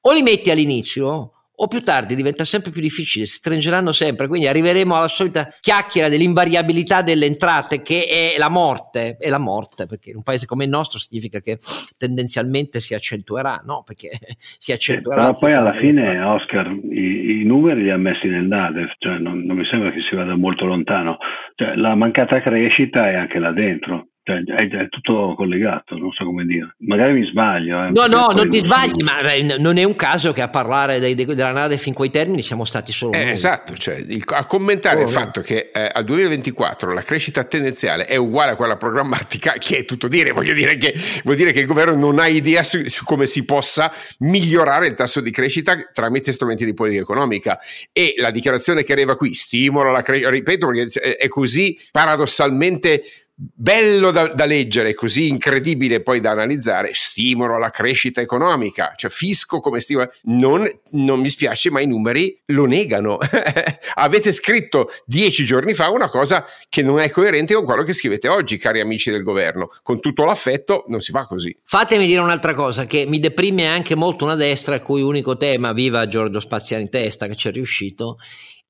o 0.00 0.12
li 0.12 0.22
metti 0.22 0.50
all'inizio 0.50 1.35
o 1.58 1.68
più 1.68 1.80
tardi 1.80 2.14
diventa 2.14 2.44
sempre 2.44 2.70
più 2.70 2.80
difficile, 2.80 3.24
si 3.26 3.36
stringeranno 3.36 3.92
sempre, 3.92 4.28
quindi 4.28 4.46
arriveremo 4.46 4.94
alla 4.94 5.08
solita 5.08 5.48
chiacchiera 5.60 6.08
dell'invariabilità 6.08 7.02
delle 7.02 7.26
entrate 7.26 7.80
che 7.80 8.34
è 8.34 8.38
la 8.38 8.50
morte, 8.50 9.16
è 9.18 9.28
la 9.30 9.38
morte, 9.38 9.86
perché 9.86 10.10
in 10.10 10.16
un 10.16 10.22
paese 10.22 10.46
come 10.46 10.64
il 10.64 10.70
nostro 10.70 10.98
significa 10.98 11.40
che 11.40 11.58
tendenzialmente 11.96 12.80
si 12.80 12.94
accentuerà, 12.94 13.62
no? 13.64 13.82
Perché 13.86 14.10
si 14.58 14.72
accentuerà. 14.72 15.22
Però 15.22 15.38
poi 15.38 15.54
alla 15.54 15.74
fine, 15.78 16.20
Oscar, 16.20 16.66
i, 16.68 17.40
i 17.40 17.44
numeri 17.44 17.82
li 17.82 17.90
ha 17.90 17.96
messi 17.96 18.26
nel 18.26 18.46
NADEF, 18.46 18.94
cioè 18.98 19.18
non, 19.18 19.40
non, 19.40 19.56
mi 19.56 19.64
sembra 19.66 19.90
che 19.90 20.00
si 20.08 20.14
vada 20.14 20.36
molto 20.36 20.66
lontano, 20.66 21.16
cioè, 21.54 21.74
la 21.74 21.94
mancata 21.94 22.40
crescita 22.40 23.08
è 23.08 23.14
anche 23.14 23.38
là 23.38 23.52
dentro. 23.52 24.08
Cioè, 24.26 24.42
è, 24.42 24.68
è, 24.68 24.88
tutto 24.88 25.34
collegato, 25.36 25.96
non 25.96 26.10
so 26.10 26.24
come 26.24 26.44
dire. 26.44 26.74
Magari 26.78 27.12
mi 27.12 27.26
sbaglio. 27.26 27.84
Eh, 27.84 27.90
no, 27.90 28.06
no, 28.06 28.32
non 28.34 28.50
ti 28.50 28.58
sbagli, 28.58 29.04
ma 29.04 29.20
non 29.56 29.76
è 29.76 29.84
un 29.84 29.94
caso 29.94 30.32
che 30.32 30.42
a 30.42 30.48
parlare 30.48 30.98
dei, 30.98 31.14
della 31.14 31.52
nave 31.52 31.76
fin 31.76 31.94
quei 31.94 32.10
termini 32.10 32.42
siamo 32.42 32.64
stati 32.64 32.90
solo 32.90 33.12
eh, 33.12 33.22
noi. 33.22 33.30
Esatto, 33.30 33.76
cioè, 33.76 33.94
il, 34.04 34.24
a 34.26 34.44
commentare 34.46 34.98
oh, 34.98 35.04
il 35.04 35.10
fatto 35.10 35.42
che 35.42 35.70
eh, 35.72 35.88
al 35.92 36.02
2024 36.02 36.92
la 36.92 37.02
crescita 37.02 37.44
tendenziale 37.44 38.06
è 38.06 38.16
uguale 38.16 38.50
a 38.50 38.56
quella 38.56 38.76
programmatica, 38.76 39.52
che 39.60 39.78
è 39.78 39.84
tutto 39.84 40.08
dire, 40.08 40.32
voglio 40.32 40.54
dire 40.54 40.76
che, 40.76 40.92
vuol 41.22 41.36
dire 41.36 41.52
che 41.52 41.60
il 41.60 41.66
governo 41.66 41.94
non 41.94 42.18
ha 42.18 42.26
idea 42.26 42.64
su, 42.64 42.82
su 42.88 43.04
come 43.04 43.26
si 43.26 43.44
possa 43.44 43.92
migliorare 44.18 44.88
il 44.88 44.94
tasso 44.94 45.20
di 45.20 45.30
crescita 45.30 45.76
tramite 45.92 46.32
strumenti 46.32 46.64
di 46.64 46.74
politica 46.74 47.02
economica. 47.02 47.60
E 47.92 48.14
la 48.18 48.32
dichiarazione 48.32 48.82
che 48.82 48.90
arriva 48.90 49.14
qui 49.14 49.34
stimola 49.34 49.92
la 49.92 50.02
crescita, 50.02 50.30
ripeto, 50.30 50.66
perché 50.66 51.16
è 51.16 51.28
così 51.28 51.78
paradossalmente 51.92 53.04
bello 53.38 54.10
da, 54.12 54.28
da, 54.28 54.46
leggere, 54.46 54.94
così 54.94 55.28
incredibile 55.28 56.00
poi 56.00 56.20
da 56.20 56.30
analizzare, 56.30 56.90
stimolo 56.94 57.56
alla 57.56 57.68
crescita 57.68 58.22
economica, 58.22 58.94
cioè 58.96 59.10
fisco 59.10 59.60
come 59.60 59.80
stimolo, 59.80 60.10
non, 60.24 60.66
non 60.92 61.20
mi 61.20 61.28
spiace 61.28 61.70
ma 61.70 61.80
i 61.80 61.86
numeri 61.86 62.40
lo 62.46 62.64
negano. 62.64 63.18
Avete 63.96 64.32
scritto 64.32 64.90
dieci 65.04 65.44
giorni 65.44 65.74
fa 65.74 65.90
una 65.90 66.08
cosa 66.08 66.46
che 66.70 66.80
non 66.80 66.98
è 66.98 67.10
coerente 67.10 67.52
con 67.54 67.64
quello 67.64 67.82
che 67.82 67.92
scrivete 67.92 68.26
oggi, 68.28 68.56
cari 68.56 68.80
amici 68.80 69.10
del 69.10 69.22
governo. 69.22 69.68
Con 69.82 70.00
tutto 70.00 70.24
l'affetto 70.24 70.84
non 70.88 71.00
si 71.00 71.12
fa 71.12 71.26
così. 71.26 71.54
Fatemi 71.62 72.06
dire 72.06 72.22
un'altra 72.22 72.54
cosa 72.54 72.86
che 72.86 73.04
mi 73.06 73.20
deprime 73.20 73.66
anche 73.66 73.94
molto 73.94 74.24
una 74.24 74.34
destra 74.34 74.76
a 74.76 74.80
cui 74.80 75.02
unico 75.02 75.36
tema, 75.36 75.72
viva 75.72 76.08
Giorgio 76.08 76.40
Spaziani 76.40 76.84
in 76.84 76.90
testa 76.90 77.26
che 77.26 77.36
ci 77.36 77.48
è 77.48 77.52
riuscito, 77.52 78.16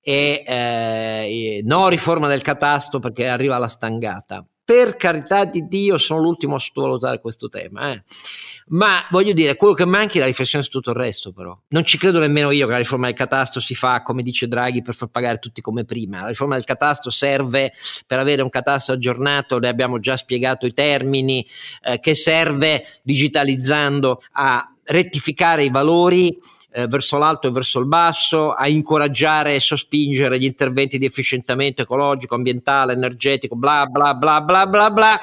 e 0.01 0.45
eh, 0.47 1.61
no 1.65 1.89
riforma 1.89 2.29
del 2.29 2.43
catasto 2.43 3.01
perché 3.01 3.27
arriva 3.27 3.59
la 3.59 3.67
stangata 3.67 4.45
per 4.67 4.97
carità 4.97 5.45
di 5.45 5.69
Dio 5.69 5.97
sono 5.97 6.21
l'ultimo 6.21 6.57
a 6.57 6.59
sottovalutare 6.59 7.21
questo 7.21 7.49
tema, 7.49 7.93
eh. 7.93 8.03
ma 8.71 9.07
voglio 9.11 9.33
dire, 9.33 9.55
quello 9.55 9.75
che 9.75 9.85
manca 9.85 10.15
è 10.15 10.19
la 10.19 10.27
riflessione 10.27 10.65
su 10.65 10.71
tutto 10.71 10.91
il 10.91 10.97
resto 10.97 11.31
però. 11.33 11.57
Non 11.69 11.85
ci 11.85 11.99
credo 11.99 12.19
nemmeno 12.19 12.51
io 12.51 12.67
che 12.67 12.73
la 12.73 12.79
riforma 12.79 13.07
del 13.07 13.15
catasto 13.15 13.61
si 13.61 13.77
fa, 13.77 14.03
come 14.03 14.25
dice 14.25 14.49
Draghi, 14.49 14.83
per 14.83 14.97
far 14.97 15.07
pagare 15.07 15.39
tutti 15.39 15.61
come 15.61 15.85
prima. 15.85 16.23
La 16.23 16.27
riforma 16.27 16.57
del 16.57 16.65
catasto 16.65 17.11
serve 17.11 17.73
per 18.09 18.19
avere 18.19 18.43
un 18.43 18.49
catasto 18.49 18.91
aggiornato, 18.91 19.61
ne 19.61 19.69
abbiamo 19.69 20.01
già 20.01 20.17
spiegato 20.17 20.67
i 20.67 20.73
termini, 20.73 21.47
eh, 21.85 22.01
che 22.01 22.17
serve 22.17 22.85
digitalizzando 23.05 24.21
a 24.33 24.69
rettificare 24.83 25.63
i 25.63 25.71
valori 25.71 26.37
eh, 26.77 26.87
verso 26.89 27.17
l'alto 27.17 27.49
e 27.49 27.51
verso 27.51 27.79
il 27.79 27.87
basso, 27.87 28.53
a 28.53 28.69
incoraggiare 28.69 29.55
e 29.55 29.61
sospingere 29.61 30.39
gli 30.39 30.45
interventi 30.45 30.99
di 30.99 31.07
efficientamento 31.07 31.81
ecologico, 31.81 32.35
ambientale, 32.35 32.93
energetico, 32.93 33.57
bla 33.57 33.87
bla 33.87 34.13
bla 34.13 34.43
bla 34.43 34.67
bla 34.67 34.91
bla. 34.91 35.19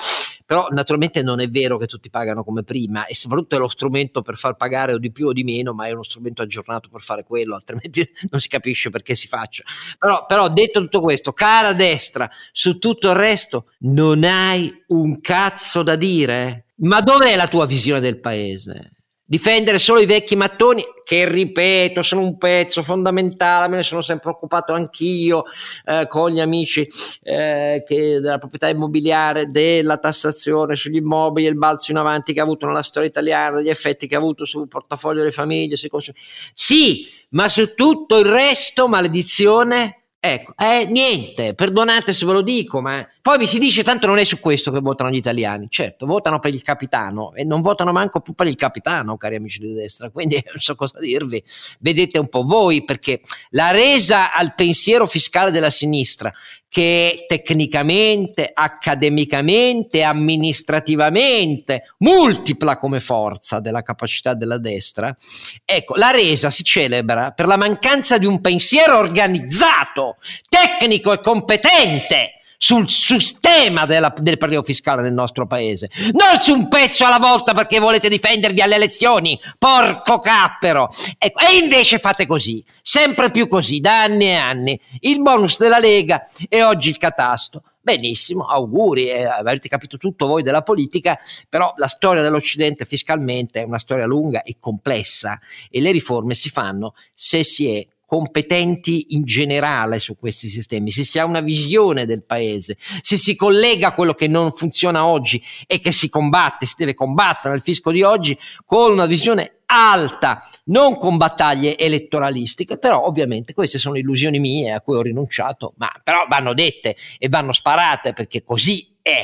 Però 0.47 0.67
naturalmente 0.71 1.21
non 1.21 1.39
è 1.39 1.47
vero 1.47 1.77
che 1.77 1.85
tutti 1.85 2.09
pagano 2.09 2.43
come 2.43 2.63
prima 2.63 3.05
e 3.05 3.13
soprattutto 3.13 3.55
è 3.55 3.59
lo 3.59 3.67
strumento 3.67 4.23
per 4.23 4.35
far 4.35 4.55
pagare 4.55 4.93
o 4.93 4.97
di 4.97 5.11
più 5.11 5.27
o 5.27 5.33
di 5.33 5.43
meno, 5.43 5.73
ma 5.73 5.85
è 5.85 5.91
uno 5.91 6.01
strumento 6.01 6.41
aggiornato 6.41 6.89
per 6.89 7.01
fare 7.01 7.23
quello, 7.23 7.53
altrimenti 7.53 8.03
non 8.31 8.41
si 8.41 8.47
capisce 8.47 8.89
perché 8.89 9.13
si 9.13 9.27
faccia. 9.27 9.63
Però, 9.99 10.25
però 10.25 10.49
detto 10.49 10.79
tutto 10.79 11.01
questo, 11.01 11.33
cara 11.33 11.73
destra, 11.73 12.27
su 12.51 12.79
tutto 12.79 13.09
il 13.09 13.15
resto 13.15 13.67
non 13.81 14.23
hai 14.23 14.83
un 14.87 15.21
cazzo 15.21 15.83
da 15.83 15.95
dire? 15.95 16.65
Ma 16.77 16.99
dov'è 16.99 17.35
la 17.35 17.47
tua 17.47 17.67
visione 17.67 17.99
del 17.99 18.19
paese? 18.19 19.02
Difendere 19.25 19.79
solo 19.79 20.01
i 20.01 20.05
vecchi 20.05 20.35
mattoni, 20.35 20.83
che 21.01 21.27
ripeto, 21.27 22.03
sono 22.03 22.21
un 22.21 22.37
pezzo 22.37 22.83
fondamentale, 22.83 23.69
me 23.69 23.77
ne 23.77 23.83
sono 23.83 24.01
sempre 24.01 24.31
occupato 24.31 24.73
anch'io 24.73 25.43
eh, 25.85 26.07
con 26.09 26.31
gli 26.31 26.41
amici 26.41 26.85
eh, 27.23 27.83
che, 27.87 28.19
della 28.19 28.37
proprietà 28.37 28.67
immobiliare, 28.67 29.47
della 29.47 29.97
tassazione 29.97 30.75
sugli 30.75 30.97
immobili, 30.97 31.47
il 31.47 31.57
balzo 31.57 31.91
in 31.91 31.97
avanti 31.97 32.33
che 32.33 32.41
ha 32.41 32.43
avuto 32.43 32.67
nella 32.67 32.83
storia 32.83 33.07
italiana, 33.07 33.57
degli 33.57 33.69
effetti 33.69 34.07
che 34.07 34.15
ha 34.15 34.19
avuto 34.19 34.43
sul 34.43 34.67
portafoglio 34.67 35.19
delle 35.19 35.31
famiglie. 35.31 35.77
Sui 35.77 35.89
consumi. 35.89 36.17
Sì, 36.53 37.07
ma 37.29 37.47
su 37.47 37.73
tutto 37.75 38.17
il 38.19 38.25
resto, 38.25 38.89
maledizione, 38.89 40.03
Ecco, 40.25 40.53
eh, 40.57 40.87
niente, 40.89 41.53
perdonate 41.53 42.13
se 42.13 42.25
ve 42.25 42.31
lo 42.31 42.41
dico, 42.41 42.79
ma 42.79 43.05
poi 43.23 43.37
mi 43.37 43.47
si 43.47 43.57
dice 43.57 43.83
tanto 43.83 44.05
non 44.05 44.17
è 44.17 44.25
su 44.25 44.37
questo 44.41 44.69
che 44.69 44.81
votano 44.81 45.09
gli 45.09 45.15
italiani. 45.15 45.67
Certo, 45.69 46.05
votano 46.05 46.39
per 46.39 46.53
il 46.53 46.61
capitano 46.61 47.33
e 47.33 47.45
non 47.45 47.61
votano 47.61 47.93
manco 47.93 48.19
più 48.19 48.33
per 48.33 48.47
il 48.47 48.57
capitano, 48.57 49.15
cari 49.15 49.35
amici 49.35 49.59
di 49.59 49.71
destra. 49.71 50.09
Quindi 50.09 50.43
non 50.45 50.59
so 50.59 50.75
cosa 50.75 50.99
dirvi. 50.99 51.41
Vedete 51.79 52.17
un 52.17 52.27
po' 52.27 52.43
voi, 52.43 52.83
perché 52.83 53.21
la 53.51 53.71
resa 53.71 54.33
al 54.33 54.53
pensiero 54.55 55.07
fiscale 55.07 55.51
della 55.51 55.69
sinistra, 55.69 56.33
che 56.67 57.23
tecnicamente, 57.25 58.51
accademicamente, 58.53 60.03
amministrativamente 60.03 61.93
multipla 61.99 62.75
come 62.75 62.99
forza 62.99 63.61
della 63.61 63.83
capacità 63.83 64.33
della 64.33 64.57
destra, 64.57 65.15
ecco, 65.63 65.95
la 65.95 66.11
resa 66.11 66.49
si 66.49 66.65
celebra 66.65 67.31
per 67.31 67.47
la 67.47 67.55
mancanza 67.55 68.17
di 68.17 68.25
un 68.25 68.41
pensiero 68.41 68.97
organizzato, 68.97 70.17
tecnico 70.49 71.13
e 71.13 71.21
competente 71.21 72.39
sul 72.63 72.89
sistema 72.89 73.85
della, 73.85 74.13
del 74.15 74.37
partito 74.37 74.63
fiscale 74.63 75.01
nel 75.01 75.11
nostro 75.11 75.45
paese, 75.45 75.89
non 76.13 76.39
su 76.39 76.53
un 76.53 76.69
pezzo 76.69 77.03
alla 77.03 77.19
volta 77.19 77.53
perché 77.53 77.77
volete 77.77 78.07
difendervi 78.07 78.61
alle 78.61 78.75
elezioni, 78.75 79.37
porco 79.59 80.21
cappero. 80.21 80.87
Ecco, 81.17 81.39
e 81.39 81.57
invece 81.57 81.99
fate 81.99 82.25
così, 82.25 82.63
sempre 82.81 83.31
più 83.31 83.49
così, 83.49 83.81
da 83.81 84.03
anni 84.03 84.27
e 84.27 84.35
anni. 84.35 84.79
Il 85.01 85.21
bonus 85.21 85.57
della 85.57 85.77
Lega 85.77 86.25
e 86.47 86.63
oggi 86.63 86.87
il 86.87 86.97
catasto. 86.97 87.63
Benissimo, 87.81 88.45
auguri, 88.45 89.09
eh, 89.09 89.25
avete 89.25 89.67
capito 89.67 89.97
tutto 89.97 90.25
voi 90.25 90.41
della 90.41 90.61
politica, 90.61 91.19
però 91.49 91.73
la 91.75 91.87
storia 91.87 92.21
dell'Occidente 92.21 92.85
fiscalmente 92.85 93.59
è 93.59 93.65
una 93.65 93.77
storia 93.77 94.05
lunga 94.05 94.41
e 94.41 94.55
complessa 94.57 95.37
e 95.69 95.81
le 95.81 95.91
riforme 95.91 96.33
si 96.33 96.47
fanno 96.47 96.93
se 97.13 97.43
si 97.43 97.69
è 97.75 97.85
competenti 98.13 99.15
in 99.15 99.23
generale 99.23 99.97
su 99.97 100.15
questi 100.15 100.47
sistemi, 100.47 100.91
se 100.91 101.03
si 101.03 101.17
ha 101.17 101.25
una 101.25 101.39
visione 101.39 102.05
del 102.05 102.23
paese, 102.23 102.77
se 103.01 103.17
si 103.17 103.35
collega 103.35 103.87
a 103.87 103.93
quello 103.95 104.13
che 104.13 104.27
non 104.27 104.51
funziona 104.51 105.03
oggi 105.03 105.41
e 105.65 105.79
che 105.79 105.91
si 105.91 106.09
combatte, 106.09 106.67
si 106.67 106.75
deve 106.77 106.93
combattere 106.93 107.55
nel 107.55 107.63
fisco 107.63 107.89
di 107.89 108.03
oggi 108.03 108.37
con 108.67 108.91
una 108.91 109.07
visione 109.07 109.61
alta, 109.65 110.47
non 110.65 110.99
con 110.99 111.17
battaglie 111.17 111.75
elettoralistiche, 111.75 112.77
però 112.77 113.03
ovviamente 113.03 113.55
queste 113.55 113.79
sono 113.79 113.97
illusioni 113.97 114.37
mie 114.37 114.73
a 114.73 114.81
cui 114.81 114.95
ho 114.95 115.01
rinunciato, 115.01 115.73
ma 115.77 115.89
però 116.03 116.27
vanno 116.29 116.53
dette 116.53 116.95
e 117.17 117.29
vanno 117.29 117.51
sparate 117.51 118.13
perché 118.13 118.43
così 118.43 118.95
è. 119.01 119.23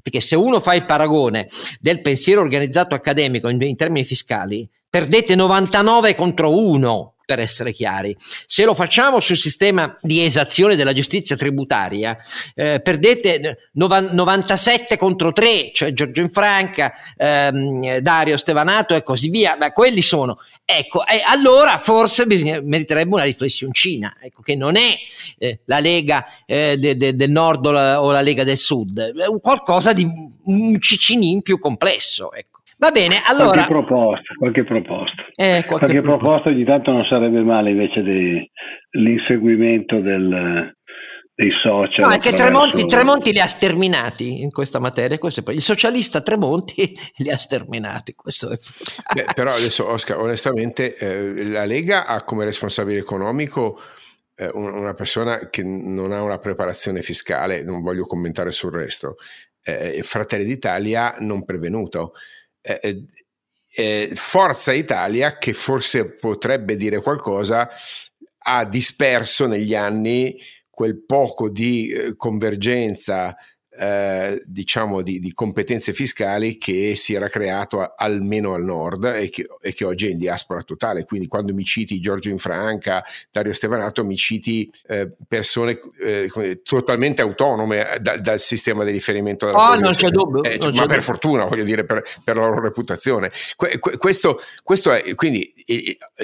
Perché 0.00 0.20
se 0.20 0.36
uno 0.36 0.58
fa 0.58 0.72
il 0.72 0.86
paragone 0.86 1.48
del 1.80 2.00
pensiero 2.00 2.40
organizzato 2.40 2.94
accademico 2.94 3.50
in, 3.50 3.60
in 3.60 3.76
termini 3.76 4.06
fiscali, 4.06 4.66
perdete 4.88 5.34
99 5.34 6.14
contro 6.14 6.56
1 6.56 7.12
per 7.32 7.40
essere 7.40 7.72
chiari. 7.72 8.14
Se 8.46 8.64
lo 8.64 8.74
facciamo 8.74 9.18
sul 9.18 9.38
sistema 9.38 9.96
di 10.02 10.22
esazione 10.22 10.76
della 10.76 10.92
giustizia 10.92 11.34
tributaria, 11.34 12.14
eh, 12.54 12.80
perdete 12.82 13.70
97 13.72 14.98
contro 14.98 15.32
3, 15.32 15.70
cioè 15.72 15.94
Giorgio 15.94 16.20
Infranca, 16.20 16.92
ehm, 17.16 17.98
Dario 18.00 18.36
Stevanato 18.36 18.94
e 18.94 19.02
così 19.02 19.30
via, 19.30 19.56
ma 19.56 19.72
quelli 19.72 20.02
sono. 20.02 20.38
Ecco, 20.64 21.06
e 21.06 21.22
allora 21.24 21.78
forse 21.78 22.26
bisogna, 22.26 22.60
meriterebbe 22.62 23.14
una 23.14 23.24
riflessioncina, 23.24 24.16
ecco, 24.20 24.42
che 24.42 24.54
non 24.54 24.76
è 24.76 24.94
eh, 25.38 25.60
la 25.64 25.80
Lega 25.80 26.24
eh, 26.44 26.76
de, 26.78 26.96
de, 26.96 27.14
del 27.14 27.30
Nord 27.30 27.64
o 27.66 27.70
la, 27.70 28.02
o 28.02 28.10
la, 28.10 28.20
Lega 28.20 28.44
del 28.44 28.58
Sud, 28.58 28.98
è 28.98 29.40
qualcosa 29.40 29.94
di 29.94 30.06
un 30.44 30.78
cicinin 30.80 31.40
più 31.40 31.58
complesso. 31.58 32.32
Ecco. 32.32 32.60
Va 32.82 32.90
bene, 32.90 33.22
allora... 33.24 33.64
Qualche 33.64 33.68
proposta, 33.68 34.34
qualche 34.36 34.64
proposta. 34.64 35.22
Eh, 35.36 35.62
qualche, 35.64 35.86
qualche 35.86 36.00
proposta 36.00 36.48
ogni 36.48 36.64
tanto 36.64 36.90
non 36.90 37.04
sarebbe 37.04 37.40
male 37.44 37.70
invece 37.70 38.02
dell'inseguimento 38.02 40.00
del, 40.00 40.74
dei 41.32 41.50
social. 41.62 42.08
No, 42.08 42.12
è 42.12 42.18
che 42.18 42.32
Tremonti, 42.32 42.84
Tremonti, 42.86 43.30
li 43.30 43.38
ha 43.38 43.46
sterminati 43.46 44.42
in 44.42 44.50
questa 44.50 44.80
materia. 44.80 45.16
Questo 45.18 45.44
il 45.52 45.62
socialista 45.62 46.22
Tremonti 46.22 46.92
li 47.22 47.30
ha 47.30 47.36
sterminati. 47.36 48.16
È... 48.16 49.14
Beh, 49.14 49.26
però 49.32 49.52
adesso, 49.52 49.88
Oscar, 49.88 50.18
onestamente, 50.18 50.96
eh, 50.96 51.44
la 51.50 51.64
Lega 51.64 52.06
ha 52.06 52.24
come 52.24 52.44
responsabile 52.44 52.98
economico 52.98 53.78
eh, 54.34 54.50
una 54.54 54.94
persona 54.94 55.48
che 55.50 55.62
non 55.62 56.10
ha 56.10 56.20
una 56.20 56.38
preparazione 56.38 57.00
fiscale, 57.00 57.62
non 57.62 57.80
voglio 57.80 58.06
commentare 58.06 58.50
sul 58.50 58.72
resto. 58.72 59.18
Eh, 59.62 60.00
Fratelli 60.02 60.42
d'Italia 60.42 61.14
non 61.20 61.44
prevenuto. 61.44 62.14
Eh, 62.62 62.78
eh, 62.82 63.04
eh, 63.74 64.10
Forza 64.14 64.72
Italia, 64.72 65.38
che 65.38 65.52
forse 65.52 66.12
potrebbe 66.12 66.76
dire 66.76 67.00
qualcosa, 67.00 67.68
ha 68.44 68.64
disperso 68.64 69.46
negli 69.46 69.74
anni 69.74 70.38
quel 70.68 71.04
poco 71.04 71.48
di 71.50 71.90
eh, 71.90 72.16
convergenza 72.16 73.36
eh, 73.82 74.40
diciamo 74.46 75.02
di, 75.02 75.18
di, 75.18 75.32
competenze 75.32 75.92
fiscali 75.92 76.56
che 76.56 76.94
si 76.94 77.14
era 77.14 77.28
creato 77.28 77.80
a, 77.80 77.94
almeno 77.96 78.54
al 78.54 78.62
nord 78.62 79.04
e 79.06 79.28
che, 79.28 79.48
e 79.60 79.74
che, 79.74 79.84
oggi 79.84 80.06
è 80.06 80.10
in 80.10 80.18
diaspora 80.18 80.62
totale. 80.62 81.04
Quindi 81.04 81.26
quando 81.26 81.52
mi 81.52 81.64
citi 81.64 81.98
Giorgio 81.98 82.28
Infranca, 82.28 83.04
Dario 83.32 83.52
Stevanato, 83.52 84.04
mi 84.04 84.14
citi 84.14 84.70
eh, 84.86 85.10
persone 85.26 85.80
eh, 86.00 86.60
totalmente 86.62 87.22
autonome 87.22 87.98
da, 88.00 88.18
dal 88.18 88.38
sistema 88.38 88.84
di 88.84 88.92
riferimento 88.92 89.46
della 89.46 89.70
oh, 89.70 89.74
non 89.74 89.92
c'è 89.92 90.10
dubbio. 90.10 90.44
Eh, 90.44 90.58
non 90.60 90.74
ma 90.74 90.82
c'è 90.82 90.86
per 90.86 91.02
fortuna, 91.02 91.44
voglio 91.46 91.64
dire, 91.64 91.84
per, 91.84 92.04
per 92.22 92.36
la 92.36 92.42
loro 92.46 92.60
reputazione. 92.60 93.32
Que, 93.56 93.80
que, 93.80 93.96
questo, 93.96 94.40
questo, 94.62 94.92
è 94.92 95.12
quindi 95.16 95.52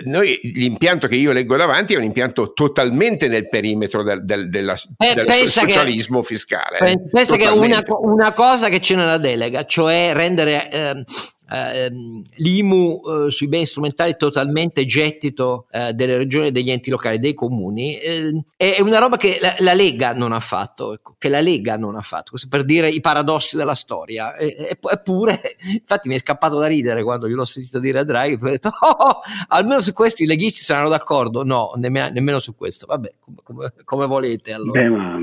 noi, 0.04 0.38
l'impianto 0.42 1.08
che 1.08 1.16
io 1.16 1.32
leggo 1.32 1.56
davanti 1.56 1.94
è 1.94 1.96
un 1.96 2.04
impianto 2.04 2.52
totalmente 2.52 3.26
nel 3.26 3.48
perimetro 3.48 4.04
del, 4.04 4.24
del, 4.24 4.48
della, 4.48 4.76
eh, 4.98 5.14
del 5.14 5.28
socialismo 5.48 6.20
che, 6.20 6.26
fiscale. 6.26 7.00
Pensa 7.10 7.36
che 7.36 7.46
una, 7.52 7.82
una, 8.00 8.32
cosa 8.32 8.68
che 8.68 8.78
c'è 8.80 8.94
nella 8.94 9.18
delega, 9.18 9.64
cioè 9.64 10.12
rendere 10.12 10.70
eh, 10.70 11.04
eh, 11.50 11.90
l'IMU 12.36 13.00
eh, 13.00 13.30
sui 13.30 13.48
beni 13.48 13.64
strumentali 13.64 14.16
totalmente 14.16 14.84
gettito 14.84 15.66
eh, 15.70 15.92
delle 15.94 16.18
regioni, 16.18 16.50
degli 16.50 16.70
enti 16.70 16.90
locali, 16.90 17.18
dei 17.18 17.34
comuni, 17.34 17.96
eh, 17.96 18.42
è 18.56 18.80
una 18.80 18.98
roba 18.98 19.16
che 19.16 19.38
la, 19.40 19.54
la, 19.60 19.72
Lega 19.72 20.12
non 20.12 20.32
ha 20.32 20.40
fatto, 20.40 20.92
ecco, 20.94 21.14
che 21.18 21.28
la 21.28 21.40
Lega 21.40 21.76
non 21.76 21.96
ha 21.96 22.00
fatto, 22.00 22.30
questo 22.30 22.48
per 22.48 22.64
dire 22.64 22.88
i 22.90 23.00
paradossi 23.00 23.56
della 23.56 23.74
storia. 23.74 24.36
Eppure, 24.36 25.40
infatti 25.72 26.08
mi 26.08 26.16
è 26.16 26.18
scappato 26.18 26.58
da 26.58 26.66
ridere 26.66 27.02
quando 27.02 27.28
gliel'ho 27.28 27.44
sentito 27.44 27.78
dire 27.78 28.00
a 28.00 28.04
Draghi, 28.04 28.34
ho 28.34 28.38
detto, 28.38 28.70
oh, 28.80 28.90
oh, 28.90 29.20
almeno 29.48 29.80
su 29.80 29.92
questo 29.92 30.22
i 30.22 30.26
leghisti 30.26 30.62
saranno 30.62 30.88
d'accordo, 30.88 31.44
no, 31.44 31.72
nemmeno, 31.76 32.08
nemmeno 32.10 32.38
su 32.40 32.54
questo, 32.54 32.86
vabbè, 32.86 33.14
come, 33.20 33.36
come, 33.42 33.72
come 33.84 34.06
volete 34.06 34.52
allora. 34.52 34.82
Beh, 34.82 34.88
ma 34.88 35.18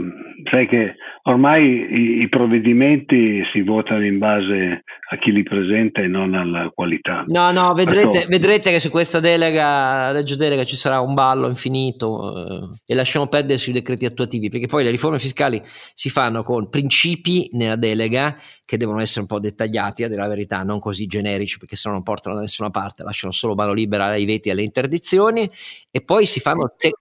sai 0.50 0.68
che 0.68 0.96
ormai 1.24 1.64
i, 1.64 2.22
i, 2.22 2.30
provvedimenti 2.30 3.42
si 3.52 3.62
votano 3.62 4.06
in 4.06 4.18
base 4.18 4.84
a 5.10 5.18
chi 5.18 5.32
li 5.32 5.44
presenta 5.44 6.02
e 6.02 6.08
non 6.08 6.34
alla 6.34 6.72
qualità. 6.74 7.24
No, 7.28 7.52
no, 7.52 7.74
vedrete, 7.74 8.26
vedrete 8.28 8.72
che 8.72 8.80
su 8.80 8.90
questa 8.90 9.20
delega, 9.20 10.12
legge 10.12 10.36
delega, 10.36 10.64
ci 10.64 10.76
sarà 10.76 11.00
un 11.00 11.14
ballo 11.14 11.48
infinito 11.48 12.74
eh, 12.74 12.82
e 12.86 12.96
lasciamo 12.96 13.28
perdere 13.28 13.58
sui 13.58 13.74
decreti 13.74 14.06
attuativi, 14.06 14.50
perché 14.50 14.68
poi 14.68 14.84
le 14.84 14.92
riforme 14.92 15.20
fiscali 15.20 15.62
si 15.94 16.10
fanno 16.10 16.44
con 16.44 16.70
principi 16.70 17.50
nella 17.54 17.76
delega 17.76 18.38
che 18.66 18.78
devono 18.78 19.00
essere 19.00 19.22
un 19.22 19.28
po' 19.28 19.40
dettagliati, 19.40 20.04
a 20.04 20.08
dire 20.08 20.20
la 20.20 20.28
verità, 20.28 20.64
non 20.64 20.80
così 20.80 21.06
generici, 21.06 21.58
perché 21.58 21.76
se 21.76 21.88
no 21.88 21.96
non 21.96 22.04
portano 22.04 22.36
da 22.36 22.42
nessuna 22.42 22.70
parte, 22.70 23.04
lasciano 23.04 23.32
solo 23.32 23.56
mano 23.56 23.74
libera 23.74 24.06
ai 24.06 24.26
veti 24.26 24.50
e 24.50 24.52
alle 24.52 24.64
interdizioni, 24.64 25.50
e 25.92 26.02
poi 26.04 26.26
si 26.26 26.40
fanno 26.40 26.74
te- 26.76 26.92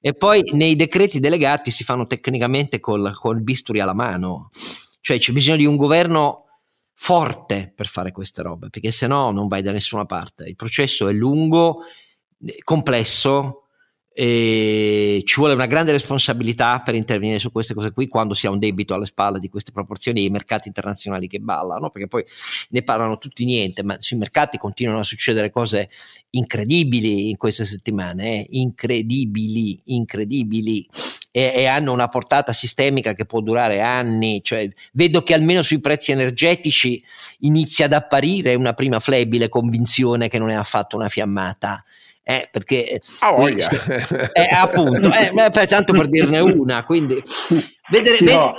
e 0.00 0.14
poi 0.14 0.42
nei 0.52 0.76
decreti 0.76 1.20
delegati 1.20 1.70
si 1.70 1.84
fanno 1.84 2.06
tecnicamente 2.06 2.80
col, 2.80 3.12
col 3.14 3.42
bisturi 3.42 3.80
alla 3.80 3.94
mano, 3.94 4.50
cioè 5.00 5.18
c'è 5.18 5.32
bisogno 5.32 5.56
di 5.56 5.66
un 5.66 5.76
governo 5.76 6.44
forte 6.94 7.72
per 7.74 7.86
fare 7.86 8.12
queste 8.12 8.42
robe, 8.42 8.68
perché 8.70 8.90
se 8.90 9.06
no 9.06 9.30
non 9.30 9.48
vai 9.48 9.62
da 9.62 9.72
nessuna 9.72 10.04
parte. 10.04 10.44
Il 10.44 10.56
processo 10.56 11.08
è 11.08 11.12
lungo, 11.12 11.82
complesso, 12.64 13.67
e 14.20 15.22
ci 15.24 15.36
vuole 15.36 15.54
una 15.54 15.66
grande 15.66 15.92
responsabilità 15.92 16.80
per 16.80 16.96
intervenire 16.96 17.38
su 17.38 17.52
queste 17.52 17.72
cose 17.72 17.92
qui 17.92 18.08
quando 18.08 18.34
si 18.34 18.48
ha 18.48 18.50
un 18.50 18.58
debito 18.58 18.92
alle 18.92 19.06
spalle 19.06 19.38
di 19.38 19.48
queste 19.48 19.70
proporzioni 19.70 20.22
e 20.22 20.24
i 20.24 20.28
mercati 20.28 20.66
internazionali 20.66 21.28
che 21.28 21.38
ballano, 21.38 21.90
perché 21.90 22.08
poi 22.08 22.24
ne 22.70 22.82
parlano 22.82 23.18
tutti 23.18 23.44
niente, 23.44 23.84
ma 23.84 23.96
sui 24.00 24.16
mercati 24.16 24.58
continuano 24.58 24.98
a 24.98 25.04
succedere 25.04 25.50
cose 25.50 25.88
incredibili 26.30 27.30
in 27.30 27.36
queste 27.36 27.64
settimane, 27.64 28.40
eh? 28.40 28.46
incredibili, 28.58 29.80
incredibili. 29.84 30.84
E, 31.30 31.52
e, 31.54 31.66
hanno 31.66 31.92
una 31.92 32.08
portata 32.08 32.52
sistemica 32.52 33.12
che 33.12 33.24
può 33.24 33.40
durare 33.40 33.82
anni, 33.82 34.40
cioè, 34.42 34.68
vedo 34.94 35.22
che 35.22 35.34
almeno 35.34 35.62
sui 35.62 35.78
prezzi 35.78 36.10
energetici 36.10 37.00
inizia 37.40 37.84
ad 37.84 37.92
apparire 37.92 38.56
una 38.56 38.72
prima 38.72 38.98
flebile 38.98 39.48
convinzione 39.48 40.26
che 40.26 40.40
non 40.40 40.50
è 40.50 40.54
affatto 40.54 40.96
una 40.96 41.08
fiammata 41.08 41.84
eh, 42.28 42.46
perché 42.52 43.00
ah, 43.20 43.32
voglia. 43.32 43.66
Eh, 44.34 44.54
appunto, 44.54 45.08
eh, 45.08 45.30
beh, 45.32 45.66
tanto 45.66 45.94
per 45.94 46.08
dirne 46.08 46.40
una, 46.40 46.84
quindi 46.84 47.14
vedere, 47.90 48.18
io, 48.20 48.54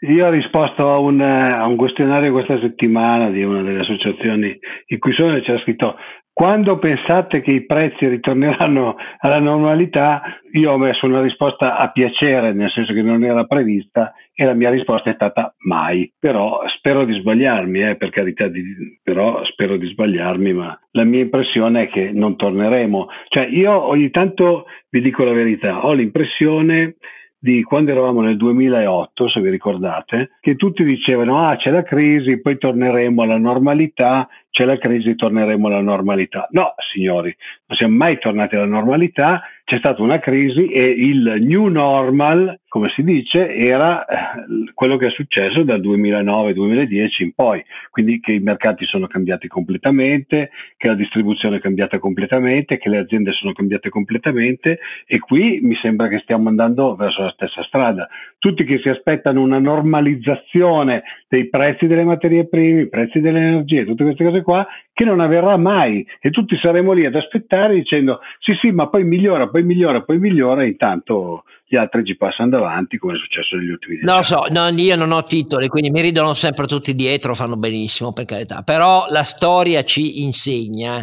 io 0.00 0.26
ho 0.26 0.30
risposto 0.30 0.90
a 0.90 0.98
un, 0.98 1.20
a 1.20 1.64
un, 1.64 1.76
questionario 1.76 2.32
questa 2.32 2.58
settimana 2.58 3.30
di 3.30 3.44
una 3.44 3.62
delle 3.62 3.82
associazioni 3.82 4.58
in 4.86 4.98
cui 4.98 5.14
sono 5.14 5.36
e 5.36 5.42
c'era 5.42 5.60
scritto 5.60 5.94
quando 6.32 6.80
pensate 6.80 7.40
che 7.40 7.52
i 7.52 7.64
prezzi 7.64 8.08
ritorneranno 8.08 8.96
alla 9.18 9.38
normalità, 9.38 10.20
io 10.50 10.72
ho 10.72 10.78
messo 10.78 11.06
una 11.06 11.22
risposta 11.22 11.76
a 11.76 11.92
piacere, 11.92 12.52
nel 12.52 12.72
senso 12.72 12.92
che 12.92 13.02
non 13.02 13.22
era 13.22 13.44
prevista, 13.44 14.12
e 14.34 14.44
la 14.44 14.54
mia 14.54 14.70
risposta 14.70 15.10
è 15.10 15.14
stata 15.14 15.54
mai. 15.60 16.12
Però 16.18 16.62
spero 16.76 17.04
di 17.04 17.14
sbagliarmi, 17.14 17.88
eh, 17.88 17.96
per 17.96 18.10
carità, 18.10 18.48
di, 18.48 18.98
però 19.02 19.44
spero 19.44 19.76
di 19.76 19.86
sbagliarmi, 19.86 20.52
ma 20.52 20.78
la 20.90 21.04
mia 21.04 21.20
impressione 21.20 21.84
è 21.84 21.88
che 21.88 22.10
non 22.12 22.36
torneremo. 22.36 23.08
Cioè, 23.28 23.46
io 23.46 23.72
ogni 23.72 24.10
tanto 24.10 24.66
vi 24.90 25.00
dico 25.00 25.24
la 25.24 25.32
verità, 25.32 25.86
ho 25.86 25.92
l'impressione 25.92 26.96
di 27.44 27.62
quando 27.62 27.90
eravamo 27.90 28.22
nel 28.22 28.38
2008, 28.38 29.28
se 29.28 29.40
vi 29.40 29.50
ricordate, 29.50 30.30
che 30.40 30.56
tutti 30.56 30.82
dicevano 30.82 31.40
ah 31.40 31.56
c'è 31.56 31.70
la 31.70 31.82
crisi, 31.82 32.40
poi 32.40 32.56
torneremo 32.56 33.22
alla 33.22 33.36
normalità, 33.36 34.26
c'è 34.54 34.64
la 34.64 34.78
crisi, 34.78 35.16
torneremo 35.16 35.66
alla 35.66 35.80
normalità. 35.80 36.46
No, 36.52 36.74
signori, 36.92 37.36
non 37.66 37.76
siamo 37.76 37.96
mai 37.96 38.20
tornati 38.20 38.54
alla 38.54 38.66
normalità, 38.66 39.42
c'è 39.64 39.78
stata 39.78 40.00
una 40.00 40.20
crisi 40.20 40.68
e 40.68 40.82
il 40.82 41.38
new 41.40 41.66
normal, 41.66 42.60
come 42.68 42.88
si 42.94 43.02
dice, 43.02 43.52
era 43.52 44.04
eh, 44.04 44.72
quello 44.72 44.96
che 44.96 45.08
è 45.08 45.10
successo 45.10 45.64
dal 45.64 45.80
2009-2010 45.80 47.08
in 47.24 47.32
poi, 47.34 47.64
quindi 47.90 48.20
che 48.20 48.30
i 48.30 48.38
mercati 48.38 48.84
sono 48.84 49.08
cambiati 49.08 49.48
completamente, 49.48 50.50
che 50.76 50.86
la 50.86 50.94
distribuzione 50.94 51.56
è 51.56 51.60
cambiata 51.60 51.98
completamente, 51.98 52.78
che 52.78 52.88
le 52.88 52.98
aziende 52.98 53.32
sono 53.32 53.52
cambiate 53.52 53.88
completamente 53.88 54.78
e 55.04 55.18
qui 55.18 55.58
mi 55.62 55.74
sembra 55.82 56.06
che 56.06 56.20
stiamo 56.20 56.48
andando 56.48 56.94
verso 56.94 57.22
la 57.22 57.30
stessa 57.30 57.64
strada. 57.64 58.06
Tutti 58.44 58.64
che 58.64 58.78
si 58.82 58.90
aspettano 58.90 59.40
una 59.40 59.58
normalizzazione 59.58 61.02
dei 61.28 61.48
prezzi 61.48 61.86
delle 61.86 62.04
materie 62.04 62.46
prime, 62.46 62.82
i 62.82 62.88
prezzi 62.90 63.20
delle 63.20 63.38
energie, 63.38 63.86
tutte 63.86 64.04
queste 64.04 64.22
cose 64.22 64.42
qua, 64.42 64.66
che 64.92 65.06
non 65.06 65.20
avverrà 65.20 65.56
mai. 65.56 66.06
E 66.20 66.28
tutti 66.28 66.54
saremo 66.60 66.92
lì 66.92 67.06
ad 67.06 67.14
aspettare 67.14 67.72
dicendo 67.72 68.20
sì 68.40 68.52
sì 68.60 68.70
ma 68.70 68.90
poi 68.90 69.04
migliora, 69.04 69.48
poi 69.48 69.62
migliora, 69.62 70.02
poi 70.02 70.18
migliora 70.18 70.62
e 70.62 70.66
intanto 70.66 71.44
gli 71.64 71.76
altri 71.76 72.04
ci 72.04 72.18
passano 72.18 72.50
davanti 72.50 72.98
come 72.98 73.14
è 73.14 73.16
successo 73.16 73.56
negli 73.56 73.70
ultimi 73.70 73.94
anni. 73.94 74.04
Non 74.04 74.16
lo 74.16 74.22
so, 74.22 74.44
no, 74.50 74.68
io 74.68 74.96
non 74.96 75.12
ho 75.12 75.24
titoli, 75.24 75.68
quindi 75.68 75.88
mi 75.88 76.02
ridono 76.02 76.34
sempre 76.34 76.66
tutti 76.66 76.94
dietro, 76.94 77.34
fanno 77.34 77.56
benissimo 77.56 78.12
per 78.12 78.26
carità, 78.26 78.60
però 78.60 79.06
la 79.08 79.22
storia 79.22 79.84
ci 79.84 80.22
insegna 80.22 81.02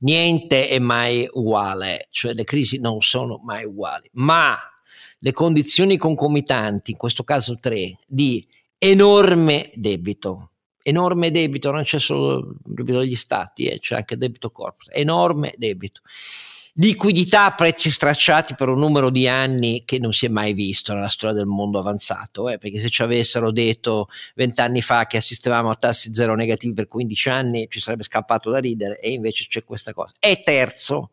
niente 0.00 0.68
è 0.68 0.78
mai 0.78 1.26
uguale, 1.32 2.08
cioè 2.10 2.34
le 2.34 2.44
crisi 2.44 2.78
non 2.78 3.00
sono 3.00 3.40
mai 3.42 3.64
uguali, 3.64 4.06
ma 4.16 4.54
le 5.24 5.32
condizioni 5.32 5.96
concomitanti, 5.96 6.90
in 6.90 6.98
questo 6.98 7.24
caso 7.24 7.56
tre, 7.58 7.96
di 8.06 8.46
enorme 8.76 9.70
debito, 9.72 10.50
enorme 10.82 11.30
debito, 11.30 11.70
non 11.70 11.82
c'è 11.82 11.98
solo 11.98 12.36
il 12.40 12.56
debito 12.62 12.98
degli 12.98 13.16
stati, 13.16 13.64
eh, 13.64 13.80
c'è 13.80 13.96
anche 13.96 14.18
debito 14.18 14.50
corpo, 14.50 14.84
enorme 14.90 15.54
debito. 15.56 16.02
Liquidità 16.74 17.46
a 17.46 17.54
prezzi 17.54 17.90
stracciati 17.90 18.54
per 18.54 18.68
un 18.68 18.78
numero 18.78 19.08
di 19.08 19.26
anni 19.26 19.84
che 19.86 19.98
non 19.98 20.12
si 20.12 20.26
è 20.26 20.28
mai 20.28 20.52
visto 20.52 20.92
nella 20.92 21.08
storia 21.08 21.34
del 21.34 21.46
mondo 21.46 21.78
avanzato, 21.78 22.50
eh, 22.50 22.58
perché 22.58 22.78
se 22.78 22.90
ci 22.90 23.00
avessero 23.00 23.50
detto 23.50 24.08
vent'anni 24.34 24.82
fa 24.82 25.06
che 25.06 25.16
assistevamo 25.16 25.70
a 25.70 25.76
tassi 25.76 26.12
zero 26.12 26.34
negativi 26.34 26.74
per 26.74 26.86
15 26.86 27.28
anni 27.30 27.66
ci 27.70 27.80
sarebbe 27.80 28.02
scappato 28.02 28.50
da 28.50 28.58
ridere 28.58 29.00
e 29.00 29.12
invece 29.12 29.46
c'è 29.48 29.64
questa 29.64 29.94
cosa. 29.94 30.12
E 30.20 30.42
terzo, 30.44 31.12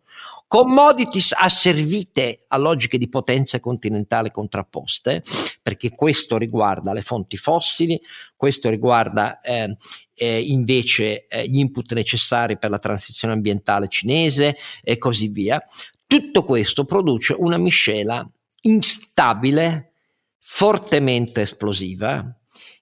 commodities 0.51 1.33
asservite 1.33 2.39
a 2.49 2.57
logiche 2.57 2.97
di 2.97 3.07
potenza 3.07 3.61
continentale 3.61 4.31
contrapposte, 4.31 5.23
perché 5.61 5.91
questo 5.91 6.35
riguarda 6.37 6.91
le 6.91 7.01
fonti 7.01 7.37
fossili, 7.37 7.97
questo 8.35 8.69
riguarda 8.69 9.39
eh, 9.39 9.77
eh, 10.13 10.41
invece 10.41 11.25
eh, 11.27 11.47
gli 11.47 11.59
input 11.59 11.93
necessari 11.93 12.57
per 12.57 12.69
la 12.69 12.79
transizione 12.79 13.33
ambientale 13.33 13.87
cinese 13.87 14.57
e 14.83 14.97
così 14.97 15.29
via. 15.29 15.63
Tutto 16.05 16.43
questo 16.43 16.83
produce 16.83 17.33
una 17.37 17.57
miscela 17.57 18.29
instabile, 18.63 19.93
fortemente 20.37 21.43
esplosiva, 21.43 22.40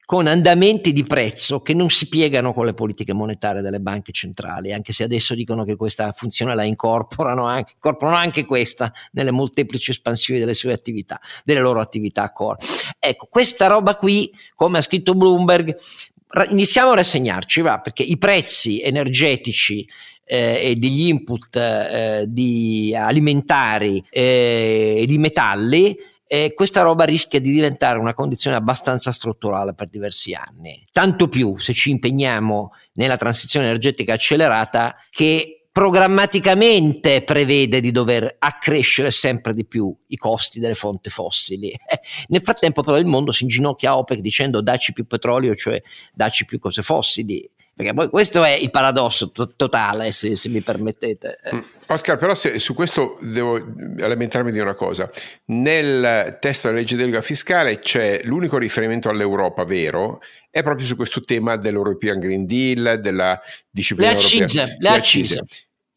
con 0.10 0.26
andamenti 0.26 0.92
di 0.92 1.04
prezzo 1.04 1.62
che 1.62 1.76
non 1.76 1.92
si 1.92 2.10
piegano 2.10 2.52
con 2.52 2.66
le 2.66 2.74
politiche 2.74 3.14
monetarie 3.14 3.62
delle 3.62 3.80
banche 3.80 4.12
centrali, 4.12 4.74
anche 4.74 4.92
se 4.92 5.04
adesso 5.04 5.36
dicono 5.36 5.64
che 5.64 5.76
questa 5.76 6.12
funzione 6.14 6.56
la 6.56 6.64
incorporano 6.64 7.46
anche, 7.46 7.74
incorporano 7.76 8.18
anche 8.18 8.44
questa 8.44 8.92
nelle 9.12 9.30
molteplici 9.30 9.92
espansioni 9.92 10.40
delle 10.40 10.56
sue 10.56 10.74
attività, 10.74 11.20
delle 11.46 11.60
loro 11.60 11.80
attività 11.80 12.32
core. 12.32 12.58
Ecco, 12.98 13.28
questa 13.30 13.68
roba 13.68 13.98
qui, 13.98 14.34
come 14.56 14.80
ha 14.80 14.82
scritto 14.82 15.14
Bloomberg, 15.14 15.76
iniziamo 16.50 16.90
a 16.90 16.96
rassegnarci, 16.96 17.62
va, 17.62 17.80
perché 17.80 18.02
i 18.02 18.18
prezzi 18.18 18.82
energetici 18.82 19.88
eh, 20.24 20.60
e 20.72 20.76
degli 20.76 21.08
input 21.08 21.56
eh, 21.56 22.26
di 22.28 22.96
alimentari 22.96 24.04
eh, 24.10 24.96
e 25.02 25.06
di 25.06 25.20
metalli 25.20 25.96
e 26.32 26.54
questa 26.54 26.84
roba 26.84 27.06
rischia 27.06 27.40
di 27.40 27.52
diventare 27.52 27.98
una 27.98 28.14
condizione 28.14 28.56
abbastanza 28.56 29.12
strutturale 29.12 29.74
per 29.74 29.88
diversi 29.88 30.36
anni. 30.36 30.86
Tanto 30.92 31.28
più 31.28 31.58
se 31.58 31.74
ci 31.74 31.90
impegniamo 31.90 32.74
nella 32.94 33.18
transizione 33.18 33.66
energetica 33.66 34.14
accelerata 34.14 34.96
che 35.10 35.64
programmaticamente 35.72 37.24
prevede 37.24 37.80
di 37.80 37.90
dover 37.90 38.36
accrescere 38.38 39.10
sempre 39.10 39.54
di 39.54 39.66
più 39.66 39.92
i 40.10 40.18
costi 40.18 40.60
delle 40.60 40.76
fonti 40.76 41.10
fossili. 41.10 41.74
Nel 42.28 42.42
frattempo 42.42 42.84
però 42.84 43.00
il 43.00 43.08
mondo 43.08 43.32
si 43.32 43.42
inginocchia 43.42 43.90
a 43.90 43.98
OPEC 43.98 44.20
dicendo 44.20 44.62
dacci 44.62 44.94
più 44.94 45.08
petrolio, 45.08 45.56
cioè 45.56 45.82
dacci 46.14 46.46
più 46.46 46.60
cose 46.60 46.84
fossili. 46.84 47.50
Perché 47.80 47.94
poi 47.94 48.10
questo 48.10 48.44
è 48.44 48.50
il 48.50 48.72
paradosso 48.72 49.32
to- 49.32 49.54
totale, 49.56 50.12
se, 50.12 50.36
se, 50.36 50.50
mi 50.50 50.60
permettete. 50.60 51.40
Mm. 51.56 51.60
Oscar, 51.88 52.18
però 52.18 52.36
se, 52.36 52.60
su 52.60 52.74
questo 52.74 53.18
devo 53.22 53.58
lamentarmi 53.96 54.52
di 54.52 54.60
una 54.60 54.74
cosa. 54.74 55.10
Nel 55.46 56.40
testo 56.42 56.68
della 56.68 56.82
legge 56.82 56.98
delega 56.98 57.22
fiscale 57.22 57.80
c'è 57.80 58.20
l'unico 58.26 58.58
riferimento 58.58 59.08
all'Europa 59.08 59.64
vero, 59.64 60.20
è 60.50 60.62
proprio 60.62 60.86
su 60.86 60.98
questo 60.98 61.22
tema 61.22 61.56
dell'European 61.56 62.20
Green 62.20 62.46
Deal, 62.46 63.00
della 63.00 63.40
disciplina 63.70 64.12
le 64.12 64.18
accise, 64.18 64.60
europea. 64.60 64.76
Le 64.78 64.98
accise. 64.98 65.42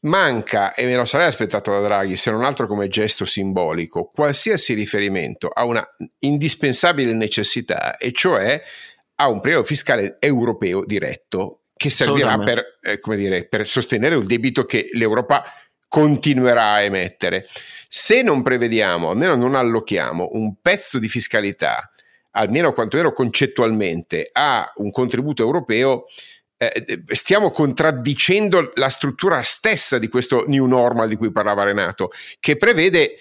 Manca, 0.03 0.75
e 0.75 0.85
me 0.85 0.95
lo 0.95 1.05
sarei 1.05 1.27
aspettato 1.27 1.73
da 1.73 1.81
Draghi, 1.81 2.15
se 2.15 2.31
non 2.31 2.45
altro 2.45 2.69
come 2.69 2.87
gesto 2.87 3.25
simbolico, 3.25 4.09
qualsiasi 4.15 4.75
riferimento 4.75 5.49
a 5.49 5.65
una 5.65 5.85
indispensabile 6.21 7.13
necessità, 7.13 7.97
e 7.97 8.13
cioè 8.13 8.63
a 9.17 9.29
un 9.29 9.41
prelievo 9.41 9.65
fiscale 9.65 10.19
europeo 10.21 10.85
diretto 10.85 11.62
che 11.83 11.91
servirà 11.91 12.39
per, 12.39 12.79
eh, 12.81 13.01
dire, 13.17 13.49
per 13.49 13.67
sostenere 13.67 14.15
il 14.15 14.25
debito 14.25 14.65
che 14.65 14.89
l'Europa 14.93 15.45
continuerà 15.89 16.75
a 16.75 16.83
emettere. 16.83 17.49
Se 17.89 18.23
non 18.23 18.43
prevediamo, 18.43 19.11
almeno 19.11 19.35
non 19.35 19.57
allochiamo 19.57 20.31
un 20.35 20.55
pezzo 20.63 21.01
di 21.01 21.09
fiscalità, 21.09 21.91
almeno 22.31 22.73
quantomeno 22.73 23.11
concettualmente, 23.11 24.31
a 24.33 24.73
un 24.77 24.93
contributo 24.93 25.43
europeo, 25.43 26.05
eh, 26.57 27.03
stiamo 27.09 27.51
contraddicendo 27.51 28.71
la 28.75 28.89
struttura 28.89 29.43
stessa 29.43 29.99
di 29.99 30.07
questo 30.07 30.45
new 30.47 30.67
normal 30.67 31.09
di 31.09 31.17
cui 31.17 31.33
parlava 31.33 31.65
Renato, 31.65 32.13
che 32.39 32.57
prevede 32.57 33.17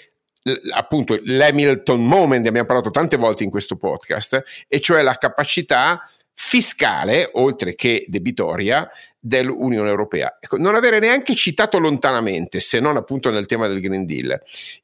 appunto 0.74 1.20
l'Hamilton 1.24 2.04
moment, 2.04 2.46
abbiamo 2.46 2.68
parlato 2.68 2.92
tante 2.92 3.18
volte 3.18 3.44
in 3.44 3.50
questo 3.50 3.76
podcast, 3.76 4.44
e 4.68 4.80
cioè 4.80 5.02
la 5.02 5.16
capacità 5.16 6.08
fiscale, 6.34 7.30
oltre 7.34 7.76
che 7.76 8.06
debitoria, 8.08 8.90
dell'Unione 9.24 9.88
Europea. 9.88 10.38
Ecco, 10.40 10.58
non 10.58 10.74
avere 10.74 11.00
neanche 11.00 11.36
citato 11.36 11.78
lontanamente, 11.78 12.60
se 12.60 12.80
non 12.80 12.98
appunto 12.98 13.30
nel 13.30 13.46
tema 13.46 13.68
del 13.68 13.80
Green 13.80 14.06
Deal, 14.06 14.42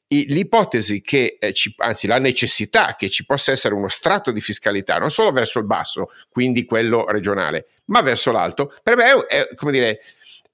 l'ipotesi 0.07 1.01
che, 1.01 1.37
eh, 1.39 1.53
ci, 1.53 1.73
anzi 1.77 2.05
la 2.05 2.19
necessità 2.19 2.95
che 2.95 3.09
ci 3.09 3.25
possa 3.25 3.51
essere 3.51 3.73
uno 3.73 3.89
strato 3.89 4.31
di 4.31 4.39
fiscalità, 4.39 4.97
non 4.99 5.09
solo 5.09 5.31
verso 5.31 5.57
il 5.57 5.65
basso, 5.65 6.09
quindi 6.29 6.65
quello 6.65 7.05
regionale, 7.09 7.65
ma 7.85 8.01
verso 8.01 8.31
l'alto, 8.31 8.73
per 8.83 8.95
me 8.95 9.05
è, 9.05 9.25
è 9.25 9.55
come 9.55 9.71
dire, 9.71 10.01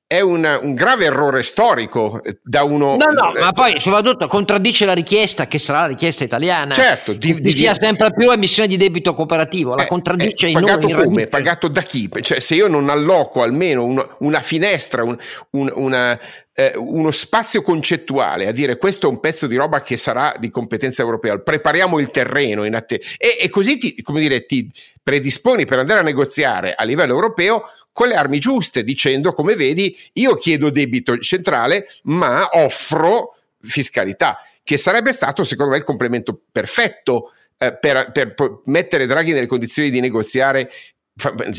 è 0.05 0.19
un, 0.19 0.59
un, 0.61 0.75
grave 0.75 1.05
errore 1.05 1.41
storico 1.41 2.21
eh, 2.23 2.37
da 2.43 2.63
uno. 2.63 2.95
No, 2.97 3.07
no, 3.07 3.31
ma 3.39 3.51
poi 3.51 3.79
soprattutto 3.79 4.27
contraddice 4.27 4.85
la 4.85 4.93
richiesta 4.93 5.47
che 5.47 5.57
sarà 5.57 5.81
la 5.81 5.87
richiesta 5.87 6.23
italiana. 6.23 6.73
Certo, 6.73 7.13
di, 7.13 7.41
di 7.41 7.51
sia 7.51 7.73
sempre 7.73 8.11
più 8.13 8.29
emissione 8.31 8.67
di 8.67 8.77
debito 8.77 9.15
cooperativo. 9.15 9.75
La 9.75 9.83
eh, 9.83 9.87
contraddice 9.87 10.47
eh, 10.47 10.49
in 10.49 10.59
Pagato 10.59 10.87
come? 10.87 11.27
Pagato 11.27 11.67
da 11.67 11.81
chi? 11.81 12.09
Cioè, 12.21 12.39
se 12.39 12.55
io 12.55 12.67
non 12.67 12.89
alloco 12.89 13.41
almeno 13.41 13.83
un, 13.83 14.07
una 14.19 14.41
finestra, 14.41 15.03
un, 15.03 15.17
una, 15.49 16.19
eh, 16.53 16.73
uno 16.75 17.09
spazio 17.09 17.63
concettuale 17.63 18.47
a 18.47 18.51
dire 18.51 18.77
questo 18.77 19.07
è 19.07 19.09
un 19.09 19.19
pezzo 19.19 19.47
di 19.47 19.55
roba 19.55 19.81
che 19.81 19.97
sarà 19.97 20.35
di 20.37 20.49
competenza 20.51 21.01
europea, 21.01 21.39
prepariamo 21.39 21.97
il 21.99 22.11
terreno 22.11 22.65
in 22.65 22.75
att- 22.75 22.91
e, 22.91 23.37
e 23.39 23.49
così 23.49 23.77
ti, 23.77 24.01
come 24.03 24.19
dire, 24.19 24.45
ti 24.45 24.69
predisponi 25.01 25.65
per 25.65 25.79
andare 25.79 26.01
a 26.01 26.03
negoziare 26.03 26.75
a 26.75 26.83
livello 26.83 27.13
europeo 27.13 27.63
con 27.93 28.09
le 28.09 28.15
armi 28.15 28.39
giuste, 28.39 28.83
dicendo 28.83 29.31
come 29.31 29.55
vedi 29.55 29.95
io 30.13 30.35
chiedo 30.35 30.69
debito 30.69 31.17
centrale 31.19 31.87
ma 32.03 32.49
offro 32.53 33.37
fiscalità, 33.61 34.39
che 34.63 34.77
sarebbe 34.77 35.13
stato 35.13 35.45
secondo 35.45 35.71
me 35.71 35.77
il 35.77 35.83
complemento 35.83 36.41
perfetto 36.51 37.31
eh, 37.57 37.77
per, 37.77 38.11
per, 38.11 38.33
mettere 38.65 39.05
Draghi 39.05 39.31
nelle 39.31 39.47
condizioni 39.47 39.89
di 39.89 40.01
negoziare 40.01 40.69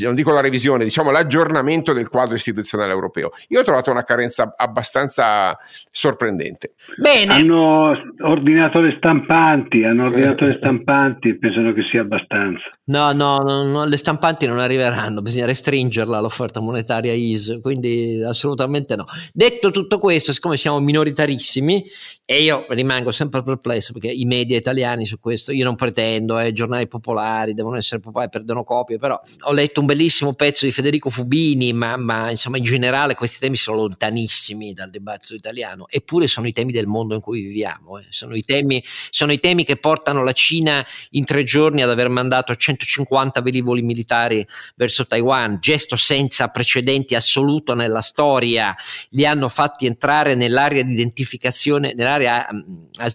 non 0.02 0.14
dico 0.14 0.32
la 0.32 0.40
revisione, 0.40 0.84
diciamo 0.84 1.10
l'aggiornamento 1.10 1.92
del 1.92 2.08
quadro 2.08 2.34
istituzionale 2.34 2.92
europeo. 2.92 3.30
Io 3.48 3.60
ho 3.60 3.62
trovato 3.62 3.90
una 3.90 4.02
carenza 4.02 4.54
abbastanza 4.56 5.56
sorprendente. 5.90 6.74
Bene. 6.96 7.32
Hanno 7.32 7.92
ordinato 8.22 8.80
le 8.80 8.94
stampanti, 8.96 9.84
hanno 9.84 10.04
ordinato 10.04 10.44
le 10.44 10.56
stampanti 10.58 11.38
pensano 11.38 11.72
che 11.72 11.82
sia 11.90 12.00
abbastanza. 12.00 12.70
No, 12.86 13.12
no, 13.12 13.38
no, 13.38 13.62
no, 13.64 13.84
le 13.84 13.96
stampanti 13.96 14.46
non 14.46 14.58
arriveranno, 14.58 15.22
bisogna 15.22 15.46
restringerla 15.46 16.20
l'offerta 16.20 16.60
monetaria 16.60 17.12
IS, 17.12 17.60
quindi 17.62 18.22
assolutamente 18.26 18.96
no. 18.96 19.04
Detto 19.32 19.70
tutto 19.70 19.98
questo, 19.98 20.32
siccome 20.32 20.56
siamo 20.56 20.80
minoritarissimi 20.80 21.84
e 22.26 22.42
io 22.42 22.66
rimango 22.70 23.12
sempre 23.12 23.42
perplesso 23.42 23.92
perché 23.92 24.10
i 24.10 24.24
media 24.24 24.56
italiani 24.56 25.04
su 25.06 25.20
questo, 25.20 25.52
io 25.52 25.64
non 25.64 25.76
pretendo, 25.76 26.38
eh, 26.38 26.52
giornali 26.52 26.88
popolari 26.88 27.54
devono 27.54 27.76
essere 27.76 28.00
popolari, 28.00 28.30
perdono 28.30 28.64
copie, 28.64 28.98
però 28.98 29.20
ho 29.44 29.52
letto 29.52 29.80
un 29.80 29.86
bellissimo 29.86 30.34
pezzo 30.34 30.64
di 30.64 30.72
Federico 30.72 31.10
Fubini, 31.10 31.72
ma, 31.72 31.96
ma, 31.96 32.30
insomma 32.30 32.56
in 32.58 32.64
generale 32.64 33.14
questi 33.14 33.38
temi 33.38 33.56
sono 33.56 33.78
lontanissimi 33.78 34.72
dal 34.72 34.90
dibattito 34.90 35.34
italiano, 35.34 35.86
eppure 35.88 36.26
sono 36.26 36.46
i 36.46 36.52
temi 36.52 36.72
del 36.72 36.86
mondo 36.86 37.14
in 37.14 37.20
cui 37.20 37.42
viviamo, 37.42 37.98
eh. 37.98 38.06
sono, 38.10 38.34
i 38.34 38.42
temi, 38.42 38.82
sono, 39.10 39.32
i 39.32 39.40
temi, 39.40 39.64
che 39.64 39.76
portano 39.76 40.22
la 40.22 40.32
Cina 40.32 40.84
in 41.10 41.24
tre 41.24 41.44
giorni 41.44 41.82
ad 41.82 41.90
aver 41.90 42.08
mandato 42.08 42.54
150 42.54 43.40
velivoli 43.40 43.82
militari 43.82 44.46
verso 44.76 45.06
Taiwan, 45.06 45.58
gesto 45.60 45.96
senza 45.96 46.48
precedenti 46.48 47.14
assoluto 47.14 47.74
nella 47.74 48.00
storia, 48.00 48.74
li 49.10 49.26
hanno 49.26 49.48
fatti 49.48 49.86
entrare 49.86 50.34
nell'area 50.34 50.82
di 50.82 50.92
identificazione, 50.92 51.94
nell'area, 51.94 52.48
mm, 52.52 52.60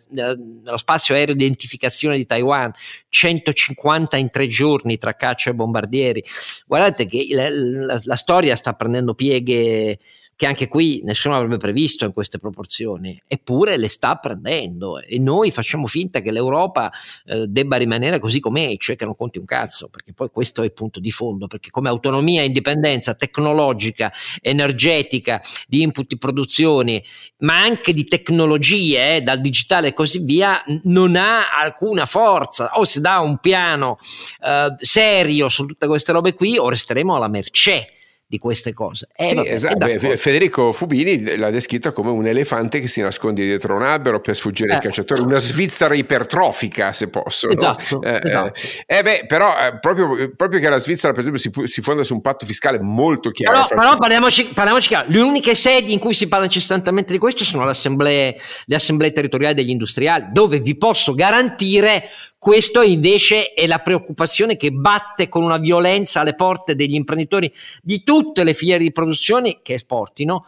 nello 0.09 0.77
spazio 0.77 1.15
aereo 1.15 1.33
di 1.33 1.43
identificazione 1.43 2.17
di 2.17 2.25
Taiwan, 2.25 2.71
150 3.09 4.17
in 4.17 4.29
tre 4.29 4.47
giorni 4.47 4.97
tra 4.97 5.15
caccia 5.15 5.49
e 5.49 5.55
bombardieri. 5.55 6.23
Guardate 6.65 7.05
che 7.05 7.27
la, 7.31 7.49
la, 7.49 7.99
la 8.03 8.15
storia 8.15 8.55
sta 8.55 8.73
prendendo 8.73 9.13
pieghe 9.13 9.97
che 10.39 10.45
anche 10.45 10.69
qui 10.69 11.01
nessuno 11.03 11.35
avrebbe 11.35 11.57
previsto 11.57 12.05
in 12.05 12.13
queste 12.13 12.37
proporzioni, 12.37 13.21
eppure 13.27 13.75
le 13.75 13.89
sta 13.89 14.15
prendendo 14.15 15.01
e 15.01 15.19
noi 15.19 15.51
facciamo 15.51 15.85
finta 15.85 16.21
che 16.21 16.31
l'Europa 16.31 16.89
eh, 17.25 17.45
debba 17.47 17.75
rimanere 17.75 18.19
così 18.19 18.39
com'è, 18.39 18.77
cioè 18.77 18.95
che 18.95 19.03
non 19.03 19.17
conti 19.17 19.37
un 19.37 19.43
cazzo, 19.43 19.89
perché 19.89 20.13
poi 20.13 20.29
questo 20.31 20.61
è 20.61 20.63
il 20.63 20.71
punto 20.71 21.01
di 21.01 21.11
fondo, 21.11 21.47
perché 21.47 21.71
come 21.71 21.89
autonomia 21.89 22.41
indipendenza 22.41 23.15
tecnologica, 23.15 24.13
energetica, 24.41 25.41
di 25.67 25.81
input 25.81 26.07
di 26.07 26.17
produzioni, 26.17 27.03
ma 27.39 27.59
anche 27.59 27.91
di 27.91 28.05
tecnologie, 28.05 29.17
eh, 29.17 29.21
dal 29.21 29.41
digitale 29.41 29.89
e 29.89 29.93
così 29.93 30.19
via, 30.19 30.63
non 30.83 31.17
ha 31.17 31.49
alcuna 31.49 32.05
forza, 32.05 32.69
o 32.75 32.85
si 32.85 33.01
dà 33.01 33.19
un 33.19 33.39
piano 33.39 33.97
eh, 34.41 34.73
serio 34.77 35.49
su 35.49 35.65
tutte 35.65 35.85
queste 35.85 36.13
robe 36.13 36.33
qui 36.33 36.57
o 36.57 36.69
resteremo 36.69 37.13
alla 37.13 37.27
mercé 37.27 37.87
di 38.29 38.37
queste 38.37 38.73
cose. 38.73 39.07
Eh, 39.15 39.29
sì, 39.29 39.35
vabbè, 39.35 39.49
esatto. 39.49 39.87
Federico 40.17 40.71
Fubini 40.71 41.35
l'ha 41.35 41.49
descritta 41.49 41.91
come 41.91 42.11
un 42.11 42.27
elefante 42.27 42.79
che 42.79 42.87
si 42.87 43.01
nasconde 43.01 43.43
dietro 43.43 43.75
un 43.75 43.81
albero 43.81 44.19
per 44.21 44.35
sfuggire 44.35 44.73
eh. 44.73 44.75
ai 44.75 44.81
cacciatori, 44.81 45.21
una 45.21 45.39
Svizzera 45.39 45.95
ipertrofica 45.95 46.93
se 46.93 47.09
posso. 47.09 47.49
Esatto, 47.49 47.99
no? 47.99 48.03
eh, 48.03 48.21
esatto. 48.23 48.53
Eh, 48.85 48.97
eh 48.97 49.01
beh, 49.01 49.25
però 49.27 49.49
eh, 49.57 49.79
proprio, 49.79 50.31
proprio, 50.35 50.59
che 50.59 50.69
la 50.69 50.77
Svizzera 50.77 51.11
per 51.11 51.21
esempio 51.21 51.41
si, 51.41 51.49
si, 51.63 51.81
fonda 51.81 52.03
su 52.03 52.13
un 52.13 52.21
patto 52.21 52.45
fiscale 52.45 52.79
molto 52.79 53.31
chiaro. 53.31 53.65
Però, 53.67 53.81
però 53.81 53.97
parliamoci, 53.97 54.45
parliamoci 54.53 54.87
chiaro, 54.89 55.07
le 55.09 55.21
uniche 55.21 55.55
sedi 55.55 55.91
in 55.91 55.97
cui 55.97 56.13
si 56.13 56.27
parla 56.27 56.45
incessantemente 56.45 57.11
di 57.11 57.17
questo 57.17 57.43
sono 57.43 57.63
le 57.63 57.71
assemblee, 57.71 58.39
le 58.65 58.75
assemblee 58.75 59.11
territoriali 59.11 59.55
degli 59.55 59.71
industriali, 59.71 60.27
dove 60.31 60.59
vi 60.59 60.77
posso 60.77 61.15
garantire 61.15 62.09
questo 62.39 62.81
invece 62.81 63.53
è 63.53 63.67
la 63.67 63.79
preoccupazione 63.79 64.55
che 64.55 64.71
batte 64.71 65.27
con 65.27 65.43
una 65.43 65.57
violenza 65.57 66.21
alle 66.21 66.35
porte 66.35 66.73
degli 66.73 66.95
imprenditori 66.95 67.51
di 67.83 68.01
tutte 68.01 68.45
le 68.45 68.53
filiere 68.53 68.81
di 68.81 68.93
produzione 68.93 69.59
che 69.61 69.73
esportino, 69.73 70.45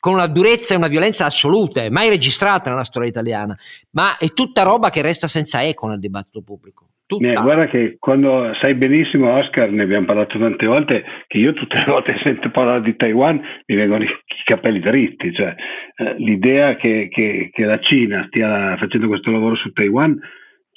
con 0.00 0.14
una 0.14 0.26
durezza 0.26 0.74
e 0.74 0.76
una 0.76 0.88
violenza 0.88 1.26
assolute, 1.26 1.90
mai 1.90 2.08
registrata 2.08 2.70
nella 2.70 2.82
storia 2.82 3.08
italiana, 3.08 3.56
ma 3.92 4.16
è 4.16 4.32
tutta 4.32 4.64
roba 4.64 4.90
che 4.90 5.00
resta 5.00 5.28
senza 5.28 5.62
eco 5.62 5.86
nel 5.86 6.00
dibattito 6.00 6.42
pubblico. 6.42 6.86
Eh, 7.10 7.32
guarda 7.32 7.68
che 7.68 7.96
quando 7.98 8.52
sai 8.60 8.74
benissimo 8.74 9.32
Oscar, 9.32 9.70
ne 9.70 9.84
abbiamo 9.84 10.04
parlato 10.04 10.38
tante 10.38 10.66
volte, 10.66 11.04
che 11.26 11.38
io 11.38 11.54
tutte 11.54 11.78
le 11.78 11.86
volte 11.86 12.18
sento 12.22 12.50
parlare 12.50 12.82
di 12.82 12.96
Taiwan 12.96 13.40
mi 13.64 13.74
vengono 13.76 14.04
i, 14.04 14.08
i 14.08 14.42
capelli 14.44 14.78
dritti, 14.80 15.32
cioè 15.32 15.54
eh, 15.96 16.14
l'idea 16.18 16.76
che, 16.76 17.08
che, 17.10 17.48
che, 17.50 17.64
la 17.64 17.78
Cina 17.78 18.26
stia 18.26 18.76
facendo 18.76 19.06
questo 19.06 19.30
lavoro 19.30 19.56
su 19.56 19.72
Taiwan 19.72 20.20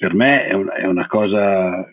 per 0.02 0.14
me 0.14 0.46
è, 0.46 0.52
un, 0.54 0.68
è 0.68 0.84
una 0.84 1.06
cosa 1.06 1.86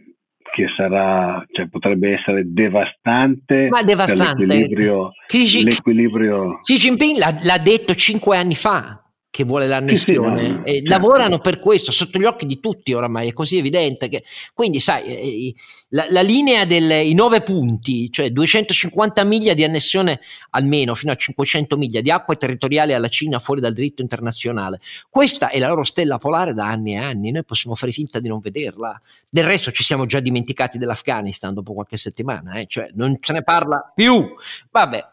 che 0.51 0.65
sarà, 0.75 1.45
cioè 1.51 1.69
potrebbe 1.69 2.13
essere 2.17 2.41
devastante, 2.43 3.67
Ma 3.69 3.83
devastante. 3.83 4.45
l'equilibrio. 4.47 5.11
Xi, 5.27 5.63
l'equilibrio... 5.63 6.59
Xi 6.63 6.75
Jinping 6.75 7.17
l'ha, 7.17 7.35
l'ha 7.43 7.59
detto 7.59 7.93
cinque 7.93 8.35
anni 8.35 8.55
fa 8.55 8.99
che 9.31 9.43
vuole 9.43 9.67
l'annessione 9.67 10.39
sì, 10.39 10.45
sì, 10.45 10.51
no, 10.51 10.65
e 10.65 10.73
certo. 10.73 10.89
lavorano 10.89 11.39
per 11.39 11.59
questo 11.59 11.91
sotto 11.91 12.17
gli 12.17 12.25
occhi 12.25 12.47
di 12.47 12.59
tutti 12.59 12.93
oramai 12.93 13.29
è 13.29 13.33
così 13.33 13.57
evidente 13.57 14.07
che 14.07 14.23
quindi 14.55 14.79
sai 14.79 15.03
eh, 15.05 15.53
la, 15.89 16.07
la 16.09 16.21
linea 16.21 16.65
dei 16.65 17.13
nove 17.13 17.41
punti 17.41 18.11
cioè 18.11 18.31
250 18.31 19.23
miglia 19.23 19.53
di 19.53 19.63
annessione 19.63 20.19
almeno 20.51 20.95
fino 20.95 21.11
a 21.11 21.15
500 21.15 21.77
miglia 21.77 22.01
di 22.01 22.09
acque 22.09 22.37
territoriali 22.37 22.93
alla 22.93 23.07
Cina 23.07 23.37
fuori 23.37 23.61
dal 23.61 23.73
diritto 23.73 24.01
internazionale 24.01 24.79
questa 25.09 25.49
è 25.49 25.59
la 25.59 25.67
loro 25.67 25.83
stella 25.83 26.17
polare 26.17 26.55
da 26.55 26.65
anni 26.65 26.93
e 26.93 26.97
anni 26.97 27.31
noi 27.31 27.45
possiamo 27.45 27.75
fare 27.75 27.91
finta 27.91 28.19
di 28.19 28.27
non 28.27 28.39
vederla 28.39 28.99
del 29.29 29.43
resto 29.43 29.71
ci 29.71 29.83
siamo 29.83 30.07
già 30.07 30.19
dimenticati 30.19 30.79
dell'Afghanistan 30.79 31.53
dopo 31.53 31.73
qualche 31.73 31.97
settimana 31.97 32.53
eh? 32.53 32.65
cioè 32.67 32.89
non 32.95 33.15
se 33.21 33.33
ne 33.33 33.43
parla 33.43 33.91
più 33.93 34.27
vabbè 34.71 35.05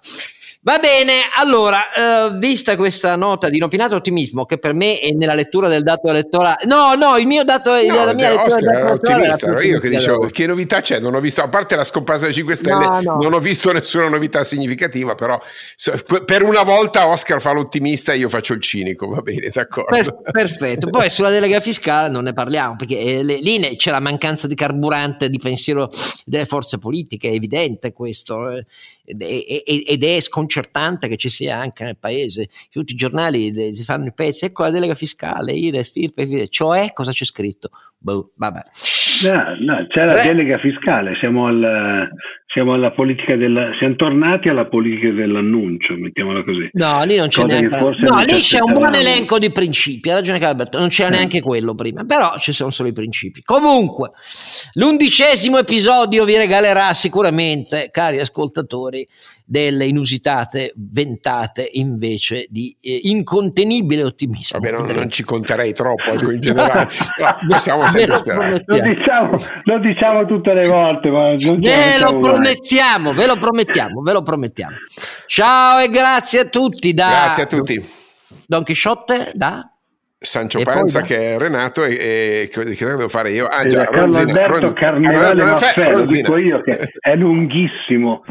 Va 0.67 0.79
bene, 0.81 1.21
allora, 1.37 1.93
eh, 1.93 2.39
vista 2.39 2.75
questa 2.75 3.15
nota 3.15 3.49
di 3.49 3.59
inopinato 3.59 3.95
ottimismo, 3.95 4.45
che 4.47 4.59
per 4.59 4.75
me 4.75 4.99
è 4.99 5.13
nella 5.13 5.35
lettura 5.35 5.69
del 5.69 5.83
dato 5.83 6.09
elettorale, 6.09 6.65
no, 6.65 6.93
no, 6.95 7.17
il 7.19 7.27
mio 7.29 7.45
dato, 7.45 7.71
no, 7.71 8.05
la 8.05 8.13
mia 8.15 8.31
lettura 8.31 8.47
Oscar, 8.47 8.63
del 8.63 8.83
dato 8.83 8.93
ottimista, 8.95 9.47
ero 9.47 9.63
io 9.63 9.79
che 9.79 9.89
dicevo, 9.89 10.27
che 10.27 10.45
novità 10.45 10.81
c'è? 10.81 10.99
Non 10.99 11.15
ho 11.15 11.21
visto, 11.21 11.41
a 11.41 11.49
parte 11.49 11.77
la 11.77 11.85
scomparsa 11.85 12.23
delle 12.23 12.35
5 12.35 12.55
Stelle, 12.57 12.85
no, 12.85 13.01
no. 13.01 13.19
non 13.23 13.35
ho 13.35 13.39
visto 13.39 13.71
nessuna 13.71 14.09
novità 14.09 14.43
significativa, 14.43 15.15
però 15.15 15.41
per 16.25 16.43
una 16.43 16.65
volta 16.65 17.07
Oscar 17.07 17.41
fa 17.41 17.53
l'ottimista 17.53 18.13
e 18.13 18.17
io 18.17 18.29
faccio 18.29 18.53
il 18.53 18.61
cinico, 18.61 19.07
va 19.07 19.21
bene, 19.21 19.51
d'accordo. 19.55 19.97
Per, 19.97 20.33
perfetto, 20.33 20.91
poi 20.91 21.09
sulla 21.11 21.31
delega 21.31 21.61
fiscale 21.61 22.09
non 22.09 22.25
ne 22.25 22.33
parliamo, 22.33 22.75
perché 22.75 22.99
eh, 22.99 23.23
lì 23.23 23.77
c'è 23.77 23.93
la 23.93 24.01
mancanza 24.01 24.49
di 24.49 24.57
carburante, 24.57 25.29
di 25.29 25.39
pensiero 25.39 25.89
delle 26.25 26.45
forze 26.45 26.79
politiche, 26.79 27.29
è 27.29 27.35
evidente 27.35 27.93
questo. 27.93 28.51
Eh 28.51 28.67
ed 29.07 30.03
è 30.03 30.21
sconcertante 30.21 30.56
che 31.09 31.17
ci 31.17 31.29
sia 31.29 31.59
anche 31.59 31.85
nel 31.85 31.99
paese. 31.99 32.49
Tutti 32.71 32.93
i 32.93 32.97
giornali 32.97 33.75
si 33.75 33.85
fanno 33.85 34.07
i 34.07 34.13
pezzi, 34.13 34.45
ecco 34.45 34.63
la 34.63 34.71
delega 34.71 34.95
fiscale, 34.95 35.53
IRES, 35.53 35.93
FIRP, 35.93 36.49
cioè 36.49 36.93
cosa 36.93 37.13
c'è 37.13 37.25
scritto? 37.25 37.71
Boh, 37.99 38.33
vabbè. 38.37 38.61
No, 39.25 39.57
no, 39.61 39.87
c'è 39.89 40.05
la 40.05 40.13
Beh. 40.13 40.23
delega 40.23 40.59
fiscale, 40.59 41.17
siamo, 41.19 41.47
al, 41.47 42.09
siamo, 42.47 42.75
alla 42.75 42.93
politica 42.93 43.35
del, 43.35 43.75
siamo 43.79 43.97
tornati 43.97 44.49
alla 44.49 44.67
politica 44.67 45.11
dell'annuncio, 45.11 45.97
mettiamola 45.97 46.45
così. 46.45 46.69
No, 46.73 47.03
lì 47.05 47.17
non 47.17 47.29
c'è 47.29 47.43
Cosa 47.43 47.59
neanche. 47.59 47.81
No, 47.81 48.21
lì 48.21 48.41
c'è 48.41 48.61
un 48.61 48.75
buon 48.75 48.95
elenco 48.95 49.39
di 49.39 49.51
principi, 49.51 50.11
ha 50.11 50.15
ragione 50.15 50.39
Calberto, 50.39 50.79
non 50.79 50.89
c'era 50.89 51.09
eh. 51.09 51.13
neanche 51.17 51.41
quello 51.41 51.75
prima, 51.75 52.05
però 52.05 52.37
ci 52.39 52.53
sono 52.53 52.71
solo 52.71 52.91
i 52.91 52.93
principi. 52.93 53.43
Comunque, 53.43 54.11
l'undicesimo 54.75 55.59
episodio 55.59 56.25
vi 56.25 56.37
regalerà 56.37 56.93
sicuramente, 56.93 57.89
cari 57.91 58.21
ascoltatori, 58.21 59.07
delle 59.49 59.87
inusitate 59.87 60.73
ventate 60.75 61.69
invece 61.75 62.47
di 62.49 62.77
eh, 62.81 63.01
incontenibile 63.05 64.03
ottimismo. 64.03 64.59
Vabbè, 64.59 64.73
non, 64.73 64.87
non, 64.93 65.09
ci 65.09 65.23
conterei 65.23 65.73
troppo 65.73 66.11
ecco, 66.11 66.33
in 66.33 66.41
generale, 66.43 66.89
no, 67.19 67.37
possiamo 67.49 67.87
sempre 67.87 68.17
sperare. 68.17 68.63
Lo 68.67 68.81
diciamo, 68.81 69.41
lo 69.63 69.79
diciamo, 69.79 70.27
tutte 70.27 70.53
le 70.53 70.67
volte, 70.67 71.11
ma 71.11 71.35
non 71.35 71.61
ve 71.61 71.99
lo 72.01 72.19
promettiamo, 72.19 73.13
ve 73.13 73.27
lo 73.27 73.37
promettiamo, 73.37 74.03
ve 74.03 74.13
lo 74.13 74.23
promettiamo. 74.23 74.77
Ciao 75.27 75.79
e 75.79 75.89
grazie 75.89 76.41
a 76.41 76.45
tutti. 76.47 76.93
Da 76.93 77.09
grazie 77.09 77.43
a 77.45 77.47
tutti. 77.47 77.89
Don 78.47 78.65
Chisciotte 78.65 79.31
da 79.35 79.71
Sancio 80.19 80.59
e 80.59 80.65
Panza 80.65 81.01
poi, 81.01 81.09
che 81.09 81.35
è 81.35 81.39
Renato 81.39 81.85
e, 81.85 81.95
e 81.95 82.49
che, 82.51 82.65
che 82.65 82.85
devo 82.85 83.09
fare 83.09 83.31
io? 83.31 83.47
Ah 83.47 83.65
già, 83.67 83.85
Carlo 83.85 84.01
Ronzina, 84.01 84.23
Alberto 84.23 84.61
Ron, 84.61 84.73
Carnevale 84.73 85.45
Maffè, 85.45 85.91
lo 85.93 86.05
dico 86.05 86.37
io 86.37 86.61
che 86.63 86.91
è 86.99 87.15
lunghissimo. 87.15 88.25